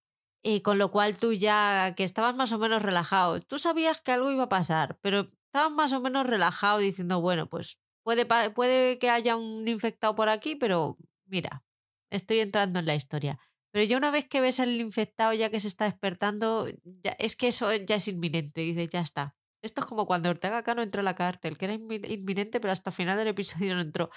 [0.44, 4.11] y con lo cual tú ya, que estabas más o menos relajado, tú sabías que
[4.11, 8.99] algo iba a pasar, pero estabas más o menos relajado diciendo, bueno, pues puede, puede
[8.99, 11.64] que haya un infectado por aquí, pero mira,
[12.11, 13.40] estoy entrando en la historia.
[13.72, 17.36] Pero ya una vez que ves al infectado ya que se está despertando, ya, es
[17.36, 19.36] que eso ya es inminente, dices, ya está.
[19.64, 22.90] Esto es como cuando Ortega Cano entró a la cárcel, que era inminente, pero hasta
[22.90, 24.10] el final del episodio no entró.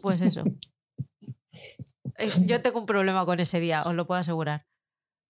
[0.00, 0.44] Pues eso.
[2.46, 4.64] yo tengo un problema con ese día, os lo puedo asegurar.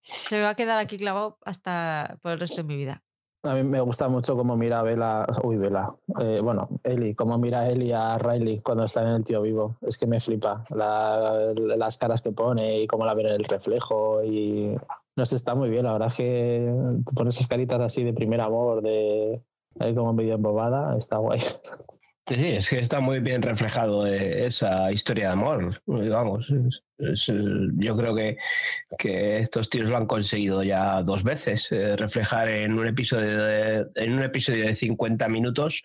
[0.06, 3.02] Se me va a quedar aquí clavado hasta por el resto de mi vida.
[3.42, 7.68] A mí me gusta mucho cómo mira Vela, uy, Vela, eh, bueno, Eli, cómo mira
[7.68, 9.76] Eli a Riley cuando está en el tío vivo.
[9.82, 14.22] Es que me flipa las caras que pone y cómo la ve en el reflejo.
[14.24, 14.76] Y
[15.16, 15.84] no sé, está muy bien.
[15.84, 16.72] La verdad es que
[17.14, 19.40] pone esas caritas así de primer amor, de
[19.78, 21.40] ahí como medio embobada, está guay.
[22.28, 25.80] Sí, es que está muy bien reflejado eh, esa historia de amor.
[25.86, 26.48] Vamos,
[26.98, 28.36] yo creo que,
[28.98, 33.86] que, estos tíos lo han conseguido ya dos veces, eh, reflejar en un, episodio de,
[33.94, 35.84] en un episodio de 50 minutos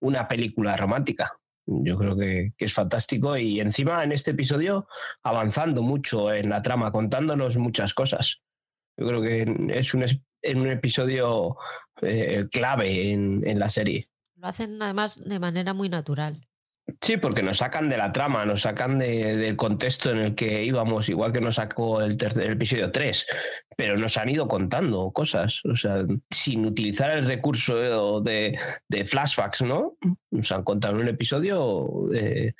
[0.00, 1.38] una película romántica.
[1.66, 4.88] Yo creo que, es fantástico y encima en este episodio
[5.22, 8.40] avanzando mucho en la trama, contándonos muchas cosas.
[8.96, 10.06] Yo creo que es un,
[10.40, 11.58] en un episodio
[12.00, 14.06] eh, clave en, en la serie.
[14.42, 16.48] Lo hacen además de manera muy natural.
[17.00, 21.08] Sí, porque nos sacan de la trama, nos sacan del contexto en el que íbamos,
[21.08, 23.24] igual que nos sacó el, tercer, episodio 3,
[23.76, 28.58] pero nos han ido contando cosas, o sea, sin utilizar el recurso de,
[28.88, 29.96] de flashbacks, ¿no?
[30.32, 32.54] Nos han contado un episodio, eh,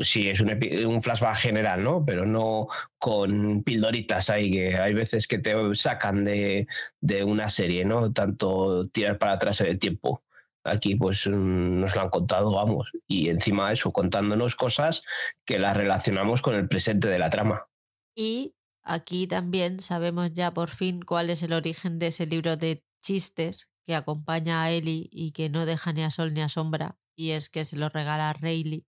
[0.00, 2.04] sí, es un, un, flashback general, ¿no?
[2.04, 2.66] Pero no
[2.98, 6.66] con pildoritas ahí, que hay veces que te sacan de,
[7.00, 8.12] de una serie, ¿no?
[8.12, 10.24] Tanto tirar para atrás en el tiempo
[10.64, 15.02] Aquí pues mm, nos lo han contado, vamos, y encima eso, contándonos cosas
[15.44, 17.66] que las relacionamos con el presente de la trama.
[18.14, 22.84] Y aquí también sabemos ya por fin cuál es el origen de ese libro de
[23.02, 26.98] chistes que acompaña a Ellie y que no deja ni a sol ni a sombra,
[27.16, 28.84] y es que se lo regala a Rayleigh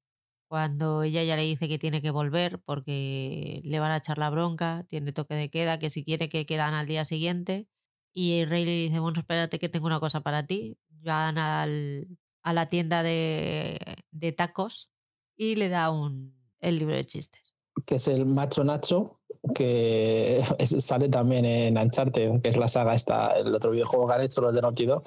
[0.52, 4.28] cuando ella ya le dice que tiene que volver porque le van a echar la
[4.28, 7.68] bronca, tiene toque de queda, que si quiere que quedan al día siguiente.
[8.12, 10.76] Y Rayleigh dice, bueno, espérate que tengo una cosa para ti.
[11.02, 12.06] Van al,
[12.42, 13.78] a la tienda de,
[14.10, 14.90] de, tacos
[15.36, 17.54] y le da un, el libro de chistes.
[17.84, 19.20] Que es el Macho Nacho,
[19.54, 20.42] que
[20.78, 24.40] sale también en Uncharted, que es la saga esta, el otro videojuego que han hecho
[24.40, 25.02] los de Naughty Dog,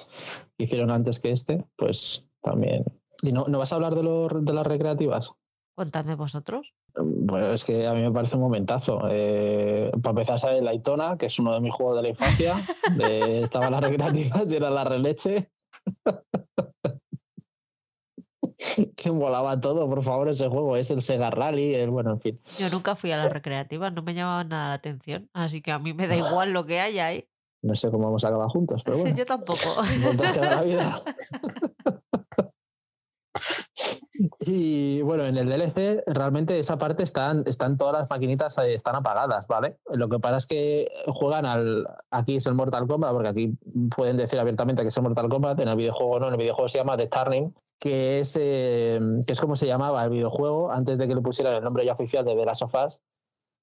[0.57, 2.83] hicieron antes que este, pues también
[3.21, 5.33] ¿Y no, no vas a hablar de, de las recreativas?
[5.75, 6.73] Cuéntame vosotros.
[6.95, 9.01] Bueno, es que a mí me parece un momentazo.
[9.09, 12.55] Eh, para empezar, sale Laitona, que es uno de mis juegos de la infancia.
[12.95, 15.51] De, estaban las recreativas y era la releche.
[18.95, 20.77] que volaba todo, por favor, ese juego.
[20.77, 22.41] Es el Sega Rally, el, bueno, en fin.
[22.57, 25.29] Yo nunca fui a las recreativas, no me llamaba nada la atención.
[25.33, 27.27] Así que a mí me da igual lo que haya ahí.
[27.61, 29.15] No sé cómo vamos a acabar juntos, pero bueno.
[29.15, 29.59] Yo tampoco.
[30.41, 31.03] la vida.
[34.39, 38.95] Y bueno, en el DLC realmente esa parte están, están todas las maquinitas eh, están
[38.95, 39.77] apagadas, ¿vale?
[39.91, 41.85] Lo que pasa es que juegan al.
[42.11, 43.57] Aquí es el Mortal Kombat, porque aquí
[43.95, 45.59] pueden decir abiertamente que es el Mortal Kombat.
[45.59, 49.33] En el videojuego no, en el videojuego se llama The Turning, que es, eh, que
[49.33, 52.23] es como se llamaba el videojuego antes de que le pusieran el nombre ya oficial
[52.23, 53.01] de The Last of Us,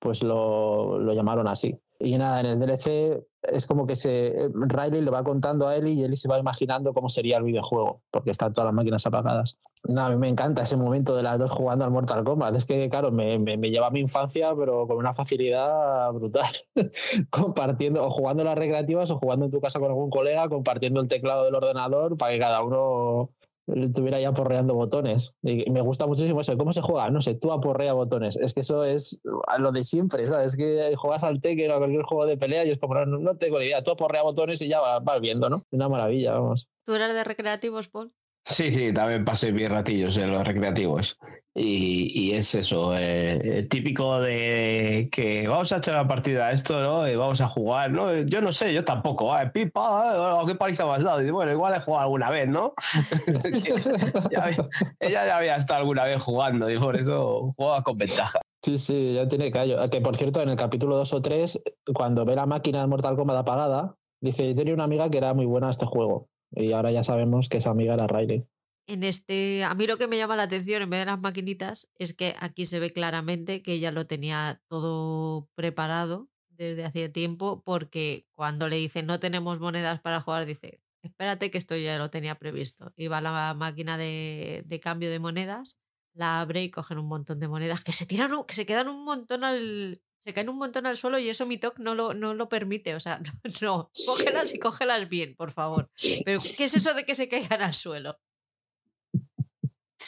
[0.03, 1.79] pues lo, lo llamaron así.
[2.01, 5.93] Y nada, en el DLC es como que se Riley le va contando a Ellie
[5.93, 9.59] y Ellie se va imaginando cómo sería el videojuego, porque están todas las máquinas apagadas.
[9.85, 12.57] Nada, a mí me encanta ese momento de las dos jugando al Mortal Kombat.
[12.57, 16.51] Es que, claro, me, me, lleva a mi infancia, pero con una facilidad brutal.
[17.31, 21.09] compartiendo, o jugando las recreativas, o jugando en tu casa con algún colega, compartiendo el
[21.09, 23.31] teclado del ordenador para que cada uno
[23.75, 25.35] estuviera ya porreando botones.
[25.43, 26.57] Y me gusta muchísimo eso.
[26.57, 27.11] ¿Cómo se juega?
[27.11, 28.37] No sé, tú aporrea botones.
[28.37, 29.23] Es que eso es
[29.59, 30.53] lo de siempre, ¿sabes?
[30.53, 33.37] Es que juegas al Tekken o a cualquier juego de pelea y es como, no,
[33.37, 33.83] tengo ni idea.
[33.83, 35.65] Tú aporrea botones y ya vas, viendo, ¿no?
[35.71, 36.69] Una maravilla, vamos.
[36.85, 38.13] ¿Tú eras de recreativos, Paul?
[38.45, 41.19] Sí, sí, también pasé mis ratillos en los recreativos.
[41.55, 47.07] Y, es eso, eh, típico de que vamos a echar la partida a esto, ¿no?
[47.07, 48.23] Y vamos a jugar, ¿no?
[48.23, 49.37] Yo no sé, yo tampoco.
[49.39, 49.51] ¿eh?
[49.51, 51.21] Pipa, ¿qué paliza me has dado?
[51.21, 52.73] Y bueno, igual he jugado alguna vez, ¿no?
[55.01, 58.41] ella ya había estado alguna vez jugando y por eso juega con ventaja.
[58.63, 59.79] Sí, sí, ya tiene callo.
[59.91, 61.63] Que por cierto, en el capítulo 2 o 3,
[61.95, 65.35] cuando ve la máquina de Mortal Kombat apagada, dice: Yo tenía una amiga que era
[65.35, 66.29] muy buena a este juego.
[66.55, 68.47] Y ahora ya sabemos que esa amiga era Riley.
[68.87, 71.89] En este, a mí lo que me llama la atención en vez de las maquinitas
[71.99, 77.63] es que aquí se ve claramente que ella lo tenía todo preparado desde hace tiempo
[77.65, 82.11] porque cuando le dice no tenemos monedas para jugar dice espérate que esto ya lo
[82.11, 85.79] tenía previsto va a la máquina de, de, cambio de monedas
[86.15, 89.05] la abre y cogen un montón de monedas que se tiran que se quedan un
[89.05, 92.33] montón al se caen un montón al suelo y eso mi TOC no lo, no
[92.33, 92.95] lo permite.
[92.95, 93.19] O sea,
[93.61, 95.91] no, cógelas y cógelas bien, por favor.
[96.25, 98.19] Pero, ¿qué es eso de que se caigan al suelo?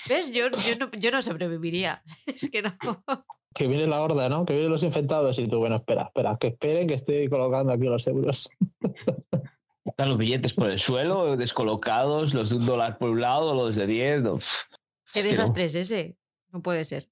[0.08, 0.32] ¿Ves?
[0.32, 2.02] Yo, yo, no, yo no sobreviviría.
[2.26, 2.76] Es que no.
[3.54, 4.44] Que viene la horda, ¿no?
[4.44, 7.84] Que vienen los infectados y tú, bueno, espera, espera, que esperen que estoy colocando aquí
[7.84, 8.50] los euros.
[9.84, 13.76] Están los billetes por el suelo, descolocados, los de un dólar por un lado, los
[13.76, 14.22] de 10.
[15.12, 16.16] ¿Qué desastre es ese?
[16.50, 17.08] No puede ser.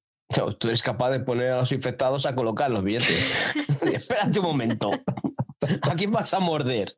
[0.59, 3.54] Tú eres capaz de poner a los infectados a colocar los billetes.
[3.82, 4.90] Espérate un momento.
[5.82, 6.94] ¿A quién vas a morder?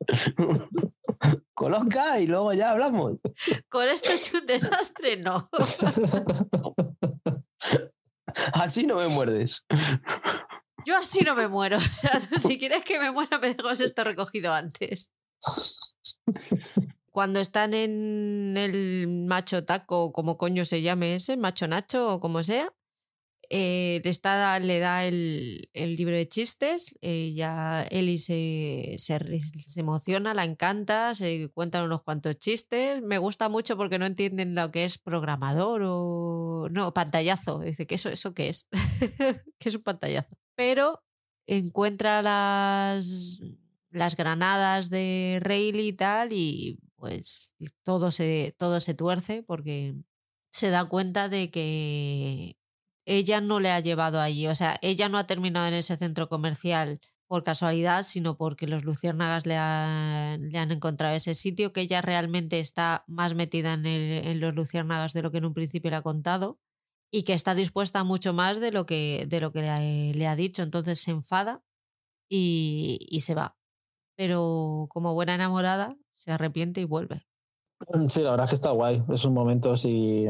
[1.53, 3.13] Coloca y luego ya hablamos.
[3.69, 5.49] Con esto es un desastre, no.
[8.53, 9.65] Así no me muerdes.
[10.85, 11.77] Yo así no me muero.
[11.77, 15.11] O sea, si quieres que me muera, me dejas esto recogido antes.
[17.11, 22.43] Cuando están en el macho taco, como coño se llame ese, macho nacho o como
[22.43, 22.73] sea,
[23.57, 28.97] eh, le, está, le da el, libro de chistes, eh, ya Eli se,
[29.77, 33.01] emociona, la encanta, se cuentan unos cuantos chistes.
[33.01, 36.67] Me gusta mucho porque no entienden lo que es programador o.
[36.69, 37.59] No, pantallazo.
[37.59, 38.67] Dice, ¿qué eso, ¿eso qué es?
[39.57, 40.35] ¿Qué es un pantallazo?
[40.55, 41.05] Pero
[41.47, 43.39] encuentra las,
[43.89, 49.95] las granadas de Rayleigh y tal, y pues todo se, todo se tuerce porque
[50.51, 52.57] se da cuenta de que
[53.05, 54.47] ella no le ha llevado allí.
[54.47, 58.83] O sea, ella no ha terminado en ese centro comercial por casualidad, sino porque los
[58.83, 64.53] luciérnagas le, le han encontrado ese sitio, que ella realmente está más metida en, los
[64.53, 66.59] luciérnagas de lo que en un principio le ha contado
[67.11, 70.61] y que está dispuesta mucho más de lo que, de lo que le, ha dicho.
[70.63, 71.63] Entonces se enfada
[72.29, 73.57] y, y se va.
[74.15, 77.25] Pero como buena enamorada, se arrepiente y vuelve.
[78.07, 79.03] Sí, la verdad es que está guay.
[79.09, 80.27] Esos momentos y,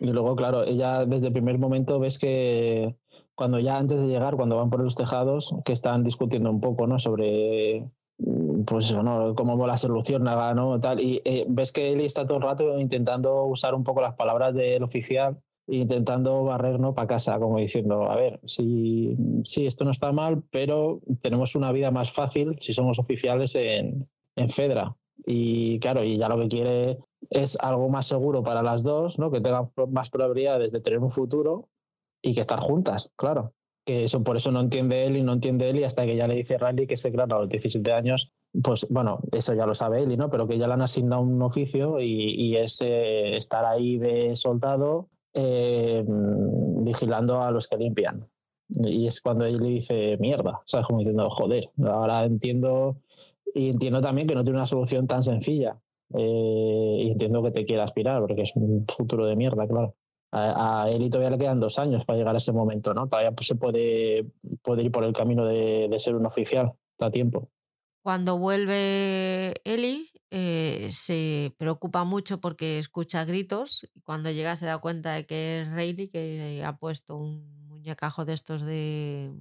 [0.00, 2.96] y luego, claro, ella desde el primer momento ves que
[3.34, 6.86] cuando ya antes de llegar, cuando van por los tejados, que están discutiendo un poco,
[6.86, 6.98] ¿no?
[6.98, 7.84] Sobre
[8.66, 9.34] pues ¿no?
[9.34, 10.80] cómo la solución ¿no?
[10.80, 14.14] Tal, y eh, ves que él está todo el rato intentando usar un poco las
[14.14, 15.36] palabras del oficial
[15.66, 16.94] intentando barrer ¿no?
[16.94, 21.72] para casa, como diciendo, a ver, si, si esto no está mal, pero tenemos una
[21.72, 24.06] vida más fácil si somos oficiales en,
[24.36, 24.94] en Fedra.
[25.26, 26.98] Y claro, y ya lo que quiere
[27.30, 29.30] es algo más seguro para las dos, ¿no?
[29.30, 31.68] que tengan más probabilidades de tener un futuro
[32.22, 33.52] y que estar juntas, claro.
[33.86, 36.26] Que eso por eso no entiende él y no entiende él y hasta que ya
[36.26, 38.32] le dice Riley que se claro, a los 17 años,
[38.62, 40.30] pues bueno, eso ya lo sabe él, ¿no?
[40.30, 44.36] Pero que ya le han asignado un oficio y, y es eh, estar ahí de
[44.36, 48.26] soldado eh, vigilando a los que limpian.
[48.68, 50.86] Y es cuando él le dice mierda, ¿sabes?
[50.86, 52.96] Como diciendo, joder, ahora entiendo
[53.54, 55.78] y entiendo también que no tiene una solución tan sencilla.
[56.12, 59.96] Eh, y entiendo que te quiera aspirar, porque es un futuro de mierda, claro.
[60.30, 63.08] A, a él todavía le quedan dos años para llegar a ese momento, ¿no?
[63.08, 64.26] Todavía pues, se puede,
[64.62, 67.48] puede ir por el camino de, de ser un oficial, da tiempo.
[68.02, 74.78] Cuando vuelve Eli, eh, se preocupa mucho porque escucha gritos y cuando llega se da
[74.78, 79.32] cuenta de que es Rayleigh que ha puesto un muñecajo de estos de,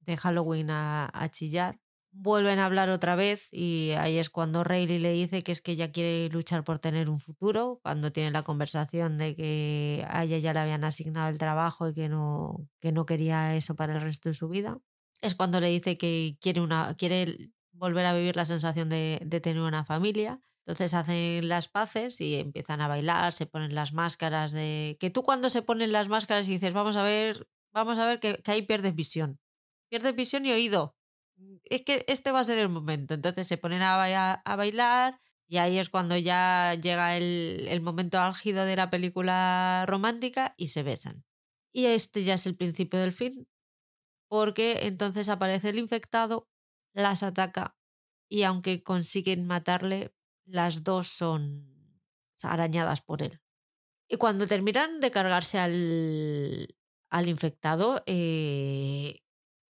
[0.00, 1.80] de Halloween a, a chillar.
[2.10, 5.72] Vuelven a hablar otra vez y ahí es cuando Rayleigh le dice que es que
[5.72, 10.38] ella quiere luchar por tener un futuro, cuando tiene la conversación de que a ella
[10.38, 14.00] ya le habían asignado el trabajo y que no, que no quería eso para el
[14.00, 14.78] resto de su vida.
[15.20, 19.40] Es cuando le dice que quiere, una, quiere volver a vivir la sensación de, de,
[19.40, 20.40] tener una familia.
[20.66, 24.96] Entonces hacen las paces y empiezan a bailar, se ponen las máscaras de...
[25.00, 28.20] Que tú cuando se ponen las máscaras y dices, vamos a ver, vamos a ver
[28.20, 29.40] que, que ahí pierdes visión.
[29.88, 30.97] Pierdes visión y oído.
[31.64, 33.14] Es que este va a ser el momento.
[33.14, 37.80] Entonces se ponen a, bailar, a bailar y ahí es cuando ya llega el, el
[37.80, 41.24] momento álgido de la película romántica y se besan.
[41.72, 43.48] Y este ya es el principio del fin,
[44.28, 46.48] porque entonces aparece el infectado
[46.98, 47.76] las ataca
[48.28, 52.00] y aunque consiguen matarle, las dos son
[52.42, 53.40] arañadas por él.
[54.08, 56.76] Y cuando terminan de cargarse al,
[57.10, 59.20] al infectado, eh,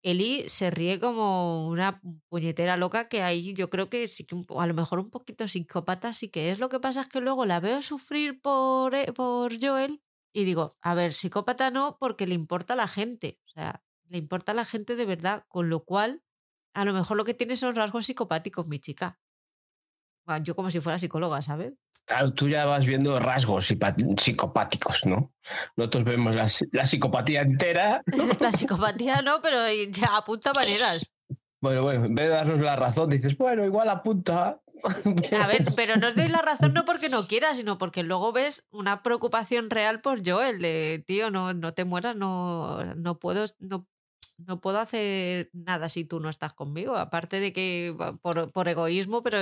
[0.03, 4.66] Eli se ríe como una puñetera loca que ahí yo creo que sí que a
[4.66, 6.59] lo mejor un poquito psicópata sí que es.
[6.59, 10.03] Lo que pasa es que luego la veo sufrir por, eh, por Joel
[10.33, 13.39] y digo, a ver, psicópata no porque le importa a la gente.
[13.47, 16.23] O sea, le importa a la gente de verdad, con lo cual
[16.74, 19.20] a lo mejor lo que tiene son rasgos psicopáticos, mi chica.
[20.27, 21.74] Bueno, yo como si fuera psicóloga, ¿sabes?
[22.13, 23.73] Claro, tú ya vas viendo rasgos
[24.19, 25.33] psicopáticos, ¿no?
[25.77, 28.03] Nosotros vemos la, la psicopatía entera.
[28.39, 29.57] la psicopatía no, pero
[29.89, 31.07] ya apunta maneras.
[31.63, 34.61] Bueno, bueno, en vez de darnos la razón, dices, bueno, igual apunta.
[35.41, 38.31] A ver, pero no os doy la razón no porque no quieras, sino porque luego
[38.31, 43.47] ves una preocupación real por Joel, de tío, no, no te mueras, no, no puedo,
[43.59, 43.89] no,
[44.37, 49.23] no puedo hacer nada si tú no estás conmigo, aparte de que por, por egoísmo,
[49.23, 49.39] pero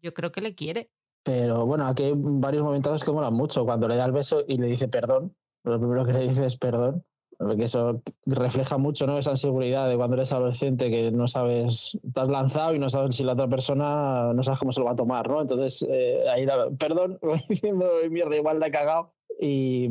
[0.00, 0.92] yo creo que le quiere.
[1.22, 3.64] Pero bueno, aquí hay varios momentos que molan mucho.
[3.64, 5.34] Cuando le da el beso y le dice perdón,
[5.64, 7.04] lo primero que le dice es perdón.
[7.38, 9.18] Porque eso refleja mucho ¿no?
[9.18, 13.16] esa inseguridad de cuando eres adolescente que no sabes, te has lanzado y no sabes
[13.16, 15.40] si la otra persona no sabes cómo se lo va a tomar, ¿no?
[15.40, 17.18] Entonces, eh, ahí, la, perdón,
[17.48, 19.12] diciendo mierda, igual la he cagado.
[19.40, 19.88] Y,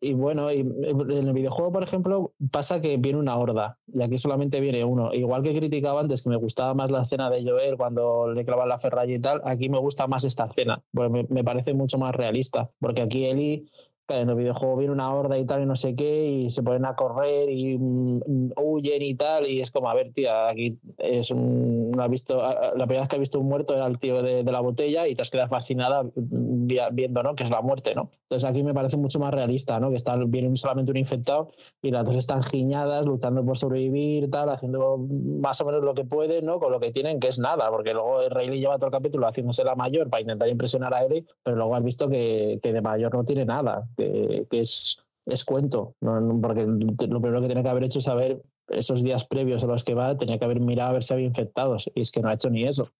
[0.00, 4.18] y, bueno, y en el videojuego, por ejemplo, pasa que viene una horda y aquí
[4.18, 5.12] solamente viene uno.
[5.12, 8.68] Igual que criticaba antes que me gustaba más la escena de Joel cuando le clavan
[8.68, 11.98] la ferralla y tal, aquí me gusta más esta escena, porque me, me parece mucho
[11.98, 12.70] más realista.
[12.78, 13.68] Porque aquí Eli
[14.08, 16.84] en el videojuego viene una horda y tal y no sé qué y se ponen
[16.84, 21.30] a correr y mm, huyen y tal y es como a ver tía aquí es
[21.30, 24.52] un visto la primera vez que has visto un muerto era el tío de, de,
[24.52, 28.48] la botella y te has quedado fascinada viendo no que es la muerte no entonces
[28.48, 31.50] aquí me parece mucho más realista no que está viene solamente un infectado
[31.82, 36.04] y las dos están giñadas luchando por sobrevivir tal haciendo más o menos lo que
[36.04, 38.92] pueden no con lo que tienen que es nada porque luego Rayleigh lleva todo el
[38.92, 42.72] capítulo haciéndose la mayor para intentar impresionar a Ellie pero luego has visto que, que
[42.72, 46.40] de mayor no tiene nada que, que es, es, cuento, ¿no?
[46.40, 49.84] porque lo primero que tiene que haber hecho es saber esos días previos a los
[49.84, 52.28] que va, tenía que haber mirado a ver si había infectados, y es que no
[52.28, 52.90] ha hecho ni eso.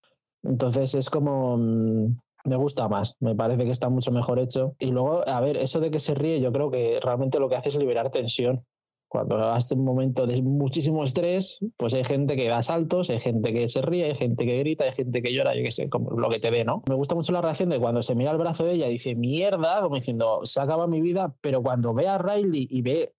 [0.43, 2.15] Entonces es como, mm,
[2.45, 4.75] me gusta más, me parece que está mucho mejor hecho.
[4.79, 7.55] Y luego, a ver, eso de que se ríe, yo creo que realmente lo que
[7.55, 8.65] hace es liberar tensión.
[9.09, 13.53] Cuando hace un momento de muchísimo estrés, pues hay gente que da saltos, hay gente
[13.53, 16.11] que se ríe, hay gente que grita, hay gente que llora, yo qué sé, como
[16.11, 16.83] lo que te ve, ¿no?
[16.89, 19.15] Me gusta mucho la reacción de cuando se mira el brazo de ella y dice,
[19.15, 23.13] mierda, como diciendo, se acaba mi vida, pero cuando ve a Riley y ve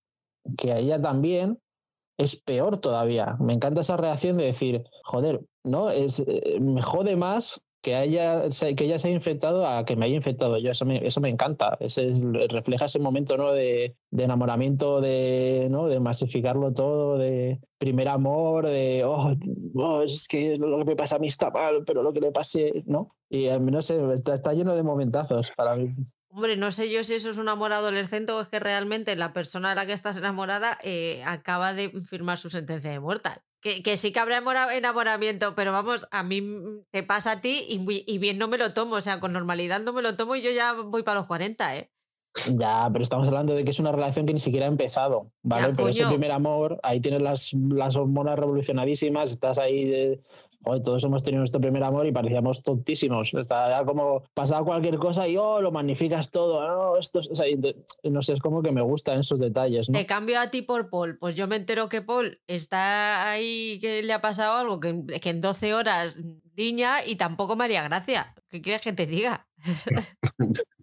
[0.58, 1.58] que a ella también,
[2.18, 3.36] es peor todavía.
[3.40, 5.90] Me encanta esa reacción de decir, joder, ¿no?
[5.90, 8.42] Es, eh, me jode más que, haya,
[8.76, 10.72] que ella se haya infectado a que me haya infectado yo.
[10.72, 11.76] Eso me, eso me encanta.
[11.78, 12.12] Ese,
[12.50, 13.52] refleja ese momento ¿no?
[13.52, 15.86] de, enamoramiento, de, ¿no?
[15.86, 19.32] de masificarlo todo, de primer amor, de, oh,
[19.76, 22.32] oh, es que lo que me pasa a mí está mal, pero lo que le
[22.32, 23.14] pase, ¿no?
[23.30, 25.94] Y no sé, está, está lleno de momentazos para mí.
[26.30, 29.32] Hombre, no sé yo si eso es un amor adolescente o es que realmente la
[29.32, 33.30] persona de la que estás enamorada eh, acaba de firmar su sentencia de muerte.
[33.60, 34.40] Que, que, sí que habrá
[34.76, 36.42] enamoramiento, pero vamos, a mí
[36.92, 39.80] te pasa a ti y, y, bien no me lo tomo, o sea, con normalidad
[39.80, 41.90] no me lo tomo y yo ya voy para los 40, ¿eh?
[42.54, 45.72] Ya, pero estamos hablando de que es una relación que ni siquiera ha empezado, ¿vale?
[45.74, 50.20] pero ese primer amor, ahí tienes las, las hormonas revolucionadísimas, estás ahí de,
[50.62, 53.32] todos hemos tenido nuestro primer amor y parecíamos tontísimos.
[53.34, 56.66] Está como pasaba cualquier cosa y oh, lo magnificas todo.
[56.66, 57.20] No, esto,
[58.04, 59.88] no sé, es como que me gustan esos detalles.
[59.88, 59.98] ¿no?
[59.98, 61.18] Te cambio a ti por Paul.
[61.18, 65.30] Pues yo me entero que Paul está ahí, que le ha pasado algo, que, que
[65.30, 66.18] en 12 horas
[66.56, 68.34] niña y tampoco María Gracia.
[68.50, 69.46] ¿Qué quieres que te diga?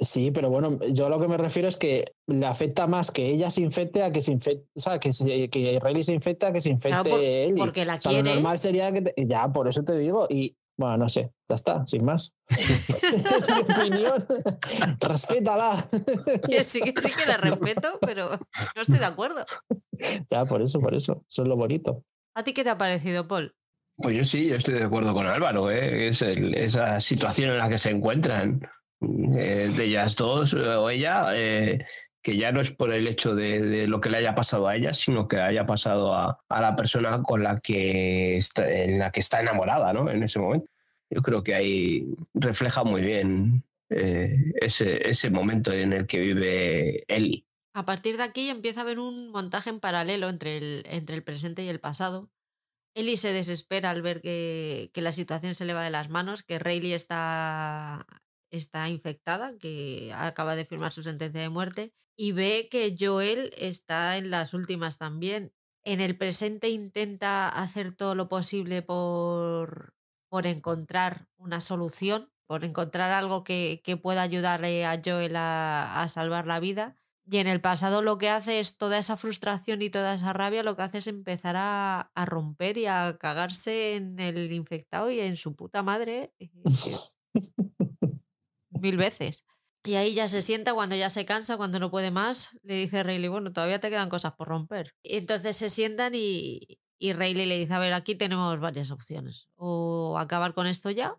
[0.00, 3.50] Sí, pero bueno, yo lo que me refiero es que le afecta más que ella
[3.50, 6.52] se infecte a que se infecte, o sea, que, se, que Riley se infecte a
[6.52, 7.54] que se infecte él.
[7.56, 8.28] Porque la quiere.
[8.28, 9.12] Lo normal sería que.
[9.16, 10.26] ya, por eso te digo.
[10.30, 12.32] Y bueno, no sé, ya está, sin más.
[12.48, 14.26] mi opinión,
[15.00, 15.86] respétala.
[16.48, 19.44] Que sí, que sí que la respeto, pero no estoy de acuerdo.
[20.30, 21.24] Ya, por eso, por eso.
[21.28, 22.04] Eso es lo bonito.
[22.34, 23.54] ¿A ti qué te ha parecido, Paul?
[23.96, 26.08] Pues yo sí, yo estoy de acuerdo con Álvaro, ¿eh?
[26.08, 28.62] es esa situación en la que se encuentran
[29.00, 31.86] eh, de ellas dos o ella, eh,
[32.22, 34.92] que ya no es por el hecho de, lo que le haya pasado a ella,
[34.92, 39.40] sino que haya pasado a, la persona con la que está, en la que está
[39.40, 40.10] enamorada, ¿no?
[40.10, 40.66] En ese momento.
[41.08, 47.04] Yo creo que ahí refleja muy bien eh, ese, ese momento en el que vive
[47.08, 47.46] Ellie.
[47.72, 51.22] A partir de aquí empieza a haber un montaje en paralelo entre el, entre el
[51.22, 52.30] presente y el pasado.
[52.94, 56.42] Ellie se desespera al ver que, que, la situación se le va de las manos,
[56.42, 58.06] que Rayleigh está
[58.50, 64.16] está infectada, que acaba de firmar su sentencia de muerte, y ve que Joel está
[64.18, 65.52] en las últimas también.
[65.84, 69.94] En el presente intenta hacer todo lo posible por,
[70.28, 76.08] por encontrar una solución, por encontrar algo que, que pueda ayudarle a Joel a, a
[76.08, 76.96] salvar la vida.
[77.24, 80.62] Y en el pasado lo que hace es toda esa frustración y toda esa rabia,
[80.62, 85.20] lo que hace es empezar a, a romper y a cagarse en el infectado y
[85.20, 86.34] en su puta madre.
[88.80, 89.44] mil veces.
[89.84, 93.02] Y ahí ya se sienta cuando ya se cansa, cuando no puede más, le dice
[93.02, 94.94] Rayleigh, bueno, todavía te quedan cosas por romper.
[95.02, 99.48] Entonces se sientan y, y Rayleigh le dice, a ver, aquí tenemos varias opciones.
[99.56, 101.16] O acabar con esto ya,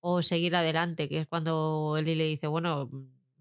[0.00, 2.90] o seguir adelante, que es cuando Eli le dice, bueno,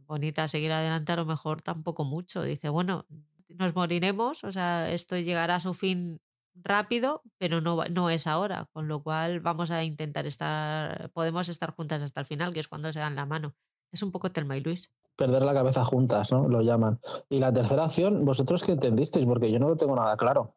[0.06, 2.42] bonita, seguir adelante a lo mejor tampoco mucho.
[2.42, 3.06] Dice, bueno,
[3.50, 6.22] nos moriremos, o sea, esto llegará a su fin
[6.56, 11.72] rápido, pero no, no es ahora, con lo cual vamos a intentar estar, podemos estar
[11.72, 13.56] juntas hasta el final, que es cuando se dan la mano.
[13.92, 14.94] Es un poco Telma y Luis.
[15.16, 16.48] Perder la cabeza juntas, ¿no?
[16.48, 17.00] Lo llaman.
[17.30, 20.54] Y la tercera acción, vosotros qué entendisteis, porque yo no lo tengo nada claro.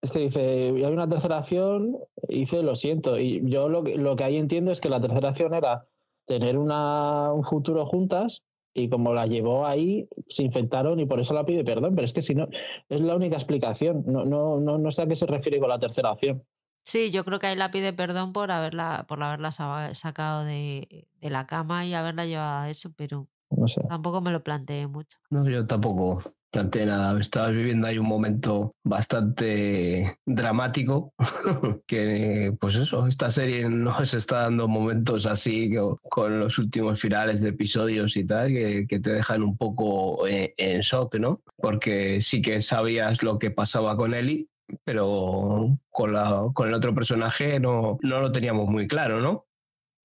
[0.00, 1.98] Es que dice, hay una tercera acción,
[2.28, 3.18] dice, lo siento.
[3.18, 5.86] Y yo lo, lo que ahí entiendo es que la tercera acción era
[6.26, 8.44] tener un futuro juntas
[8.74, 11.94] y como la llevó ahí, se infectaron y por eso la pide perdón.
[11.94, 12.48] Pero es que si no,
[12.88, 14.04] es la única explicación.
[14.06, 16.44] No, no, no, no sé a qué se refiere con la tercera opción.
[16.84, 21.30] Sí, yo creo que ahí la pide perdón por haberla, por haberla sacado de, de
[21.30, 23.82] la cama y haberla llevado a eso, pero no sé.
[23.88, 25.18] tampoco me lo planteé mucho.
[25.28, 27.18] No, yo tampoco planteé nada.
[27.20, 31.12] Estabas viviendo ahí un momento bastante dramático,
[31.86, 35.72] que pues eso, esta serie nos está dando momentos así
[36.08, 40.80] con los últimos finales de episodios y tal, que, te dejan un poco en, en
[40.80, 41.40] shock, ¿no?
[41.56, 44.48] Porque sí que sabías lo que pasaba con Ellie,
[44.84, 49.47] pero con, la, con el otro personaje no, no lo teníamos muy claro, ¿no?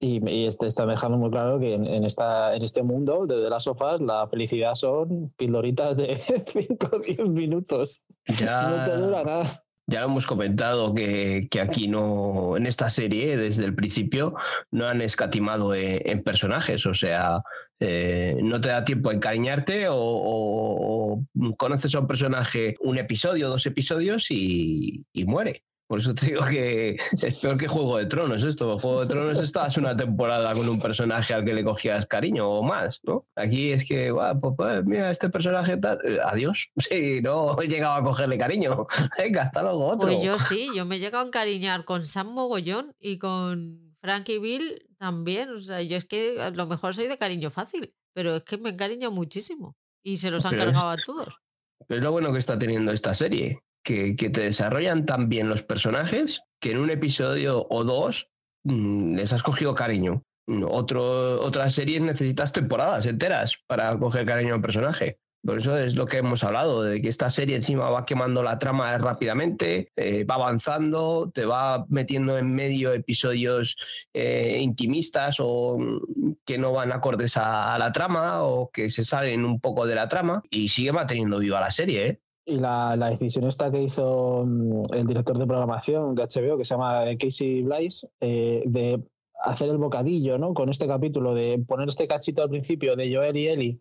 [0.04, 4.02] Y, este está dejando muy claro que en, esta, en este mundo de, las sofás
[4.02, 8.04] la felicidad son pildoritas de 5 o 10 minutos.
[8.38, 9.64] Ya, no te dura nada.
[9.88, 14.34] Ya hemos comentado que, que, aquí no, en esta serie, desde el principio,
[14.72, 16.86] no han escatimado en, personajes.
[16.86, 17.42] O sea,
[17.80, 21.26] eh, no te da tiempo a encariñarte o, o,
[21.58, 25.64] conoces a un personaje un episodio, dos episodios y, y muere.
[25.88, 28.80] Por eso te digo que es peor que Juego de Tronos esto.
[28.80, 32.64] Juego de Tronos estás una temporada con un personaje al que le cogías cariño o
[32.64, 33.28] más, ¿no?
[33.36, 36.70] Aquí es que, pues, pues, mira, este personaje tal, eh, adiós.
[36.94, 38.88] Sí, no he llegado a cogerle cariño.
[39.18, 40.10] Venga, hasta luego otro.
[40.10, 44.40] Pues yo sí, yo me he llegado a encariñar con Sam Mogollón y con Frankie
[44.40, 45.50] Bill también.
[45.50, 48.58] O sea, yo es que a lo mejor soy de cariño fácil, pero es que
[48.58, 49.76] me encariño muchísimo.
[50.04, 51.40] Y se los han cargado a todos.
[51.88, 55.64] Pero es lo bueno que está teniendo esta serie, que, te desarrollan tan bien los
[55.64, 58.32] personajes que en un episodio o dos
[58.64, 60.24] mm, les has cogido cariño.
[60.68, 65.18] Otro, otras series necesitas temporadas enteras para coger cariño al personaje.
[65.46, 68.60] Por eso es lo que hemos hablado, de que esta serie encima va quemando la
[68.60, 73.76] trama rápidamente, eh, va avanzando, te va metiendo en medio episodios
[74.14, 79.44] eh, intimistas o mm, que no van acordes a, la trama o que se salen
[79.44, 82.08] un poco de la trama y sigue manteniendo viva la serie.
[82.08, 82.22] ¿eh?
[82.46, 86.74] Y la, decisión esta que hizo mm, el director de programación de HBO, que se
[86.74, 89.02] llama Casey Blyce, de
[89.44, 90.54] hacer el bocadillo, ¿no?
[90.54, 93.80] Con este capítulo, de poner este cachito al principio de Joel y Ellie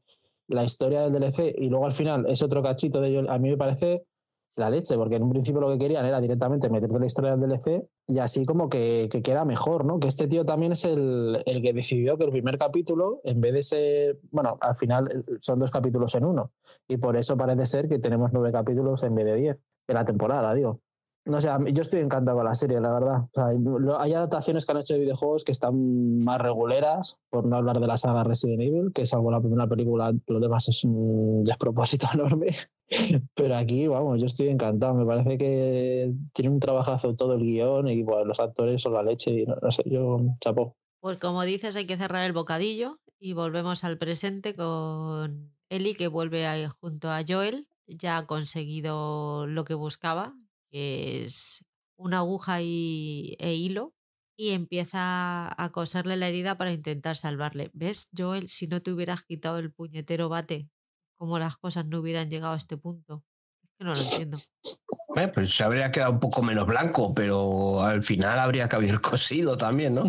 [0.49, 3.51] la historia del DLC y luego al final es otro cachito de ellos, a mí
[3.51, 4.05] me parece
[4.57, 7.49] la leche, porque en un principio lo que querían era directamente meterte la historia del
[7.49, 9.99] DLC y así como que, queda mejor, ¿no?
[9.99, 13.53] Que este tío también es el, el, que decidió que el primer capítulo, en vez
[13.55, 16.53] de ser, bueno, al final eh, son dos capítulos en uno
[16.89, 20.05] y por eso parece ser que tenemos nueve capítulos en vez de diez de la
[20.05, 20.81] temporada, digo.
[21.25, 23.29] No sé, yo estoy encantado con la serie, la verdad.
[24.01, 27.87] hay adaptaciones que han hecho de videojuegos que están más reguleras, por no hablar de
[27.87, 32.49] la saga Resident Evil, que salvo la primera película, lo demás es un despropósito enorme.
[33.35, 34.95] Pero aquí, vamos, yo estoy encantado.
[34.95, 39.03] Me parece que tiene un trabajazo todo el guion y bueno, los actores son la
[39.03, 40.77] leche y no, sé, yo chapo.
[41.01, 46.09] Pues como dices, hay que cerrar el bocadillo y volvemos al presente con Ellie que
[46.09, 47.67] vuelve ahí junto a Joel.
[47.87, 50.35] Ya ha conseguido lo que buscaba,
[50.71, 51.65] que es
[51.97, 53.95] una aguja y, e hilo,
[54.37, 57.71] y empieza a coserle la herida para intentar salvarle.
[57.75, 58.49] ¿Ves, Joel?
[58.49, 60.69] Si no te hubieras quitado el puñetero bate,
[61.23, 63.23] como las cosas no hubieran llegado a este punto.
[63.63, 64.39] Es que no lo entiendo.
[65.33, 69.57] pues se habría quedado un poco menos blanco, pero al final habría que haber cosido
[69.57, 70.03] también, ¿no?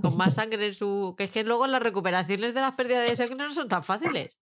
[0.00, 1.16] Con más sangre en su.
[1.18, 4.38] Que es que luego las recuperaciones de las pérdidas de sangre no son tan fáciles.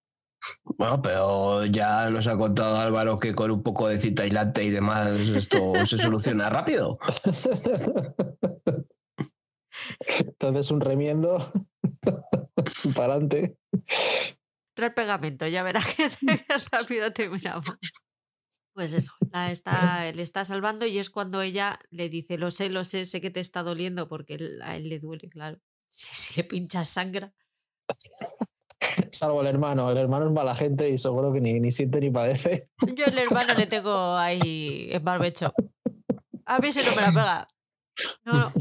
[0.62, 4.68] Bueno, pero ya nos ha contado Álvaro que con un poco de cita aislante y
[4.68, 6.98] demás esto se soluciona rápido.
[10.18, 11.50] Entonces un remiendo
[12.94, 13.56] para adelante.
[14.80, 16.08] Tres pegamento, ya verás que
[16.72, 17.76] rápido terminamos.
[18.72, 22.70] Pues eso, la está, le está salvando y es cuando ella le dice, lo sé,
[22.70, 25.60] lo sé, sé que te está doliendo porque a él le duele, claro.
[25.90, 27.34] Si, si le pinchas sangre.
[29.12, 29.90] Salvo el hermano.
[29.90, 32.70] El hermano es mala gente y seguro que ni, ni siente ni padece.
[32.94, 35.52] Yo el hermano le tengo ahí en barbecho.
[36.46, 37.48] A mí se no me la pega.
[38.24, 38.52] No, no.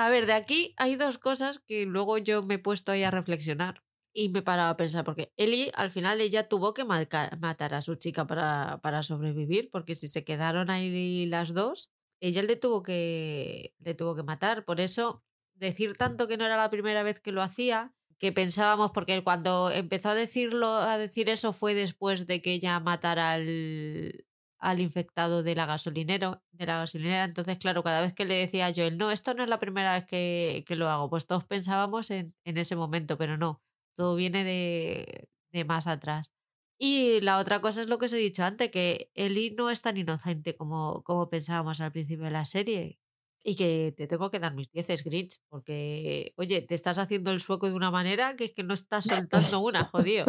[0.00, 3.10] A ver, de aquí hay dos cosas que luego yo me he puesto ahí a
[3.10, 7.74] reflexionar y me he parado a pensar, porque Eli al final ella tuvo que matar
[7.74, 12.54] a su chica para, para sobrevivir, porque si se quedaron ahí las dos, ella le
[12.54, 14.64] tuvo que, le tuvo que matar.
[14.64, 18.92] Por eso decir tanto que no era la primera vez que lo hacía, que pensábamos,
[18.92, 24.27] porque cuando empezó a decirlo, a decir eso fue después de que ella matara al,
[24.58, 27.24] al infectado de la gasolinera, de la gasolinera.
[27.24, 30.04] Entonces, claro, cada vez que le decía Joel, no, esto no es la primera vez
[30.06, 33.62] que, que lo hago, pues todos pensábamos en, en, ese momento, pero no,
[33.94, 36.32] todo viene de, de más atrás.
[36.78, 39.82] Y la otra cosa es lo que os he dicho antes, que Eli no es
[39.82, 43.00] tan inocente como, como pensábamos al principio de la serie
[43.44, 47.40] y que te tengo que dar mis dieces, Grinch, porque, oye, te estás haciendo el
[47.40, 50.26] sueco de una manera que es que no estás soltando una, jodido.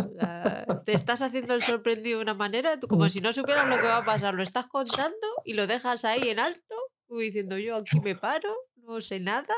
[0.86, 3.10] te estás haciendo el sorprendido de una manera, como mm.
[3.10, 6.30] si no supieras lo que va a pasar, lo estás contando y lo dejas ahí
[6.30, 6.76] en alto,
[7.10, 9.54] diciendo yo aquí me paro, no sé nada.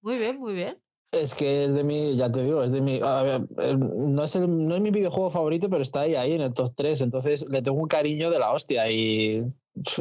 [0.00, 0.80] Muy bien, muy bien.
[1.12, 2.96] Es que es de mi, ya te digo, es de mi.
[2.96, 6.72] Eh, no, es no es mi videojuego favorito, pero está ahí, ahí en el top
[6.76, 7.00] 3.
[7.00, 8.90] Entonces le tengo un cariño de la hostia.
[8.90, 9.44] Y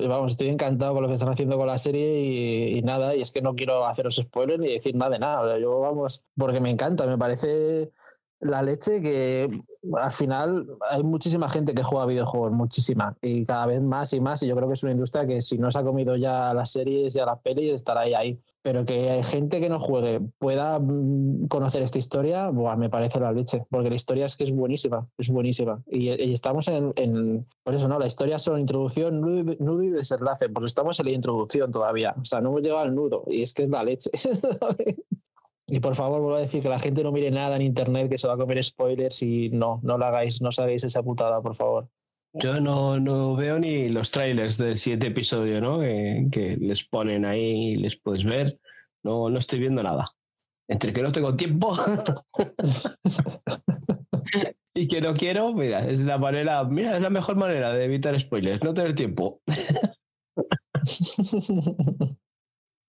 [0.07, 3.31] vamos, estoy encantado con lo que están haciendo con la serie y, nada, y es
[3.31, 5.59] que no quiero haceros spoilers ni decir nada de nada.
[5.59, 7.91] Yo, vamos, porque me encanta, me parece
[8.39, 9.49] la leche que
[9.93, 14.43] al final hay muchísima gente que juega videojuegos, muchísima, y cada vez más y más,
[14.43, 16.71] y yo creo que es una industria que si no se ha comido ya las
[16.71, 20.21] series y a las pelis, estará ahí ahí pero que hay gente que no juegue
[20.39, 24.51] pueda mm, conocer esta historia, me parece la leche, porque la historia es que es
[24.51, 25.83] buenísima, es buenísima.
[25.85, 27.99] Y, estamos en, en, por eso, ¿no?
[27.99, 32.25] La historia es solo introducción, nudo, y desenlace, porque estamos en la introducción todavía, o
[32.25, 34.09] sea, no hemos llegado al nudo, y es que es la leche.
[35.67, 38.17] y por favor, vuelvo a decir que la gente no mire nada en internet, que
[38.17, 41.39] se va a comer spoilers y no, no lo hagáis, no os hagáis esa putada,
[41.39, 41.87] por favor.
[42.37, 45.79] Yo no, no, veo ni los trailers del siguiente episodio, ¿no?
[45.79, 48.59] Que, les ponen ahí y les puedes ver.
[49.03, 50.05] No, no estoy viendo nada.
[50.67, 51.77] Entre que no tengo tiempo
[54.73, 58.19] y que no quiero, mira, es la manera, mira, es la mejor manera de evitar
[58.19, 59.41] spoilers, no tener tiempo.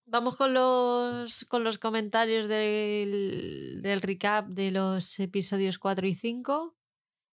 [0.06, 6.74] Vamos con los, con los comentarios del, del recap de los episodios 4 y 5.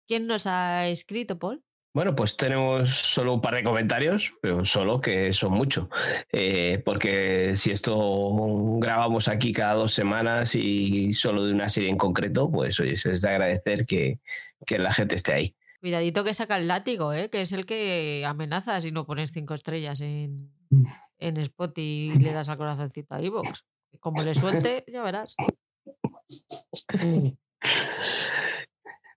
[0.06, 1.64] ¿Quién nos ha escrito, Paul?
[1.94, 5.88] Bueno, pues tenemos solo un par de comentarios, pero solo que son mucho.
[6.30, 11.96] Eh, porque si esto grabamos aquí cada dos semanas y solo de una serie en
[11.96, 14.20] concreto, pues oye, es de agradecer que,
[14.66, 15.54] que la gente esté ahí.
[15.80, 17.30] Cuidadito que saca el látigo, ¿eh?
[17.30, 20.50] que es el que amenaza si no pones cinco estrellas en,
[21.18, 23.64] en Spot y le das al corazoncito a Evox.
[24.00, 25.36] Como le suelte, ya verás.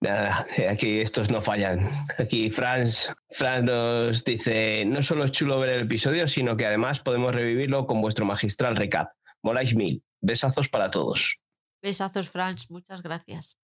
[0.02, 1.88] Nada, eh, aquí estos no fallan.
[2.18, 6.98] Aquí Franz, Franz nos dice, no solo es chulo ver el episodio, sino que además
[6.98, 9.12] podemos revivirlo con vuestro magistral recap.
[9.42, 10.02] Moláis mil.
[10.20, 11.38] Besazos para todos.
[11.80, 12.68] Besazos, Franz.
[12.68, 13.56] Muchas gracias.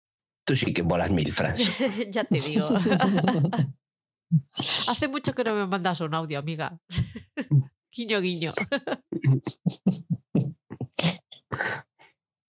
[0.45, 1.61] Tú sí que molas mil, Franz.
[2.11, 2.69] ya te digo.
[4.89, 6.79] Hace mucho que no me mandas un audio, amiga.
[7.93, 8.53] guiño, guiño.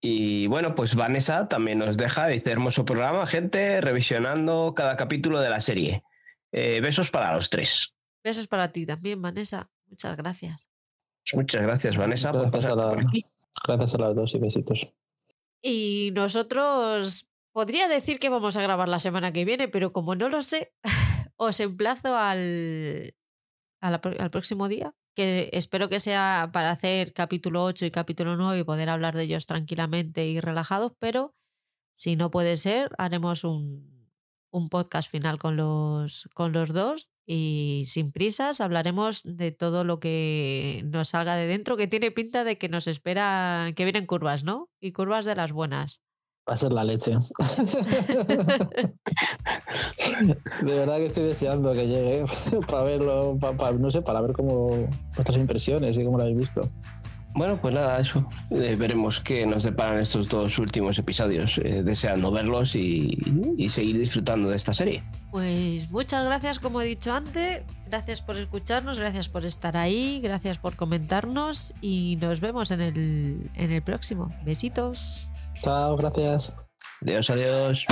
[0.02, 5.50] Y bueno, pues Vanessa también nos deja, dice hermoso programa, gente, revisionando cada capítulo de
[5.50, 6.04] la serie.
[6.52, 7.94] Eh, besos para los tres.
[8.24, 9.70] Besos para ti también, Vanessa.
[9.88, 10.70] Muchas gracias.
[11.34, 12.32] Muchas gracias, Vanessa.
[12.32, 12.96] Gracias, a,
[13.68, 14.88] gracias a las dos y besitos.
[15.62, 20.30] Y nosotros podría decir que vamos a grabar la semana que viene, pero como no
[20.30, 20.74] lo sé,
[21.36, 23.16] os emplazo al,
[23.82, 28.64] al próximo día que espero que sea para hacer capítulo 8 y capítulo 9 y
[28.64, 31.36] poder hablar de ellos tranquilamente y relajados, pero
[31.94, 34.10] si no puede ser, haremos un,
[34.50, 40.00] un podcast final con los, con los dos y sin prisas hablaremos de todo lo
[40.00, 44.46] que nos salga de dentro, que tiene pinta de que nos espera, que vienen curvas,
[44.46, 44.70] ¿no?
[44.80, 46.00] Y curvas de las buenas.
[46.50, 47.12] Va a ser la leche.
[50.64, 52.26] de verdad que estoy deseando que llegue
[52.68, 56.62] para verlo, para, no sé, para ver cómo vuestras impresiones y cómo lo habéis visto.
[57.36, 58.28] Bueno, pues nada, eso.
[58.50, 63.16] Eh, veremos qué nos deparan estos dos últimos episodios, eh, deseando verlos y,
[63.56, 65.04] y, seguir disfrutando de esta serie.
[65.30, 67.62] Pues muchas gracias, como he dicho antes.
[67.88, 73.52] Gracias por escucharnos, gracias por estar ahí, gracias por comentarnos y nos vemos en el,
[73.54, 74.34] en el próximo.
[74.44, 75.29] Besitos.
[75.60, 76.56] Chao, gracias.
[77.02, 77.86] Adiós, adiós.